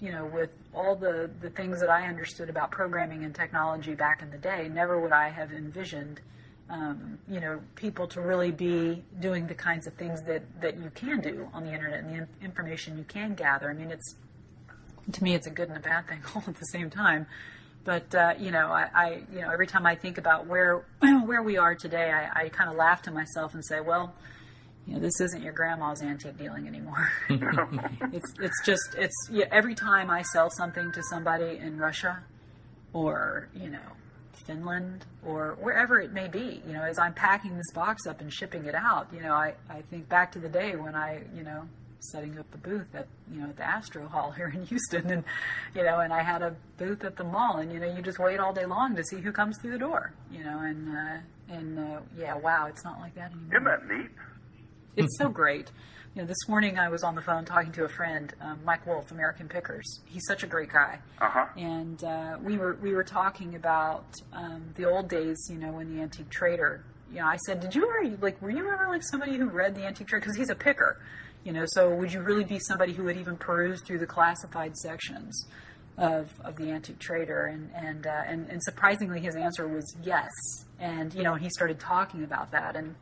you 0.00 0.10
know 0.10 0.26
with 0.26 0.50
all 0.74 0.96
the 0.96 1.30
the 1.40 1.50
things 1.50 1.80
that 1.80 1.90
I 1.90 2.08
understood 2.08 2.50
about 2.50 2.70
programming 2.70 3.24
and 3.24 3.34
technology 3.34 3.94
back 3.94 4.22
in 4.22 4.30
the 4.30 4.38
day, 4.38 4.68
never 4.68 5.00
would 5.00 5.12
I 5.12 5.28
have 5.28 5.52
envisioned 5.52 6.20
um, 6.72 7.18
you 7.28 7.38
know, 7.38 7.60
people 7.74 8.06
to 8.08 8.20
really 8.20 8.50
be 8.50 9.04
doing 9.20 9.46
the 9.46 9.54
kinds 9.54 9.86
of 9.86 9.92
things 9.94 10.22
that, 10.22 10.42
that 10.62 10.78
you 10.78 10.90
can 10.94 11.20
do 11.20 11.48
on 11.52 11.64
the 11.64 11.72
internet 11.72 12.00
and 12.00 12.08
the 12.08 12.14
in- 12.14 12.28
information 12.42 12.96
you 12.96 13.04
can 13.04 13.34
gather. 13.34 13.68
I 13.68 13.74
mean, 13.74 13.90
it's 13.90 14.16
to 15.12 15.22
me, 15.22 15.34
it's 15.34 15.46
a 15.46 15.50
good 15.50 15.68
and 15.68 15.76
a 15.76 15.80
bad 15.80 16.08
thing 16.08 16.20
all 16.34 16.44
at 16.46 16.56
the 16.56 16.66
same 16.66 16.88
time. 16.88 17.26
But 17.84 18.14
uh, 18.14 18.34
you 18.38 18.50
know, 18.50 18.68
I, 18.68 18.88
I, 18.94 19.22
you 19.32 19.40
know, 19.40 19.50
every 19.50 19.66
time 19.66 19.86
I 19.86 19.94
think 19.94 20.18
about 20.18 20.46
where 20.46 20.84
where 21.24 21.42
we 21.42 21.56
are 21.56 21.74
today, 21.74 22.10
I, 22.10 22.44
I 22.44 22.48
kind 22.48 22.70
of 22.70 22.76
laugh 22.76 23.02
to 23.02 23.10
myself 23.10 23.54
and 23.54 23.64
say, 23.64 23.80
well, 23.80 24.14
you 24.86 24.94
know, 24.94 25.00
this 25.00 25.20
isn't 25.20 25.42
your 25.42 25.52
grandma's 25.52 26.02
antique 26.02 26.38
dealing 26.38 26.66
anymore. 26.68 27.10
it's 28.12 28.32
it's 28.40 28.64
just 28.64 28.94
it's 28.96 29.28
yeah, 29.30 29.46
every 29.50 29.74
time 29.74 30.10
I 30.10 30.22
sell 30.22 30.50
something 30.50 30.92
to 30.92 31.02
somebody 31.10 31.58
in 31.58 31.78
Russia, 31.78 32.22
or 32.92 33.48
you 33.54 33.68
know, 33.68 33.78
Finland 34.46 35.04
or 35.24 35.56
wherever 35.60 36.00
it 36.00 36.12
may 36.12 36.28
be. 36.28 36.62
You 36.66 36.74
know, 36.74 36.82
as 36.82 36.98
I'm 36.98 37.14
packing 37.14 37.56
this 37.56 37.70
box 37.74 38.06
up 38.06 38.20
and 38.20 38.32
shipping 38.32 38.66
it 38.66 38.74
out, 38.74 39.08
you 39.12 39.20
know, 39.20 39.34
I, 39.34 39.54
I 39.68 39.82
think 39.82 40.08
back 40.08 40.32
to 40.32 40.38
the 40.38 40.48
day 40.48 40.76
when 40.76 40.94
I, 40.94 41.22
you 41.34 41.42
know, 41.42 41.68
setting 42.02 42.38
up 42.38 42.50
the 42.50 42.58
booth 42.58 42.94
at, 42.94 43.06
you 43.32 43.40
know, 43.40 43.48
at 43.48 43.56
the 43.56 43.64
Astro 43.64 44.06
Hall 44.08 44.30
here 44.32 44.52
in 44.54 44.64
Houston 44.66 45.10
and, 45.10 45.24
you 45.74 45.82
know, 45.84 46.00
and 46.00 46.12
I 46.12 46.22
had 46.22 46.42
a 46.42 46.54
booth 46.78 47.04
at 47.04 47.16
the 47.16 47.24
mall 47.24 47.58
and, 47.58 47.72
you 47.72 47.80
know, 47.80 47.94
you 47.94 48.02
just 48.02 48.18
wait 48.18 48.40
all 48.40 48.52
day 48.52 48.66
long 48.66 48.96
to 48.96 49.04
see 49.04 49.20
who 49.20 49.32
comes 49.32 49.58
through 49.58 49.72
the 49.72 49.78
door, 49.78 50.12
you 50.30 50.42
know, 50.44 50.60
and, 50.60 50.88
uh, 50.88 51.18
and, 51.54 51.78
uh, 51.78 52.00
yeah, 52.18 52.36
wow, 52.36 52.66
it's 52.66 52.84
not 52.84 52.98
like 53.00 53.14
that 53.14 53.32
anymore. 53.32 53.54
Isn't 53.54 53.64
that 53.64 53.88
neat? 53.88 54.10
It's 54.96 55.18
so 55.18 55.28
great. 55.28 55.70
You 56.14 56.20
know, 56.20 56.28
this 56.28 56.46
morning 56.46 56.78
I 56.78 56.90
was 56.90 57.02
on 57.02 57.14
the 57.14 57.22
phone 57.22 57.46
talking 57.46 57.72
to 57.72 57.84
a 57.84 57.88
friend, 57.88 58.34
um, 58.42 58.58
Mike 58.66 58.86
Wolfe, 58.86 59.10
American 59.12 59.48
Pickers. 59.48 60.00
He's 60.04 60.26
such 60.26 60.42
a 60.42 60.46
great 60.46 60.70
guy. 60.70 60.98
Uh-huh. 61.18 61.46
And 61.56 62.04
uh, 62.04 62.36
we 62.42 62.58
were 62.58 62.76
we 62.82 62.92
were 62.92 63.04
talking 63.04 63.54
about 63.54 64.04
um, 64.34 64.62
the 64.74 64.84
old 64.84 65.08
days, 65.08 65.38
you 65.50 65.56
know, 65.56 65.72
when 65.72 65.94
the 65.94 66.02
antique 66.02 66.28
trader. 66.28 66.84
You 67.10 67.20
know, 67.20 67.26
I 67.26 67.36
said, 67.46 67.60
did 67.60 67.74
you 67.74 67.88
ever 67.88 68.16
like 68.20 68.42
were 68.42 68.50
you 68.50 68.70
ever 68.70 68.88
like 68.88 69.02
somebody 69.02 69.38
who 69.38 69.46
read 69.48 69.74
the 69.74 69.86
antique 69.86 70.08
trader 70.08 70.20
because 70.20 70.36
he's 70.36 70.50
a 70.50 70.54
picker, 70.54 71.00
you 71.44 71.52
know? 71.52 71.64
So 71.66 71.94
would 71.94 72.12
you 72.12 72.20
really 72.20 72.44
be 72.44 72.58
somebody 72.58 72.92
who 72.92 73.04
would 73.04 73.16
even 73.16 73.36
peruse 73.36 73.82
through 73.82 73.98
the 73.98 74.06
classified 74.06 74.76
sections? 74.76 75.46
Of, 75.98 76.32
of 76.42 76.56
the 76.56 76.70
antique 76.70 76.98
trader 77.00 77.44
and 77.44 77.70
and, 77.76 78.06
uh, 78.06 78.22
and 78.26 78.48
and 78.48 78.62
surprisingly 78.62 79.20
his 79.20 79.36
answer 79.36 79.68
was 79.68 79.94
yes 80.02 80.30
and 80.80 81.12
you 81.12 81.22
know 81.22 81.34
he 81.34 81.50
started 81.50 81.78
talking 81.78 82.24
about 82.24 82.50
that 82.52 82.76
and 82.76 82.94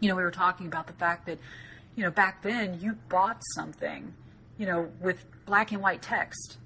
you 0.00 0.08
know 0.08 0.16
we 0.16 0.22
were 0.22 0.30
talking 0.30 0.66
about 0.66 0.86
the 0.86 0.94
fact 0.94 1.26
that 1.26 1.38
you 1.96 2.02
know, 2.02 2.10
back 2.10 2.42
then 2.42 2.78
you 2.80 2.96
bought 3.08 3.40
something, 3.54 4.14
you 4.58 4.66
know, 4.66 4.88
with 5.00 5.24
black 5.46 5.72
and 5.72 5.82
white 5.82 6.02
text, 6.02 6.56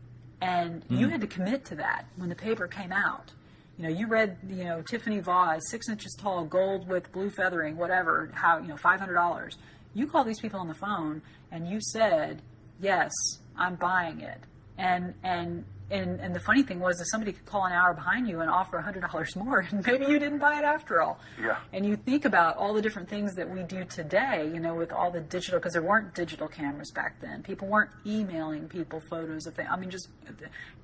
and 0.40 0.86
mm. 0.88 0.98
you 0.98 1.08
had 1.08 1.20
to 1.20 1.26
commit 1.26 1.64
to 1.66 1.74
that 1.76 2.06
when 2.16 2.28
the 2.28 2.34
paper 2.34 2.66
came 2.66 2.92
out. 2.92 3.32
You 3.78 3.84
know, 3.84 3.90
you 3.90 4.06
read, 4.06 4.38
you 4.48 4.64
know, 4.64 4.82
Tiffany 4.82 5.20
Vase, 5.20 5.70
six 5.70 5.88
inches 5.88 6.16
tall, 6.18 6.44
gold 6.44 6.88
with 6.88 7.12
blue 7.12 7.28
feathering, 7.30 7.76
whatever, 7.76 8.30
how, 8.32 8.58
you 8.58 8.68
know, 8.68 8.76
$500. 8.76 9.54
You 9.97 10.07
called 10.07 10.26
these 10.26 10.40
people 10.40 10.61
on 10.61 10.68
the 10.68 10.74
phone 10.74 11.22
and 11.51 11.68
you 11.68 11.80
said, 11.80 12.42
yes, 12.80 13.11
I'm 13.57 13.76
buying 13.76 14.20
it. 14.20 14.40
And, 14.78 15.14
and 15.22 15.64
and 15.90 16.20
and 16.20 16.34
the 16.34 16.40
funny 16.40 16.62
thing 16.62 16.80
was 16.80 16.97
that 16.97 17.07
somebody 17.07 17.32
could 17.32 17.47
call 17.47 17.64
an 17.64 17.72
hour 17.72 17.94
behind 17.94 18.28
you 18.28 18.40
and 18.40 18.51
offer 18.51 18.80
hundred 18.80 19.03
dollars 19.03 19.36
more, 19.36 19.61
and 19.70 19.86
maybe 19.86 20.07
you 20.07 20.18
didn't 20.18 20.38
buy 20.38 20.59
it 20.59 20.64
after 20.64 21.01
all. 21.01 21.20
Yeah. 21.40 21.59
And 21.72 21.86
you 21.86 21.97
think 21.97 22.24
about 22.24 22.57
all 22.57 22.74
the 22.74 22.82
different 22.82 23.09
things 23.09 23.34
that 23.34 23.49
we 23.49 23.62
do 23.62 23.84
today, 23.84 24.51
you 24.53 24.59
know, 24.59 24.74
with 24.74 24.92
all 24.92 25.11
the 25.11 25.20
digital, 25.20 25.61
because 25.61 25.74
there 25.74 25.82
weren't 25.82 26.14
digital 26.14 26.49
cameras 26.49 26.90
back 26.90 27.20
then. 27.20 27.42
People 27.42 27.68
weren't 27.68 27.90
emailing 28.05 28.68
people 28.68 29.01
photos 29.09 29.47
of 29.47 29.55
things. 29.55 29.68
I 29.70 29.76
mean, 29.76 29.90
just 29.90 30.09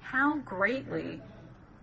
how 0.01 0.39
greatly 0.39 1.21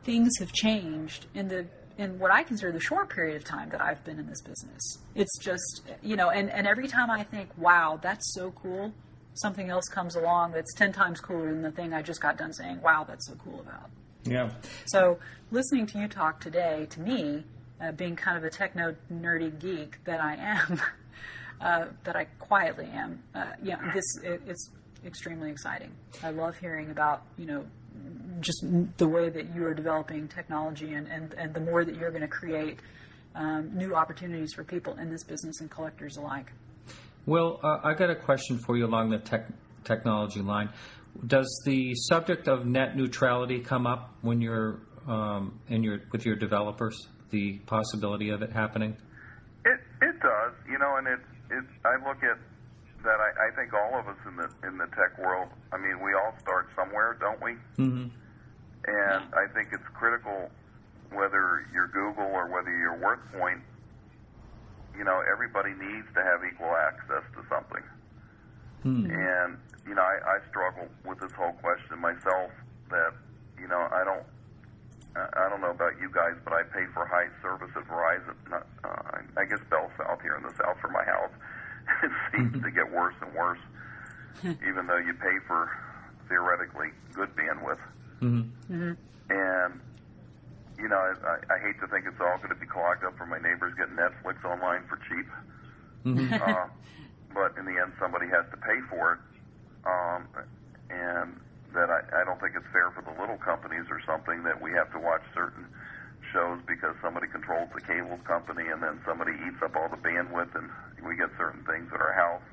things 0.04 0.32
have 0.40 0.54
changed 0.54 1.26
in 1.34 1.50
the 1.50 1.66
in 2.00 2.18
what 2.18 2.32
I 2.32 2.44
consider 2.44 2.72
the 2.72 2.80
short 2.80 3.10
period 3.10 3.36
of 3.36 3.44
time 3.44 3.70
that 3.70 3.82
I've 3.82 4.04
been 4.04 4.18
in 4.18 4.28
this 4.28 4.42
business. 4.42 4.98
It's 5.14 5.38
just 5.38 5.84
you 6.02 6.16
know, 6.16 6.30
and 6.30 6.50
and 6.50 6.66
every 6.66 6.88
time 6.88 7.12
I 7.12 7.24
think, 7.24 7.50
wow, 7.58 8.00
that's 8.02 8.34
so 8.34 8.52
cool 8.52 8.94
something 9.36 9.70
else 9.70 9.86
comes 9.86 10.16
along 10.16 10.52
that's 10.52 10.74
10 10.74 10.92
times 10.92 11.20
cooler 11.20 11.50
than 11.50 11.62
the 11.62 11.72
thing 11.72 11.94
I 11.94 12.02
just 12.02 12.22
got 12.22 12.38
done 12.38 12.54
saying, 12.54 12.82
wow, 12.82 13.06
that's 13.08 13.28
so 13.28 13.36
cool 13.44 13.62
about. 13.62 13.90
Yeah. 14.26 14.50
So 14.86 15.20
listening 15.52 15.86
to 15.88 16.00
you 16.00 16.08
talk 16.08 16.42
today, 16.42 16.88
to 16.90 17.00
me, 17.00 17.46
uh, 17.82 17.94
being 17.94 18.16
kind 18.16 18.38
of 18.38 18.44
a 18.44 18.50
techno 18.50 18.96
nerdy 19.12 19.58
geek 19.58 20.04
that 20.04 20.22
I 20.22 20.36
am, 20.36 20.82
uh, 21.62 21.86
that 22.04 22.16
I 22.16 22.26
quietly 22.40 22.90
am, 22.92 23.24
uh, 23.34 23.46
yeah, 23.64 23.92
this 23.94 24.18
it, 24.24 24.42
it's 24.46 24.70
extremely 25.06 25.50
exciting. 25.50 25.92
I 26.22 26.32
love 26.32 26.58
hearing 26.58 26.92
about 26.92 27.24
you 27.38 27.46
know 27.46 27.66
just 28.40 28.66
the 28.98 29.08
way 29.08 29.30
that 29.30 29.54
you 29.54 29.66
are 29.66 29.74
developing 29.74 30.28
technology 30.28 30.94
and, 30.94 31.08
and, 31.08 31.34
and 31.34 31.54
the 31.54 31.60
more 31.60 31.84
that 31.84 31.96
you're 31.96 32.12
going 32.12 32.22
to 32.22 32.28
create 32.28 32.80
um, 33.36 33.70
new 33.76 33.96
opportunities 33.96 34.54
for 34.54 34.64
people 34.64 34.98
in 34.98 35.10
this 35.10 35.24
business 35.24 35.62
and 35.62 35.70
collectors 35.70 36.18
alike. 36.18 36.52
Well, 37.26 37.60
uh, 37.64 37.80
I 37.84 37.94
got 37.94 38.10
a 38.10 38.16
question 38.16 38.58
for 38.58 38.78
you 38.78 38.86
along 38.86 39.12
the 39.12 39.20
tech, 39.20 39.48
technology 39.84 40.42
line. 40.42 40.70
Does 41.28 41.62
the 41.66 41.94
subject 41.96 42.48
of 42.48 42.66
net 42.66 42.96
neutrality 42.96 43.60
come 43.60 43.86
up 43.86 44.16
when 44.22 44.42
you're 44.42 44.80
um, 45.08 45.60
in 45.68 45.84
your 45.84 46.02
with 46.12 46.26
your 46.26 46.36
developers? 46.36 47.08
The 47.32 47.60
possibility 47.66 48.30
of 48.30 48.42
it 48.42 48.52
happening? 48.52 48.96
It 49.66 49.80
it 50.02 50.20
does, 50.22 50.54
you 50.70 50.78
know, 50.78 50.96
and 50.98 51.08
it's 51.08 51.30
it's. 51.52 51.86
I 51.86 51.96
look 52.08 52.24
at 52.24 52.38
that. 53.04 53.20
I, 53.20 53.48
I 53.48 53.56
think 53.56 53.74
all 53.74 54.00
of 54.00 54.08
us 54.08 54.18
in 54.28 54.36
the 54.36 54.50
in 54.68 54.78
the 54.78 54.88
tech 54.96 55.18
world. 55.18 55.50
I 55.72 55.78
mean, 55.78 56.00
we 56.00 56.14
all 56.14 56.34
start 56.42 56.70
somewhere, 56.76 57.18
don't 57.20 57.42
we? 57.42 57.52
Mm-hmm. 57.78 58.08
And 58.88 59.24
I 59.36 59.46
think 59.54 59.70
it's 59.72 59.88
critical 59.94 60.50
whether 61.12 61.66
you're 61.74 61.88
Google 61.88 62.26
or 62.26 62.48
whether 62.48 62.70
you're 62.70 62.98
WorthPoint 62.98 63.62
you 65.00 65.06
know, 65.08 65.24
everybody 65.24 65.72
needs 65.80 66.12
to 66.14 66.22
have 66.22 66.44
equal 66.44 66.76
access 66.76 67.24
to 67.32 67.42
something. 67.48 67.84
Hmm. 68.84 69.08
And, 69.08 69.56
you 69.88 69.96
know, 69.96 70.04
I, 70.04 70.20
I 70.36 70.38
struggle 70.52 70.92
with 71.08 71.24
this 71.24 71.32
whole 71.32 71.56
question 71.64 72.00
myself 72.04 72.52
that, 72.92 73.16
you 73.56 73.68
know, 73.72 73.88
I 73.92 74.04
don't, 74.04 74.28
I 75.16 75.48
don't 75.50 75.62
know 75.62 75.72
about 75.72 75.96
you 76.04 76.12
guys, 76.12 76.36
but 76.44 76.52
I 76.52 76.64
pay 76.64 76.84
for 76.94 77.08
high 77.08 77.32
service 77.42 77.72
at 77.76 77.88
Verizon. 77.88 78.36
Not, 78.52 78.68
uh, 78.84 79.24
I 79.40 79.46
guess 79.46 79.60
Bell 79.70 79.90
South 79.98 80.22
here 80.22 80.36
in 80.36 80.44
the 80.44 80.54
south 80.60 80.78
for 80.82 80.92
my 80.92 81.04
house. 81.04 81.32
it 82.04 82.12
seems 82.32 82.52
Mm-hmm. 82.54 82.64
to 82.64 82.72
get 82.72 82.92
worse 82.92 83.16
and 83.22 83.34
worse, 83.34 83.60
even 84.44 84.88
though 84.88 84.98
you 84.98 85.14
pay 85.14 85.38
for 85.48 85.70
theoretically 86.28 86.90
good 87.14 87.30
bandwidth. 87.36 87.80
Mm-hmm. 88.22 88.94
And 89.30 89.80
you 90.78 90.88
know, 90.88 90.96
I, 90.96 91.54
I 91.54 91.60
hate 91.60 91.80
to 91.82 91.88
think 91.88 92.06
it's 92.08 92.22
all 92.22 92.38
going 92.38 92.50
to 92.50 92.56
be 92.56 92.66
clogged 92.66 93.04
up 93.04 93.18
for 93.18 93.26
my 93.26 93.38
neighbors 93.40 93.74
getting 93.78 93.96
Netflix 93.96 94.44
online 94.46 94.84
for 94.88 94.96
cheap. 95.10 95.28
Mm-hmm. 96.06 96.34
uh, 96.34 96.68
but 97.34 97.58
in 97.60 97.66
the 97.66 97.80
end, 97.82 97.92
somebody 98.00 98.28
has 98.28 98.46
to 98.52 98.58
pay 98.58 98.80
for 98.90 99.14
it. 99.14 99.20
Um, 99.86 100.28
and 100.90 101.40
that 101.74 101.90
I, 101.90 102.22
I 102.22 102.24
don't 102.26 102.40
think 102.42 102.56
it's 102.56 102.66
fair 102.72 102.92
for 102.92 103.02
the 103.02 103.14
little 103.20 103.38
companies 103.38 103.86
or 103.92 104.02
something 104.06 104.44
that 104.44 104.62
we 104.62 104.72
have 104.72 104.92
to 104.94 105.00
watch 105.00 105.22
certain 105.36 105.66
shows 106.32 106.60
because 106.68 106.96
somebody 107.02 107.28
controls 107.28 107.70
the 107.74 107.82
cable 107.82 108.18
company 108.26 108.68
and 108.68 108.82
then 108.82 109.00
somebody 109.06 109.32
eats 109.48 109.62
up 109.64 109.76
all 109.76 109.90
the 109.90 109.98
bandwidth 109.98 110.54
and 110.56 110.70
we 111.06 111.16
get 111.16 111.30
certain 111.38 111.64
things 111.66 111.90
at 111.94 112.00
our 112.00 112.14
house. 112.14 112.48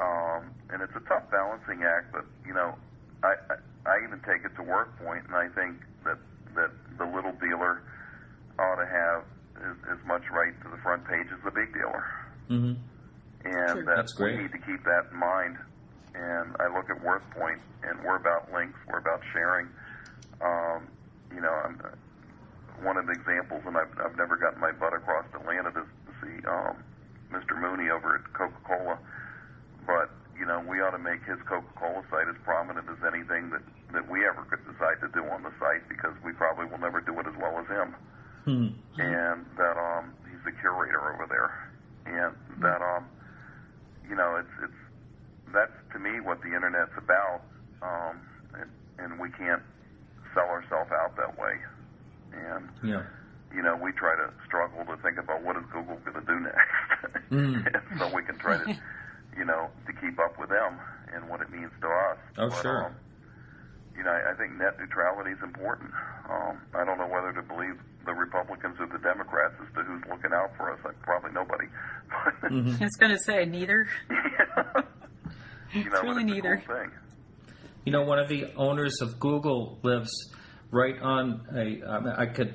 Um, 0.00 0.50
and 0.70 0.82
it's 0.82 0.94
a 0.96 1.04
tough 1.08 1.30
balancing 1.30 1.82
act, 1.84 2.12
but 2.12 2.24
you 2.46 2.54
know, 2.54 2.74
I, 3.22 3.34
I, 3.50 3.56
I 3.86 3.94
even 4.06 4.18
take 4.26 4.44
it 4.44 4.54
to 4.56 4.62
WorthPoint, 4.62 5.26
and 5.26 5.34
I 5.36 5.48
think 5.54 5.78
that 6.04 6.18
that 6.54 6.70
the 6.98 7.04
little 7.06 7.32
dealer 7.38 7.82
ought 8.58 8.76
to 8.76 8.86
have 8.86 9.22
as, 9.62 9.98
as 9.98 10.06
much 10.06 10.22
right 10.32 10.52
to 10.62 10.68
the 10.70 10.76
front 10.82 11.04
page 11.06 11.26
as 11.32 11.38
the 11.44 11.50
big 11.50 11.72
dealer. 11.72 12.04
Mm-hmm. 12.50 12.74
And 13.44 13.68
Sure. 13.70 13.84
that 13.84 13.96
That's 13.96 14.12
great. 14.12 14.36
we 14.36 14.42
need 14.42 14.52
to 14.52 14.58
keep 14.58 14.82
that 14.84 15.06
in 15.12 15.18
mind. 15.18 15.56
And 16.14 16.54
I 16.60 16.66
look 16.74 16.90
at 16.90 16.98
WorthPoint, 17.02 17.60
and 17.82 18.00
we're 18.04 18.16
about 18.16 18.52
links, 18.52 18.78
we're 18.88 18.98
about 18.98 19.20
sharing. 19.32 19.68
Um, 20.40 20.88
you 21.34 21.40
know, 21.40 21.50
I'm, 21.52 21.80
one 22.82 22.96
of 22.96 23.06
the 23.06 23.12
examples, 23.12 23.62
and 23.66 23.76
I've, 23.76 23.90
I've 24.04 24.16
never 24.16 24.36
gotten 24.36 24.60
my 24.60 24.72
butt 24.72 24.92
across 24.92 25.24
Atlanta 25.34 25.70
to, 25.72 25.82
see 26.22 26.38
um, 26.46 26.76
Mr. 27.32 27.58
Mooney 27.58 27.90
over 27.90 28.14
at 28.14 28.32
Coca-Cola, 28.32 28.98
but 29.86 30.10
you 30.38 30.46
know, 30.46 30.62
we 30.68 30.80
ought 30.80 30.90
to 30.94 30.98
make 31.02 31.22
his 31.24 31.38
Coca-Cola 31.46 32.02
site 32.10 32.28
as 32.28 32.36
prominent 32.44 32.86
as 32.88 32.98
anything 33.06 33.50
that 33.50 33.62
that 33.92 34.08
we 34.08 34.24
ever 34.26 34.40
could 34.48 34.62
decide 34.64 34.96
to 35.04 35.08
do 35.12 35.20
on 35.28 35.42
the 35.42 35.52
site 35.60 35.86
because 35.88 36.14
we 36.24 36.32
probably 36.32 36.64
will 36.64 36.78
never 36.78 37.00
do 37.02 37.12
it 37.20 37.26
as 37.26 37.34
well 37.36 37.58
as 37.60 37.66
him. 37.68 37.94
Hmm. 38.46 38.68
And 38.98 39.44
that 39.58 39.76
um, 39.76 40.14
he's 40.30 40.40
the 40.46 40.52
curator 40.60 41.12
over 41.12 41.26
there, 41.28 41.52
and 42.06 42.34
that 42.62 42.80
um, 42.80 43.04
you 44.08 44.14
know, 44.16 44.36
it's 44.36 44.54
it's 44.62 44.80
that's 45.52 45.74
to 45.92 45.98
me 45.98 46.20
what 46.20 46.40
the 46.42 46.54
internet's 46.54 46.94
about, 46.96 47.42
um, 47.82 48.16
and, 48.58 48.70
and 48.98 49.20
we 49.20 49.28
can't 49.30 49.62
sell 50.34 50.48
ourselves 50.48 50.90
out 50.92 51.16
that 51.16 51.36
way. 51.38 51.54
And 52.32 52.68
Yeah. 52.82 53.02
you 53.54 53.60
know, 53.62 53.76
we 53.76 53.92
try 53.92 54.16
to 54.16 54.32
struggle 54.46 54.84
to 54.86 54.96
think 55.02 55.18
about 55.18 55.42
what 55.42 55.56
is 55.56 55.64
Google 55.70 55.96
going 56.00 56.16
to 56.16 56.24
do 56.24 56.40
next, 56.40 57.30
Mm. 57.30 57.66
and 57.68 57.98
so 58.00 58.08
we 58.16 58.22
can 58.24 58.38
try 58.38 58.56
to, 58.56 58.74
you 59.36 59.44
know, 59.44 59.68
to 59.86 59.92
keep 59.92 60.18
up 60.18 60.38
with 60.40 60.48
them 60.48 60.80
and 61.14 61.28
what 61.28 61.40
it 61.42 61.50
means 61.52 61.70
to 61.82 61.88
us. 61.88 62.18
Oh, 62.38 62.48
but, 62.48 62.62
sure. 62.62 62.86
Um, 62.86 62.94
you 63.96 64.02
know, 64.02 64.10
I, 64.10 64.32
I 64.32 64.34
think 64.34 64.56
net 64.56 64.78
neutrality 64.80 65.30
is 65.32 65.42
important. 65.44 65.92
Um, 66.28 66.60
I 66.74 66.84
don't 66.84 66.96
know 66.96 67.06
whether 67.06 67.32
to 67.32 67.42
believe 67.42 67.76
the 68.06 68.12
Republicans 68.14 68.76
or 68.80 68.86
the 68.86 68.98
Democrats 68.98 69.54
as 69.60 69.68
to 69.76 69.82
who's 69.84 70.02
looking 70.08 70.32
out 70.32 70.56
for 70.56 70.72
us. 70.72 70.78
Like 70.84 71.00
probably 71.02 71.30
nobody. 71.32 71.66
I 72.52 72.84
was 72.84 72.96
going 72.96 73.12
to 73.12 73.18
say 73.18 73.44
neither. 73.46 73.88
you 75.74 75.84
know, 75.84 76.02
really 76.02 76.22
it's 76.24 76.32
neither. 76.32 76.62
Cool. 76.66 76.86
You 77.84 77.92
know, 77.92 78.02
one 78.02 78.18
of 78.18 78.28
the 78.28 78.52
owners 78.56 79.00
of 79.00 79.18
Google 79.18 79.78
lives 79.82 80.10
right 80.70 81.00
on 81.00 81.46
a. 81.54 81.84
I, 81.88 82.00
mean, 82.00 82.14
I 82.16 82.26
could 82.26 82.54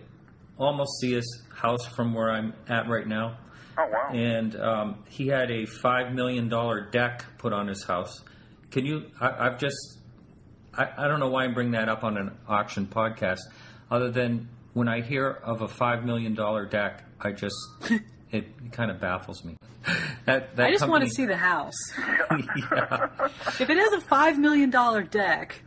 almost 0.57 0.99
see 1.01 1.13
his 1.13 1.43
house 1.55 1.85
from 1.85 2.13
where 2.13 2.31
I'm 2.31 2.53
at 2.67 2.87
right 2.87 3.07
now, 3.07 3.37
Oh 3.77 3.87
wow. 3.91 4.09
and 4.13 4.55
um, 4.55 5.03
he 5.09 5.27
had 5.27 5.51
a 5.51 5.65
five 5.65 6.13
million 6.13 6.47
dollar 6.49 6.89
deck 6.89 7.25
put 7.39 7.51
on 7.53 7.67
his 7.67 7.83
house. 7.83 8.23
Can 8.71 8.85
you? 8.85 9.05
I, 9.19 9.47
I've 9.47 9.57
just. 9.57 9.75
I, 10.73 10.89
I 10.97 11.07
don't 11.07 11.19
know 11.19 11.29
why 11.29 11.43
I'm 11.43 11.53
bringing 11.53 11.73
that 11.73 11.89
up 11.89 12.03
on 12.03 12.17
an 12.17 12.37
auction 12.47 12.85
podcast, 12.87 13.39
other 13.91 14.11
than 14.11 14.47
when 14.73 14.87
I 14.87 15.01
hear 15.01 15.27
of 15.29 15.61
a 15.61 15.67
five 15.67 16.05
million 16.05 16.35
dollar 16.35 16.65
deck, 16.65 17.03
I 17.19 17.31
just 17.31 17.55
it 18.31 18.71
kind 18.71 18.91
of 18.91 18.99
baffles 18.99 19.43
me. 19.43 19.57
That, 20.25 20.55
that 20.57 20.67
I 20.67 20.71
just 20.71 20.87
want 20.87 21.03
to 21.03 21.09
see 21.09 21.25
the 21.25 21.37
house. 21.37 21.73
yeah. 21.97 23.07
If 23.59 23.69
it 23.69 23.77
has 23.77 23.93
a 23.93 23.99
$5 24.05 24.37
million 24.37 24.69
deck, 24.69 25.61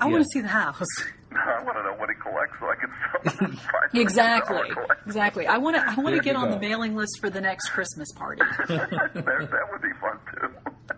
I 0.00 0.06
Yeah. 0.06 0.12
want 0.12 0.24
to 0.24 0.28
see 0.32 0.40
the 0.40 0.48
house. 0.48 0.86
I 1.32 1.62
want 1.62 1.76
to 1.76 1.82
know 1.82 1.92
what 1.94 2.08
he 2.08 2.14
collects 2.16 2.56
so 2.58 2.66
I 2.70 2.74
can 2.76 3.38
sell 3.38 3.48
him 3.48 3.60
Exactly. 4.00 4.70
Exactly. 5.04 5.46
I 5.46 5.58
want 5.58 5.76
to. 5.76 5.82
I 5.82 5.94
want 5.96 6.06
There 6.06 6.16
to 6.16 6.22
get 6.22 6.36
on 6.36 6.46
go. 6.48 6.54
the 6.54 6.60
mailing 6.60 6.96
list 6.96 7.18
for 7.20 7.28
the 7.28 7.40
next 7.42 7.68
Christmas 7.68 8.08
party. 8.16 8.40
that, 8.68 8.90
that 9.14 9.68
would 9.70 9.82
be 9.82 9.92
fun 10.00 10.18
too. 10.40 10.94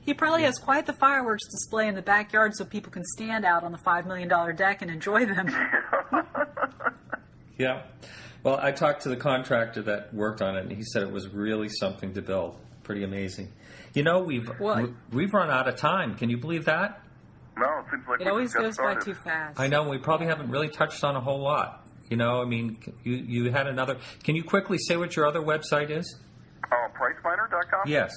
He 0.00 0.12
probably 0.14 0.42
has 0.42 0.58
quite 0.58 0.86
the 0.86 0.92
fireworks 0.92 1.44
display 1.48 1.86
in 1.86 1.94
the 1.94 2.02
backyard, 2.02 2.56
so 2.56 2.64
people 2.64 2.90
can 2.90 3.04
stand 3.04 3.44
out 3.44 3.62
on 3.62 3.70
the 3.70 3.78
five 3.78 4.04
million 4.06 4.26
dollar 4.28 4.52
deck 4.52 4.82
and 4.82 4.90
enjoy 4.90 5.24
them. 5.26 5.46
Yeah. 7.56 7.82
Well, 8.42 8.58
I 8.60 8.72
talked 8.72 9.02
to 9.02 9.08
the 9.08 9.16
contractor 9.16 9.82
that 9.82 10.14
worked 10.14 10.40
on 10.42 10.56
it, 10.56 10.62
and 10.62 10.72
he 10.72 10.82
said 10.82 11.02
it 11.02 11.10
was 11.10 11.28
really 11.28 11.68
something 11.68 12.14
to 12.14 12.22
build. 12.22 12.56
Pretty 12.84 13.04
amazing. 13.04 13.52
You 13.94 14.02
know, 14.04 14.20
we've 14.20 14.48
What? 14.58 14.90
we've 15.12 15.32
run 15.32 15.50
out 15.50 15.68
of 15.68 15.76
time. 15.76 16.14
Can 16.14 16.30
you 16.30 16.38
believe 16.38 16.64
that? 16.66 17.02
no, 17.56 17.66
it 17.80 17.86
seems 17.90 18.06
like 18.08 18.20
It 18.20 18.28
always 18.28 18.52
just 18.52 18.78
got 18.78 18.94
goes 18.94 18.96
by 18.96 19.04
too 19.04 19.14
fast. 19.14 19.58
I 19.58 19.66
know 19.66 19.88
we 19.88 19.98
probably 19.98 20.28
haven't 20.28 20.50
really 20.50 20.68
touched 20.68 21.02
on 21.02 21.16
a 21.16 21.20
whole 21.20 21.40
lot. 21.40 21.84
You 22.08 22.16
know, 22.16 22.40
I 22.40 22.44
mean, 22.44 22.78
you 23.02 23.14
you 23.14 23.50
had 23.50 23.66
another. 23.66 23.98
Can 24.22 24.36
you 24.36 24.44
quickly 24.44 24.78
say 24.78 24.96
what 24.96 25.16
your 25.16 25.26
other 25.26 25.40
website 25.40 25.90
is? 25.90 26.16
Uh, 26.70 26.76
PriceMiner.com. 26.96 27.82
Yes. 27.86 28.12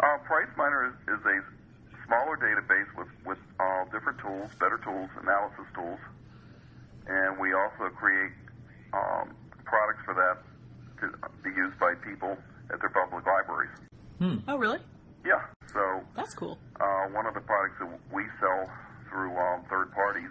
Uh, 0.00 0.06
PriceMiner 0.26 0.88
is, 0.88 0.94
is 1.06 1.24
a 1.26 2.06
smaller 2.06 2.36
database 2.38 2.88
with 2.96 3.08
with 3.26 3.38
uh, 3.60 3.84
different 3.92 4.18
tools, 4.18 4.50
better 4.58 4.78
tools, 4.82 5.10
analysis 5.22 5.66
tools, 5.74 6.00
and 7.06 7.38
we 7.38 7.52
also 7.52 7.88
create 7.94 8.32
um, 8.94 9.34
products 9.64 10.02
for 10.04 10.14
that 10.14 10.42
to 11.00 11.12
be 11.44 11.50
used 11.54 11.78
by 11.78 11.94
people 11.94 12.36
at 12.72 12.80
their 12.80 12.90
public 12.90 13.24
libraries. 14.20 14.44
Oh, 14.48 14.56
really? 14.58 14.78
Yeah. 15.24 15.40
So 15.72 16.00
That's 16.16 16.34
cool. 16.34 16.58
uh, 16.80 16.84
one 17.12 17.26
of 17.26 17.34
the 17.34 17.40
products 17.40 17.76
that 17.80 17.98
we 18.14 18.22
sell 18.40 18.70
through 19.08 19.36
um, 19.36 19.62
third 19.68 19.92
parties 19.92 20.30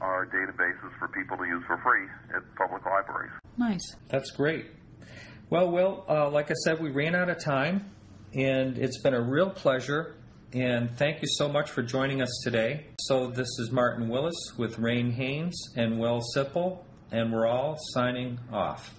are 0.00 0.26
databases 0.26 0.98
for 0.98 1.08
people 1.08 1.36
to 1.36 1.44
use 1.44 1.62
for 1.66 1.76
free 1.78 2.06
at 2.34 2.42
public 2.56 2.84
libraries. 2.86 3.32
Nice. 3.58 3.96
That's 4.08 4.30
great. 4.30 4.66
Well, 5.50 5.70
Will, 5.70 6.04
uh, 6.08 6.30
like 6.30 6.50
I 6.50 6.54
said, 6.64 6.80
we 6.80 6.90
ran 6.90 7.14
out 7.14 7.28
of 7.28 7.42
time, 7.42 7.90
and 8.32 8.78
it's 8.78 9.00
been 9.02 9.14
a 9.14 9.20
real 9.20 9.50
pleasure. 9.50 10.14
And 10.52 10.90
thank 10.96 11.22
you 11.22 11.28
so 11.28 11.48
much 11.48 11.70
for 11.70 11.82
joining 11.82 12.22
us 12.22 12.40
today. 12.44 12.86
So, 13.00 13.28
this 13.28 13.48
is 13.58 13.70
Martin 13.70 14.08
Willis 14.08 14.34
with 14.56 14.78
Rain 14.78 15.12
Haynes 15.12 15.56
and 15.76 16.00
Will 16.00 16.20
Seippel, 16.34 16.78
and 17.12 17.32
we're 17.32 17.46
all 17.46 17.76
signing 17.92 18.38
off. 18.52 18.94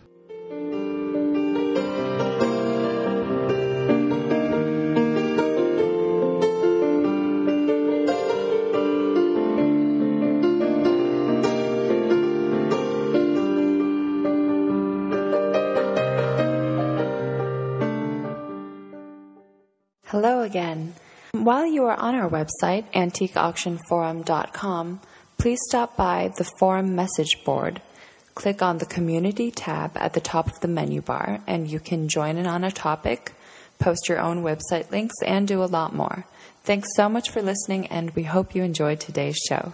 While 21.51 21.67
you 21.67 21.83
are 21.83 21.99
on 21.99 22.15
our 22.15 22.29
website, 22.29 22.89
antiqueauctionforum.com, 22.93 25.01
please 25.37 25.59
stop 25.67 25.97
by 25.97 26.31
the 26.37 26.49
forum 26.57 26.95
message 26.95 27.43
board. 27.43 27.81
Click 28.35 28.61
on 28.61 28.77
the 28.77 28.85
community 28.85 29.51
tab 29.51 29.97
at 29.97 30.13
the 30.13 30.21
top 30.21 30.47
of 30.47 30.61
the 30.61 30.69
menu 30.69 31.01
bar, 31.01 31.41
and 31.45 31.69
you 31.69 31.81
can 31.81 32.07
join 32.07 32.37
in 32.37 32.47
on 32.47 32.63
a 32.63 32.71
topic, 32.71 33.33
post 33.79 34.07
your 34.07 34.21
own 34.21 34.45
website 34.45 34.91
links, 34.91 35.15
and 35.25 35.45
do 35.45 35.61
a 35.61 35.65
lot 35.65 35.93
more. 35.93 36.25
Thanks 36.63 36.87
so 36.95 37.09
much 37.09 37.29
for 37.29 37.41
listening, 37.41 37.85
and 37.87 38.11
we 38.11 38.23
hope 38.23 38.55
you 38.55 38.63
enjoyed 38.63 39.01
today's 39.01 39.35
show. 39.35 39.73